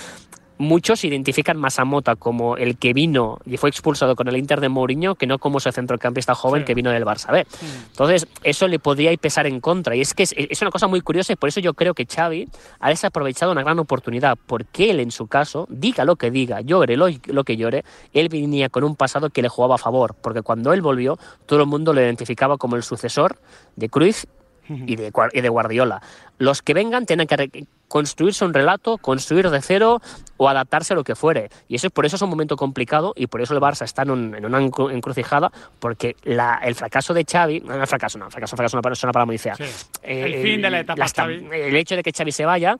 [0.58, 4.60] muchos identifican más a Mota como el que vino y fue expulsado con el Inter
[4.60, 7.46] de Mourinho que no como ese centrocampista joven que vino del Barça B.
[7.90, 9.94] Entonces, eso le podría pesar en contra.
[9.96, 12.06] Y es que es, es una cosa muy curiosa y por eso yo creo que
[12.06, 12.48] Xavi
[12.80, 14.38] ha desaprovechado una gran oportunidad.
[14.46, 17.84] Porque él, en su caso, diga lo que diga, llore lo, lo que llore,
[18.14, 20.14] él venía con un pasado que le jugaba a favor.
[20.20, 23.38] Porque cuando él volvió, todo el mundo lo identificaba como el sucesor
[23.76, 24.24] de Cruyff
[24.68, 26.02] y de, Guar- y de Guardiola.
[26.38, 30.00] Los que vengan tienen que construirse un relato, construir de cero
[30.36, 31.48] o adaptarse a lo que fuere.
[31.68, 34.10] Y eso por eso es un momento complicado y por eso el Barça está en,
[34.10, 38.18] un- en una encru- encrucijada porque la- el fracaso de Xavi, no, no el fracaso,
[38.18, 39.54] no, el fracaso, fracaso es una- es una palabra muy fea.
[40.02, 41.48] El fin de la etapa Xavi.
[41.52, 42.76] El hecho de que Xavi se vaya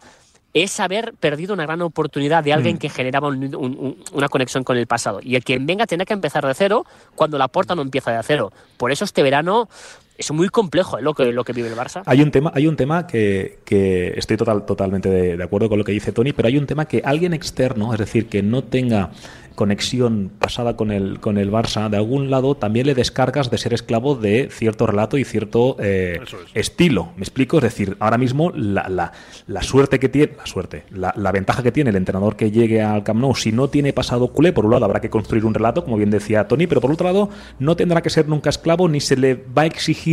[0.53, 2.79] es haber perdido una gran oportunidad de alguien Mm.
[2.79, 5.21] que generaba un- un- un- una conexión con el pasado.
[5.23, 6.85] Y el quien venga tiene que empezar de cero
[7.15, 8.53] cuando la puerta no empieza de cero.
[8.79, 9.69] Por eso este verano
[10.19, 11.03] es muy complejo ¿eh?
[11.03, 12.03] lo, que, lo que vive el Barça.
[12.07, 15.79] Hay un tema, hay un tema que, que estoy total, totalmente de, de acuerdo con
[15.79, 18.65] lo que dice Tony, pero hay un tema que alguien externo, es decir, que no
[18.65, 19.11] tenga
[19.57, 23.73] conexión pasada con el, con el Barça, de algún lado también le descargas de ser
[23.73, 26.21] esclavo de cierto relato y cierto eh,
[26.55, 27.09] estilo.
[27.17, 27.57] ¿Me explico?
[27.57, 29.13] Es decir, ahora mismo la, la-
[29.47, 32.83] la suerte que tiene, la suerte, la, la ventaja que tiene el entrenador que llegue
[32.83, 35.55] al Camp Nou, si no tiene pasado culé, por un lado habrá que construir un
[35.55, 38.89] relato, como bien decía Tony, pero por otro lado no tendrá que ser nunca esclavo
[38.89, 40.06] ni se le va a exigir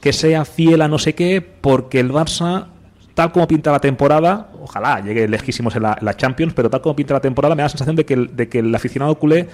[0.00, 2.66] que sea fiel a no sé qué, porque el Barça
[3.14, 6.80] tal como pinta la temporada, ojalá llegue lejísimos en la, en la Champions, pero tal
[6.80, 9.14] como pinta la temporada, me da la sensación de que el, de que el aficionado
[9.16, 9.48] culé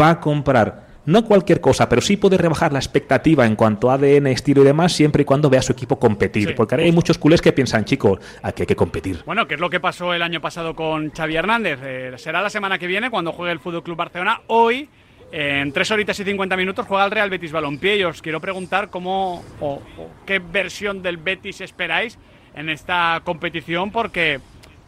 [0.00, 3.94] va a comprar no cualquier cosa, pero sí puede rebajar la expectativa en cuanto a
[3.94, 6.54] ADN, estilo y demás, siempre y cuando vea a su equipo competir.
[6.54, 9.22] porque ahora hay muchos culés que piensan, chicos, aquí hay que competir.
[9.26, 11.80] Bueno, que es lo que pasó el año pasado con Xavi Hernández.
[11.82, 14.42] Eh, será la semana que viene cuando juegue el Fútbol Club Barcelona.
[14.46, 14.88] Hoy,
[15.32, 17.96] en 3 horitas y 50 minutos, juega el Real Betis Balompié.
[17.96, 19.82] Y os quiero preguntar cómo o,
[20.26, 22.18] qué versión del Betis esperáis
[22.54, 24.40] en esta competición, porque,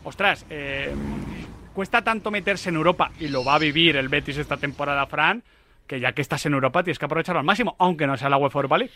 [0.05, 0.95] ostras, eh,
[1.73, 5.43] cuesta tanto meterse en Europa y lo va a vivir el Betis esta temporada, Fran,
[5.87, 8.37] que ya que estás en Europa tienes que aprovecharlo al máximo, aunque no sea la
[8.37, 8.93] UEFA Europa League.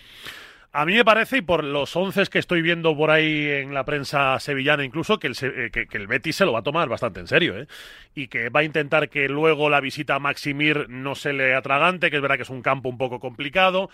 [0.70, 3.85] A mí me parece, y por los once que estoy viendo por ahí en la
[3.85, 7.20] prensa sevillana incluso, que el, eh, que el Betis se lo va a tomar bastante
[7.20, 7.66] en serio, ¿eh?
[8.15, 12.11] Y que va a intentar que luego la visita a Maximir no se le atragante,
[12.11, 13.89] que es verdad que es un campo un poco complicado.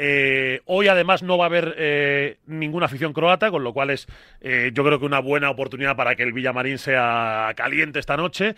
[0.00, 4.06] Eh, hoy además no va a haber eh, ninguna afición croata, con lo cual es
[4.40, 8.54] eh, yo creo que una buena oportunidad para que el Villamarín sea caliente esta noche.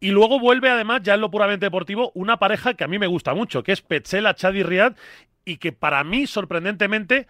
[0.00, 3.06] Y luego vuelve además, ya en lo puramente deportivo, una pareja que a mí me
[3.06, 4.92] gusta mucho, que es Petzela Chadi Riad,
[5.44, 7.26] y que para mí, sorprendentemente,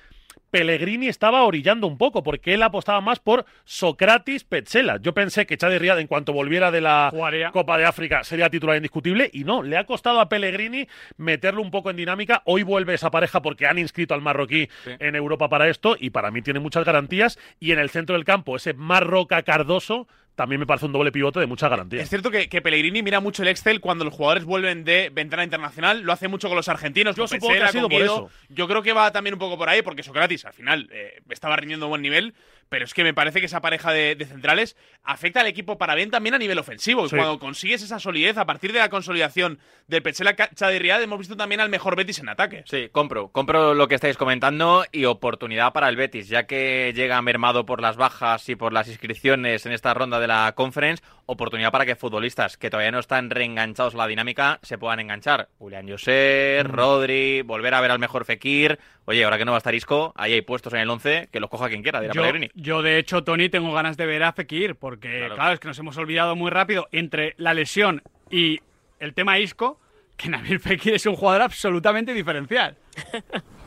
[0.53, 4.99] Pellegrini estaba orillando un poco, porque él apostaba más por Socrates Petzela.
[4.99, 7.11] Yo pensé que Chadi Riad, en cuanto volviera de la
[7.55, 11.71] Copa de África, sería titular indiscutible, y no, le ha costado a Pellegrini meterlo un
[11.71, 12.43] poco en dinámica.
[12.45, 16.31] Hoy vuelve esa pareja porque han inscrito al marroquí en Europa para esto, y para
[16.31, 17.39] mí tiene muchas garantías.
[17.59, 21.41] Y en el centro del campo, ese Marroca Cardoso también me parece un doble pivote
[21.41, 22.03] de muchas garantías.
[22.03, 25.45] Es cierto que, que Pellegrini mira mucho el Excel cuando los jugadores vuelven de ventana
[25.45, 26.03] internacional.
[26.03, 27.17] Lo hace mucho con los argentinos.
[27.17, 28.31] Yo supongo que ha sido por eso.
[28.49, 31.57] Yo creo que va también un poco por ahí, porque Socrates al final eh, estaba
[31.57, 32.35] rindiendo buen nivel.
[32.73, 35.95] Pero es que me parece que esa pareja de, de centrales afecta al equipo para
[35.95, 37.07] bien también a nivel ofensivo.
[37.07, 37.17] Sí.
[37.17, 39.59] cuando consigues esa solidez a partir de la consolidación
[39.89, 42.65] del Petzela Chadirriad, hemos visto también al mejor Betis en ataque.
[42.67, 43.29] Sí, compro.
[43.29, 47.83] Compro lo que estáis comentando y oportunidad para el Betis, ya que llega mermado por
[47.83, 51.95] las bajas y por las inscripciones en esta ronda de la Conference, oportunidad para que
[51.95, 55.49] futbolistas que todavía no están reenganchados a la dinámica se puedan enganchar.
[55.59, 58.79] Julián José, Rodri, volver a ver al mejor Fekir.
[59.05, 61.41] Oye, ahora que no va a estar Isco, ahí hay puestos en el 11 que
[61.41, 62.51] los coja quien quiera, dirá Yo, Pellegrini.
[62.63, 65.53] Yo, de hecho, Tony, tengo ganas de ver a Fekir, porque, claro.
[65.53, 68.61] es que nos hemos olvidado muy rápido entre la lesión y
[69.01, 69.81] el tema Isco,
[70.17, 72.77] que Nabil Fekir es un jugador absolutamente diferencial.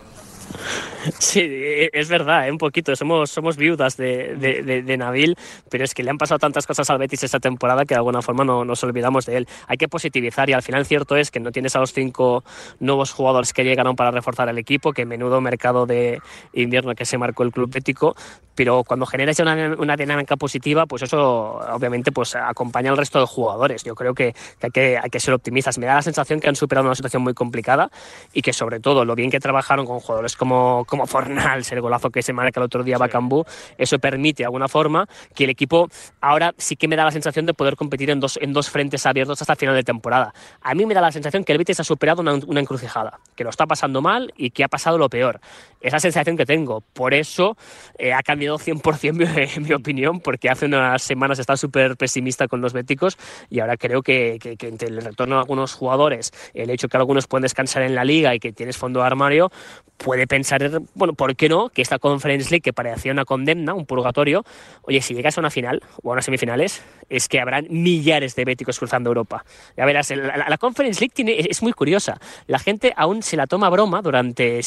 [1.19, 2.51] Sí, eh, es verdad, ¿eh?
[2.51, 2.95] un poquito.
[2.95, 5.35] Somos, somos viudas de, de, de- de Nabil,
[5.69, 8.21] pero es que le han pasado tantas cosas al Betis esta temporada que de alguna
[8.21, 9.47] forma no nos olvidamos de él.
[9.67, 12.43] Hay que positivizar y al final cierto es que no tienes a los cinco
[12.79, 16.21] nuevos jugadores que llegaron para reforzar el equipo, que menudo mercado de
[16.53, 18.15] invierno que se marcó el club bético,
[18.55, 23.25] pero cuando generas una, una dinámica positiva, pues eso obviamente pues acompaña al resto de
[23.27, 23.83] jugadores.
[23.83, 25.77] Yo creo que, que hay, que hay que ser optimistas.
[25.77, 27.91] Me da la sensación que han superado una situación muy complicada
[28.33, 30.54] y que sobre todo lo bien que trabajaron con jugadores como,
[30.87, 33.45] como Fornals, el golazo que se marca el otro día Bacambú,
[33.77, 35.89] eso permite de alguna forma que el equipo
[36.21, 39.05] ahora sí que me da la sensación de poder competir en dos, en dos frentes
[39.05, 40.33] abiertos hasta el final de temporada.
[40.61, 43.43] A mí me da la sensación que el Betis ha superado una, una encrucijada, que
[43.43, 45.39] lo está pasando mal y que ha pasado lo peor.
[45.85, 46.81] Esa sensación que tengo.
[46.81, 47.57] Por eso
[47.97, 52.59] eh, ha cambiado 100% mi, mi opinión, porque hace unas semanas estaba súper pesimista con
[52.61, 53.17] los béticos
[53.49, 56.97] y ahora creo que, que- que entre el retorno de algunos jugadores, el hecho que
[56.97, 59.51] algunos pueden descansar en la liga y que tienes fondo de armario,
[59.97, 61.69] puede pensar, bueno, ¿por qué no?
[61.69, 64.43] Que esta Conference League, que parecía una condemna, un purgatorio,
[64.81, 68.43] oye, si llegas a una final o a unas semifinales, es que habrán millares de
[68.43, 69.45] béticos cruzando Europa.
[69.77, 72.19] Ya verás, la, la- la Conference League tiene, es muy curiosa.
[72.47, 74.57] La gente aún se la toma a broma durante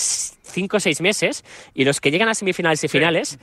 [0.49, 1.45] 5 o 6 meses
[1.75, 3.39] y los que llegan a semifinales y finales...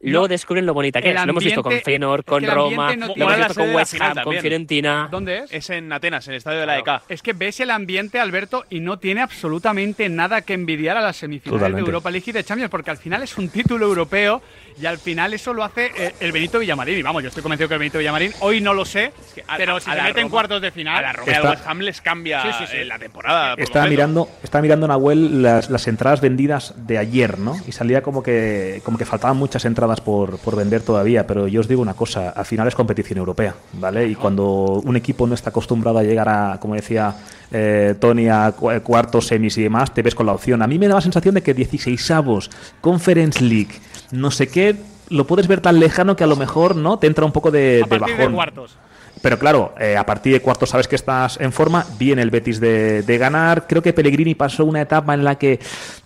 [0.00, 0.28] Luego No.
[0.28, 1.24] descubren lo bonita que El es.
[1.24, 3.94] Lo hemos visto con Feyenoord, es con que Roma, no lo hemos visto con West
[4.00, 4.36] Ham, con.
[4.38, 5.08] Fiorentina.
[5.10, 5.52] ¿Dónde es?
[5.52, 7.02] Es en Atenas, en el estadio de la EK.
[7.08, 11.16] Es que ves el ambiente, Alberto, y no tiene absolutamente nada que envidiar a las
[11.16, 11.82] semifinales Totalmente.
[11.82, 14.40] de Europa League y de Champions, porque al final es un título europeo
[14.80, 16.98] y al final eso lo hace eh, el Benito Villamarín.
[16.98, 19.12] Y vamos, yo estoy convencido que el Benito Villamarín hoy no lo sé,
[19.48, 20.98] a- pero si a se mete en Roma- cuartos de final.
[20.98, 22.76] A la Roma y Está- al West Ham les cambia Sí, sí, sí.
[22.76, 23.56] eh, la temporada.
[23.56, 27.56] por Estaba mirando, estaba mirando Nahuel las, las entradas vendidas de ayer, ¿no?
[27.66, 31.60] Y salía como que, como que faltaban muchas entradas por, por vender todavía, pero yo
[31.60, 34.06] os digo una cosa, al final es competición europea, ¿vale?
[34.08, 37.14] Y cuando un equipo no está acostumbrado a llegar a, como decía
[37.50, 40.62] eh, Tony, a cu- eh, cuartos, semis y demás, te ves con la opción.
[40.62, 42.50] A mí me da la sensación de que 16avos,
[42.80, 43.72] Conference League,
[44.12, 44.76] no sé qué,
[45.08, 46.98] lo puedes ver tan lejano que a lo mejor, ¿no?
[46.98, 48.34] Te entra un poco de, a de partir de bajón.
[48.34, 48.76] cuartos.
[49.20, 52.60] Pero claro, eh, a partir de cuartos sabes que estás en forma, viene el Betis
[52.60, 53.66] de, de ganar.
[53.66, 55.58] Creo que Pellegrini pasó una etapa en la que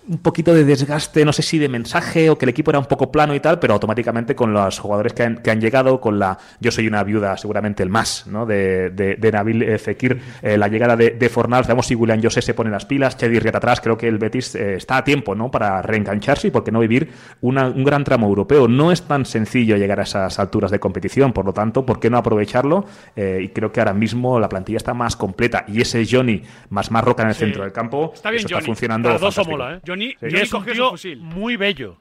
[0.09, 2.87] un poquito de desgaste, no sé si de mensaje o que el equipo era un
[2.87, 6.19] poco plano y tal, pero automáticamente con los jugadores que han, que han llegado, con
[6.19, 6.39] la.
[6.61, 8.45] Yo soy una viuda, seguramente el más, ¿no?
[8.45, 12.21] De, de, de Nabil eh, Fekir, eh, la llegada de, de Fornals, veamos si William
[12.21, 13.81] José se pone las pilas, Chedi Rieta atrás.
[13.81, 15.51] Creo que el Betis eh, está a tiempo, ¿no?
[15.51, 17.11] Para reengancharse y por qué no vivir
[17.41, 18.67] una- un gran tramo europeo.
[18.69, 22.11] No es tan sencillo llegar a esas alturas de competición, por lo tanto, ¿por qué
[22.11, 22.85] no aprovecharlo?
[23.15, 26.91] Eh, y creo que ahora mismo la plantilla está más completa y ese Johnny más
[26.91, 27.41] Marroca en el Sí.
[27.45, 28.59] centro del campo Está bien, eso Johnny.
[28.59, 29.51] está funcionando Cardoso fantástico.
[29.59, 29.81] mola, ¿eh?
[29.93, 31.19] Johnny, Y Johnny es un tío fusil.
[31.21, 31.97] muy bello.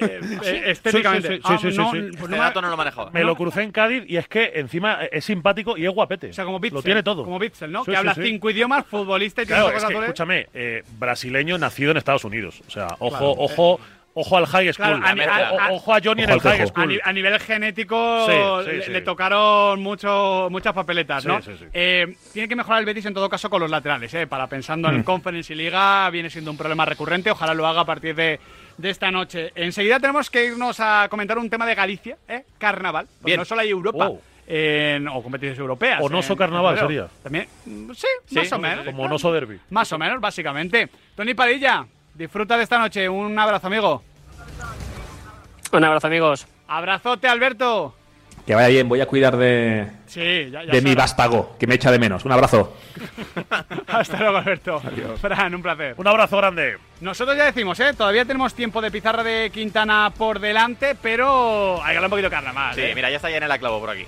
[0.00, 1.28] Eh, estéticamente.
[1.28, 3.10] Sí, sí, sí, Ah, sí, sí, no, Este no dato no lo manejaba.
[3.10, 6.30] Me lo crucé en Cádiz y es que encima es simpático y es guapete.
[6.30, 6.76] O sea, como Bitzel.
[6.76, 7.24] Lo tiene todo.
[7.24, 7.80] Como Bitzel, ¿no?
[7.80, 8.22] Sí, que sí, habla sí.
[8.22, 12.62] cinco idiomas, futbolista y tiene Claro, es que, escúchame, eh, brasileño nacido en Estados Unidos.
[12.66, 13.30] O sea, ojo, Claro.
[13.38, 13.80] ojo,
[14.14, 14.86] ojo al high school.
[15.00, 16.88] Claro, a ni- a- O- a- ojo a Johnny en el high school.
[16.88, 18.90] ni- a nivel genético Sí, sí, le, sí.
[18.92, 21.42] le tocaron mucho, muchas papeletas, Sí, ¿no?
[21.42, 21.64] sí, sí.
[21.72, 24.26] Eh, tiene que mejorar el Betis en todo caso con los laterales, ¿eh?
[24.26, 24.98] Para pensando en Mm.
[24.98, 27.30] el Conference y Liga viene siendo un problema recurrente.
[27.30, 28.38] Ojalá lo haga a partir de,
[28.78, 29.52] de esta noche.
[29.54, 32.44] Enseguida tenemos que irnos a comentar un tema de Galicia, ¿eh?
[32.58, 33.06] Carnaval.
[33.06, 33.38] Porque Bien.
[33.38, 34.06] No solo hay Europa.
[34.08, 34.20] Wow.
[34.46, 36.00] en- o competiciones europeas.
[36.02, 37.06] O Noso en- Carnaval en sería.
[37.22, 38.84] También, mm, sí, Sí, más o menos.
[38.84, 39.58] Como Noso Derby.
[39.70, 40.90] Más o menos, básicamente.
[41.16, 43.08] Tony Padilla, disfruta de esta noche.
[43.08, 44.02] Un abrazo, amigo.
[45.72, 46.46] Un abrazo, amigos.
[46.68, 47.94] Abrazote, Alberto.
[48.46, 51.74] que vaya bien voy a cuidar de, Sí, ya, ya de mi vástago que me
[51.76, 52.76] echa de menos un abrazo
[53.88, 54.80] Hasta luego, Alberto.
[55.20, 55.94] Fran, un placer.
[55.96, 56.78] Un abrazo grande.
[57.00, 57.92] Nosotros ya decimos, ¿eh?
[57.94, 62.30] Todavía tenemos tiempo de pizarra de Quintana por delante, pero hay que hablar un poquito
[62.30, 62.74] de carnaval.
[62.74, 62.92] Sí, ¿eh?
[62.94, 64.04] mira, ya está Yanela Clavo por aquí.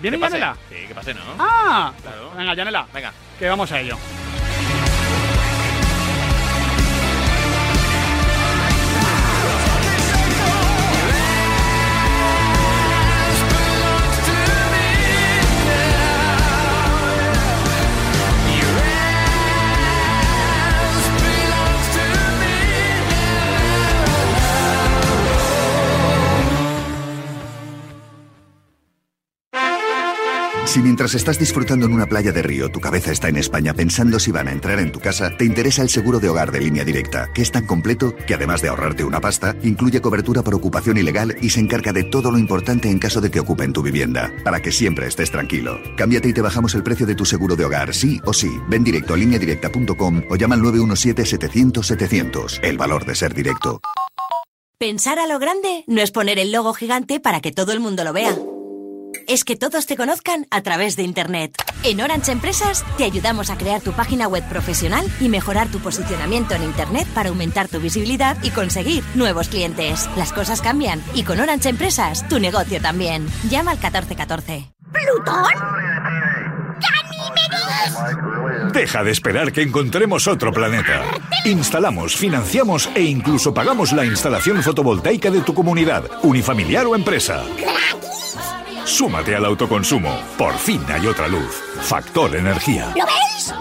[0.00, 0.18] ¿Viene.
[0.18, 0.56] Yanela?
[0.68, 1.20] Sí, que pase, ¿no?
[1.38, 1.92] ¡Ah!
[2.02, 2.30] Claro.
[2.36, 3.12] Venga, Yanela, Venga.
[3.38, 3.96] que vamos a ello.
[30.76, 34.20] Si mientras estás disfrutando en una playa de Río, tu cabeza está en España pensando
[34.20, 36.84] si van a entrar en tu casa, te interesa el seguro de hogar de línea
[36.84, 40.98] directa, que es tan completo que además de ahorrarte una pasta, incluye cobertura por ocupación
[40.98, 44.30] ilegal y se encarga de todo lo importante en caso de que ocupen tu vivienda,
[44.44, 45.80] para que siempre estés tranquilo.
[45.96, 48.50] Cámbiate y te bajamos el precio de tu seguro de hogar, sí o sí.
[48.68, 52.60] Ven directo a lineadirecta.com o llama al 917-700-700.
[52.62, 53.80] El valor de ser directo.
[54.78, 58.04] Pensar a lo grande no es poner el logo gigante para que todo el mundo
[58.04, 58.36] lo vea.
[59.26, 61.54] Es que todos te conozcan a través de Internet.
[61.82, 66.54] En Orange Empresas te ayudamos a crear tu página web profesional y mejorar tu posicionamiento
[66.54, 70.08] en Internet para aumentar tu visibilidad y conseguir nuevos clientes.
[70.16, 73.26] Las cosas cambian y con Orange Empresas tu negocio también.
[73.48, 74.72] Llama al 1414.
[74.92, 75.86] ¿Plutón?
[78.72, 81.02] Deja de esperar que encontremos otro planeta.
[81.44, 87.44] Instalamos, financiamos e incluso pagamos la instalación fotovoltaica de tu comunidad, unifamiliar o empresa.
[88.86, 90.16] Súmate al autoconsumo.
[90.38, 91.60] Por fin hay otra luz.
[91.80, 92.94] Factor Energía.
[92.96, 93.52] ¿Lo veis?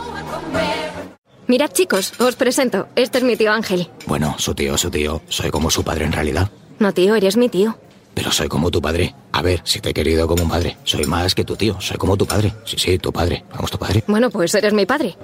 [1.47, 2.87] Mirad chicos, os presento.
[2.95, 3.89] Este es mi tío Ángel.
[4.05, 5.23] Bueno, su tío, su tío.
[5.27, 6.51] Soy como su padre en realidad.
[6.77, 7.75] No tío, eres mi tío.
[8.13, 9.15] Pero soy como tu padre.
[9.35, 10.77] A ver, si te he querido como un padre.
[10.85, 11.75] Soy más que tu tío.
[11.81, 12.53] Soy como tu padre.
[12.63, 13.43] Sí, sí, tu padre.
[13.51, 14.01] Vamos, tu padre.
[14.07, 15.17] Bueno, pues eres mi padre.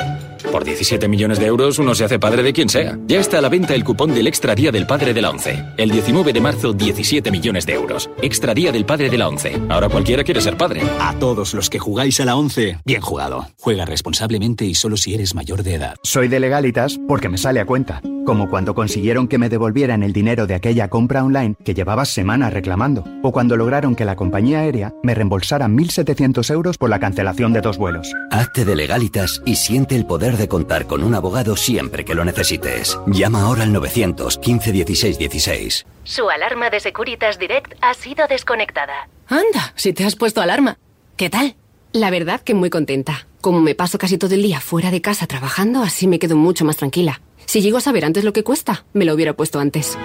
[0.52, 3.00] Por 17 millones de euros uno se hace padre de quien sea.
[3.08, 5.64] Ya está a la venta el cupón del Extra Día del Padre de la ONCE.
[5.78, 8.10] El 19 de marzo, 17 millones de euros.
[8.22, 9.62] Extra Día del Padre de la ONCE.
[9.70, 10.82] Ahora cualquiera quiere ser padre.
[11.00, 13.48] A todos los que jugáis a la 11, bien jugado.
[13.62, 15.96] Juega responsablemente y solo si eres mayor de edad.
[16.04, 18.02] Soy de legalitas porque me sale a cuenta.
[18.26, 22.54] Como cuando consiguieron que me devolvieran el dinero de aquella compra online que llevaba semanas
[22.54, 23.04] reclamando.
[23.24, 27.61] O cuando lograron que la compañía aérea me reembolsara 1.700 euros por la cancelación de
[27.61, 28.11] dos vuelos.
[28.30, 32.26] Hazte de legalitas y siente el poder de contar con un abogado siempre que lo
[32.26, 32.99] necesites.
[33.07, 35.86] Llama ahora al 915 16 16.
[36.03, 39.10] Su alarma de Securitas Direct ha sido desconectada.
[39.28, 40.78] Anda, si te has puesto alarma.
[41.15, 41.56] ¿Qué tal?
[41.94, 43.28] La verdad que muy contenta.
[43.41, 46.64] Como me paso casi todo el día fuera de casa trabajando, así me quedo mucho
[46.64, 47.22] más tranquila.
[47.45, 49.98] Si llego a saber antes lo que cuesta, me lo hubiera puesto antes.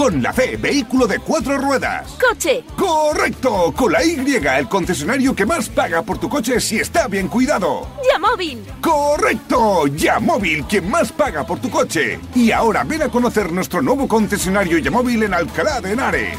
[0.00, 2.12] Con la C, vehículo de cuatro ruedas.
[2.12, 2.64] ¡Coche!
[2.74, 3.70] ¡Correcto!
[3.76, 7.86] Con la Y, el concesionario que más paga por tu coche si está bien cuidado.
[8.10, 8.64] ¡Yamóvil!
[8.80, 9.88] ¡Correcto!
[9.88, 12.18] Yamóvil, quien más paga por tu coche.
[12.34, 16.38] Y ahora ven a conocer nuestro nuevo concesionario Yamóvil en Alcalá de Henares.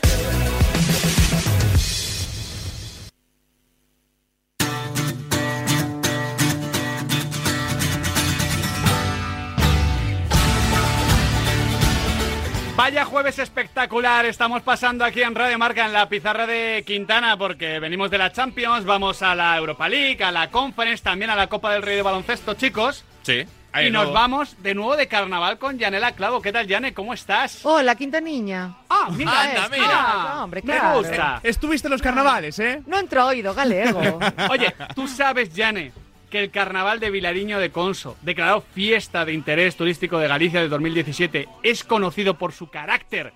[12.81, 17.79] Vaya jueves espectacular estamos pasando aquí en Radio Marca en la pizarra de Quintana porque
[17.79, 21.45] venimos de la Champions, vamos a la Europa League, a la Conference, también a la
[21.45, 23.05] Copa del Rey de baloncesto, chicos.
[23.21, 23.45] Sí.
[23.85, 26.41] y nos vamos de nuevo de carnaval con Yanela Clavo.
[26.41, 26.91] ¿Qué tal, Yane?
[26.91, 27.63] ¿Cómo estás?
[27.63, 28.73] Hola, quinta niña.
[28.89, 29.85] Ah, mira, Anda, mira.
[29.91, 30.97] ah, hombre, me claro.
[30.97, 31.39] gusta.
[31.43, 32.81] Estuviste en los carnavales, ¿eh?
[32.87, 34.01] No entro oído, galego.
[34.49, 35.91] Oye, tú sabes, Yane,
[36.31, 40.69] que el carnaval de Vilariño de Conso, declarado fiesta de interés turístico de Galicia de
[40.69, 43.33] 2017, es conocido por su carácter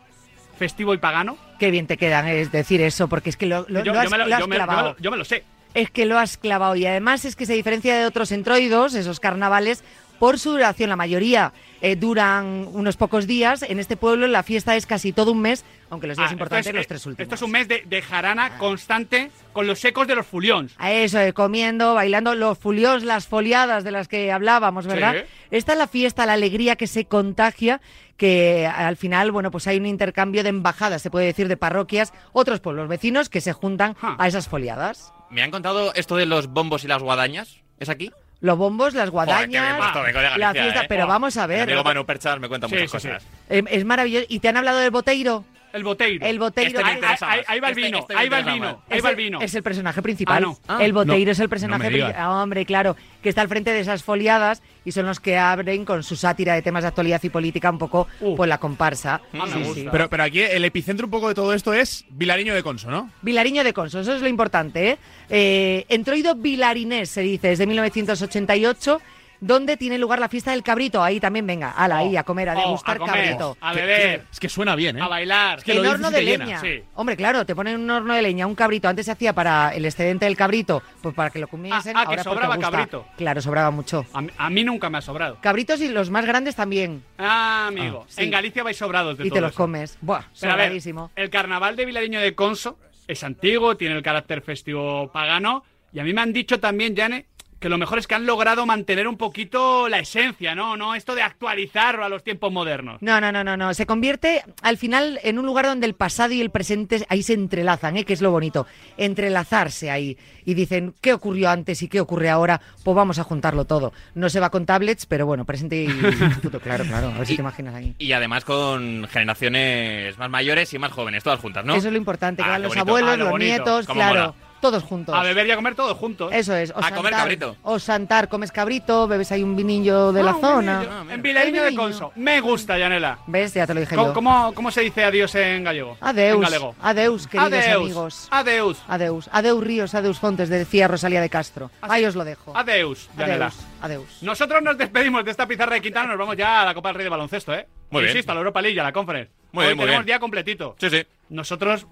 [0.57, 1.37] festivo y pagano.
[1.59, 4.05] Qué bien te quedan es decir eso, porque es que lo, lo- Yo- lo has,
[4.05, 4.89] yo me lo- lo has yo me- yo me clavado.
[4.93, 5.43] lo- yo me lo sé.
[5.73, 9.19] Es que lo has clavado y además es que se diferencia de otros entroidos, esos
[9.19, 9.83] carnavales,
[10.19, 10.89] por su duración.
[10.89, 13.61] La mayoría eh, duran unos pocos días.
[13.63, 16.67] En este pueblo la fiesta es casi todo un mes, aunque los días Ah, importantes
[16.67, 17.23] es- los tres últimos.
[17.25, 20.73] Esto es un mes de, de jarana constante con los ecos de los fulions.
[20.77, 25.15] A eso, eh, comiendo, bailando, los fulios, las foliadas de las que hablábamos, ¿verdad?
[25.15, 25.47] Sí.
[25.51, 27.81] Esta es la fiesta, la alegría que se contagia,
[28.17, 32.13] que al final, bueno, pues hay un intercambio de embajadas, se puede decir, de parroquias,
[32.33, 35.13] otros pueblos vecinos que se juntan a esas foliadas.
[35.29, 37.57] Me han contado esto de los bombos y las guadañas.
[37.79, 38.11] ¿Es aquí?
[38.45, 40.85] Los bombos, las Joder, qué bien guadañas, la fiesta, ¿eh?
[40.87, 41.61] pero vamos a ver.
[41.61, 43.23] amigo Manu Perchas me cuenta Sí, muchas sí, cosas.
[43.49, 44.27] Eh, Es maravilloso.
[44.29, 45.43] ¿Y te han hablado del boteiro?
[45.75, 46.25] El boteiro.
[46.25, 46.79] El boteiro.
[46.79, 48.81] Este me Ahí- ahí- va el Este- vino, este me ahí va el vino.
[48.89, 49.41] Ahí es, va el, vino.
[49.41, 50.37] es el personaje principal.
[50.37, 50.57] Ah, no.
[50.67, 50.77] Ah.
[50.81, 52.07] el boteiro No, es el no personaje me digas.
[52.13, 52.31] principal.
[52.31, 56.01] hombre, claro, que está al frente de esas foliadas y son los que abren con
[56.03, 58.35] su sátira de temas de actualidad y política un poco Uh.
[58.35, 59.21] pues la comparsa.
[59.33, 59.73] Ah, me Sí, gusta.
[59.81, 59.87] sí.
[59.91, 63.09] Pero, pero aquí el epicentro un poco de todo esto es Vilariño de Conso, ¿no?
[63.21, 64.91] Vilariño de Conso, eso es lo importante.
[64.91, 64.97] ¿eh?
[65.29, 69.01] Eh, entroido vilarinés se dice, desde 1988,
[69.45, 71.03] donde tiene lugar la fiesta del cabrito.
[71.03, 73.57] Ahí también, venga, ala, ahí a comer, a Oh, degustar a comer, cabrito.
[73.61, 75.01] a Que- beber, que- es que suena bien, ¿eh?
[75.01, 75.61] a bailar.
[75.63, 76.59] que lo en dices horno de leña.
[76.61, 76.83] sí.
[76.95, 78.87] Hombre, claro, te ponen en un horno de leña un cabrito.
[78.87, 81.95] Antes se hacía para el excedente del cabrito, pues para que lo comiesen.
[81.95, 82.71] Ah, ah, que ahora porque sobraba gusta.
[82.71, 83.05] cabrito.
[83.17, 84.05] Claro, sobraba mucho.
[84.13, 85.37] A mí, a mí nunca me ha sobrado.
[85.41, 87.03] Cabritos y los más grandes también.
[87.17, 88.03] Ah, amigo.
[88.05, 88.23] Ah, sí.
[88.23, 89.57] En Galicia vais sobrados de Y todo te los eso.
[89.57, 89.97] comes.
[90.01, 91.11] Buah, Pero a ver, sobradísimo.
[91.15, 95.63] el carnaval de Vilariño de Conso es antiguo, tiene el carácter festivo pagano.
[95.93, 97.25] Y a mí me han dicho también, Jane,
[97.65, 100.77] que lo mejor es que han logrado mantener un poquito la esencia, ¿no?
[100.77, 103.01] No esto de actualizarlo a los tiempos modernos.
[103.01, 103.73] No, no, no, no, no.
[103.73, 107.33] Se convierte al final en un lugar donde el pasado y el presente ahí se
[107.33, 108.05] entrelazan, ¿eh?
[108.05, 108.67] que es lo bonito.
[108.97, 110.15] Entrelazarse ahí.
[110.45, 112.61] Y dicen, ¿qué ocurrió antes y qué ocurre ahora?
[112.83, 113.93] Pues vamos a juntarlo todo.
[114.13, 116.59] No se va con tablets, pero bueno, presente y futuro.
[116.59, 117.07] Claro, claro.
[117.07, 117.95] A ver si Y- te imaginas ahí.
[117.97, 121.73] Y además con generaciones más mayores y más jóvenes, todas juntas, ¿no?
[121.75, 122.87] Eso es lo importante, que Ah, van los bonito.
[122.91, 123.49] abuelos, Ah, lo los bonito.
[123.55, 124.19] nietos, Cómo claro.
[124.35, 124.44] mola.
[124.65, 125.13] Todos juntos.
[125.13, 126.31] A beber y a comer todos juntos.
[126.33, 126.71] Eso es.
[126.71, 127.55] O A comer cabrito.
[127.61, 130.79] O santar, comes cabrito, bebes ahí un vinillo de la Ah, un zona.
[130.79, 130.91] vinillo.
[131.07, 131.75] Ah, en Vilariño de.
[131.75, 132.11] Conso.
[132.15, 133.19] Me gusta, Yanela.
[133.27, 133.53] ¿Ves?
[133.53, 134.13] Ya te lo dije ¿Cómo, yo.
[134.15, 135.97] cómo, cómo se dice adiós en gallego?
[136.01, 136.41] En Adeus.
[136.41, 136.75] galego.
[136.81, 137.75] Adeus, queridos Adeus.
[137.83, 138.27] amigos.
[138.31, 138.77] Adeus.
[138.87, 139.29] Adeus.
[139.31, 141.69] Adeus Ríos, adeus Fontes, decía Rosalía de Castro.
[141.81, 142.57] Ahí os lo dejo.
[142.57, 143.45] Adeus, Yanela.
[143.45, 143.65] Adeus.
[143.81, 144.23] Adeus.
[144.23, 146.95] Nosotros nos despedimos de esta pizarra de Quintana, nos vamos ya a la Copa del
[146.95, 147.67] Rey de Baloncesto, ¿eh?
[147.91, 148.13] Muy bien.
[148.13, 149.31] Insisto, a la Europa League, a la Conference.
[149.51, 150.15] Muy Hoy bien, muy tenemos bien.
[150.15, 150.75] día completito.
[150.79, 151.05] Sí, sí.
[151.29, 151.85] Nosotros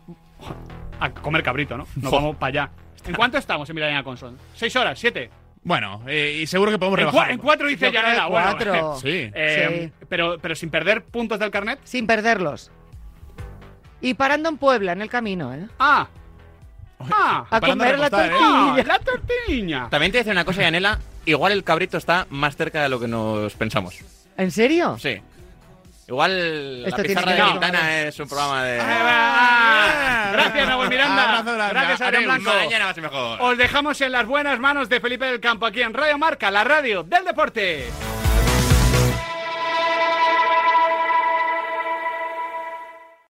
[1.06, 1.88] a comer cabrito, ¿no?
[1.96, 2.70] Nos vamos para allá.
[3.06, 4.38] ¿En cuánto estamos en Villarreal Conson?
[4.56, 4.98] ¿Seis horas?
[4.98, 5.30] ¿Siete?
[5.64, 7.30] Bueno, eh, y seguro que podemos En, rebajar.
[7.30, 8.26] cua- en cuatro dice Yanela.
[8.26, 8.96] que Bueno, cuatro.
[9.02, 9.32] Sí.
[9.34, 11.80] eh, Pero, pero sin perder puntos del carnet.
[11.84, 12.72] Sin perderlos.
[14.02, 15.68] Y parando en Puebla, en el camino, ¿eh?
[15.80, 16.08] Ah.
[17.12, 17.46] Ah.
[17.50, 18.36] A comer la repostar, ¿eh?
[18.42, 18.88] Ah, tortilla.
[18.88, 19.88] la tortilla.
[19.90, 21.00] También te decir una cosa, Yanela.
[21.26, 23.98] Igual el cabrito está más cerca de lo que nos pensamos.
[24.38, 24.98] ¿En serio?
[25.00, 25.22] Sí.
[26.08, 28.80] Igual Esto la pizarra de ver Quintana es un programa de...
[28.82, 31.40] Ah, Gracias, Nahuel Miranda.
[31.40, 31.70] Abrazo.
[31.70, 32.24] Gracias, Adrián.
[32.26, 32.52] Blanco.
[32.54, 33.42] Mañana va a ser mejor.
[33.42, 36.64] Os dejamos en las buenas manos de Felipe del Campo aquí en Radio Marca, la
[36.64, 37.88] radio del deporte.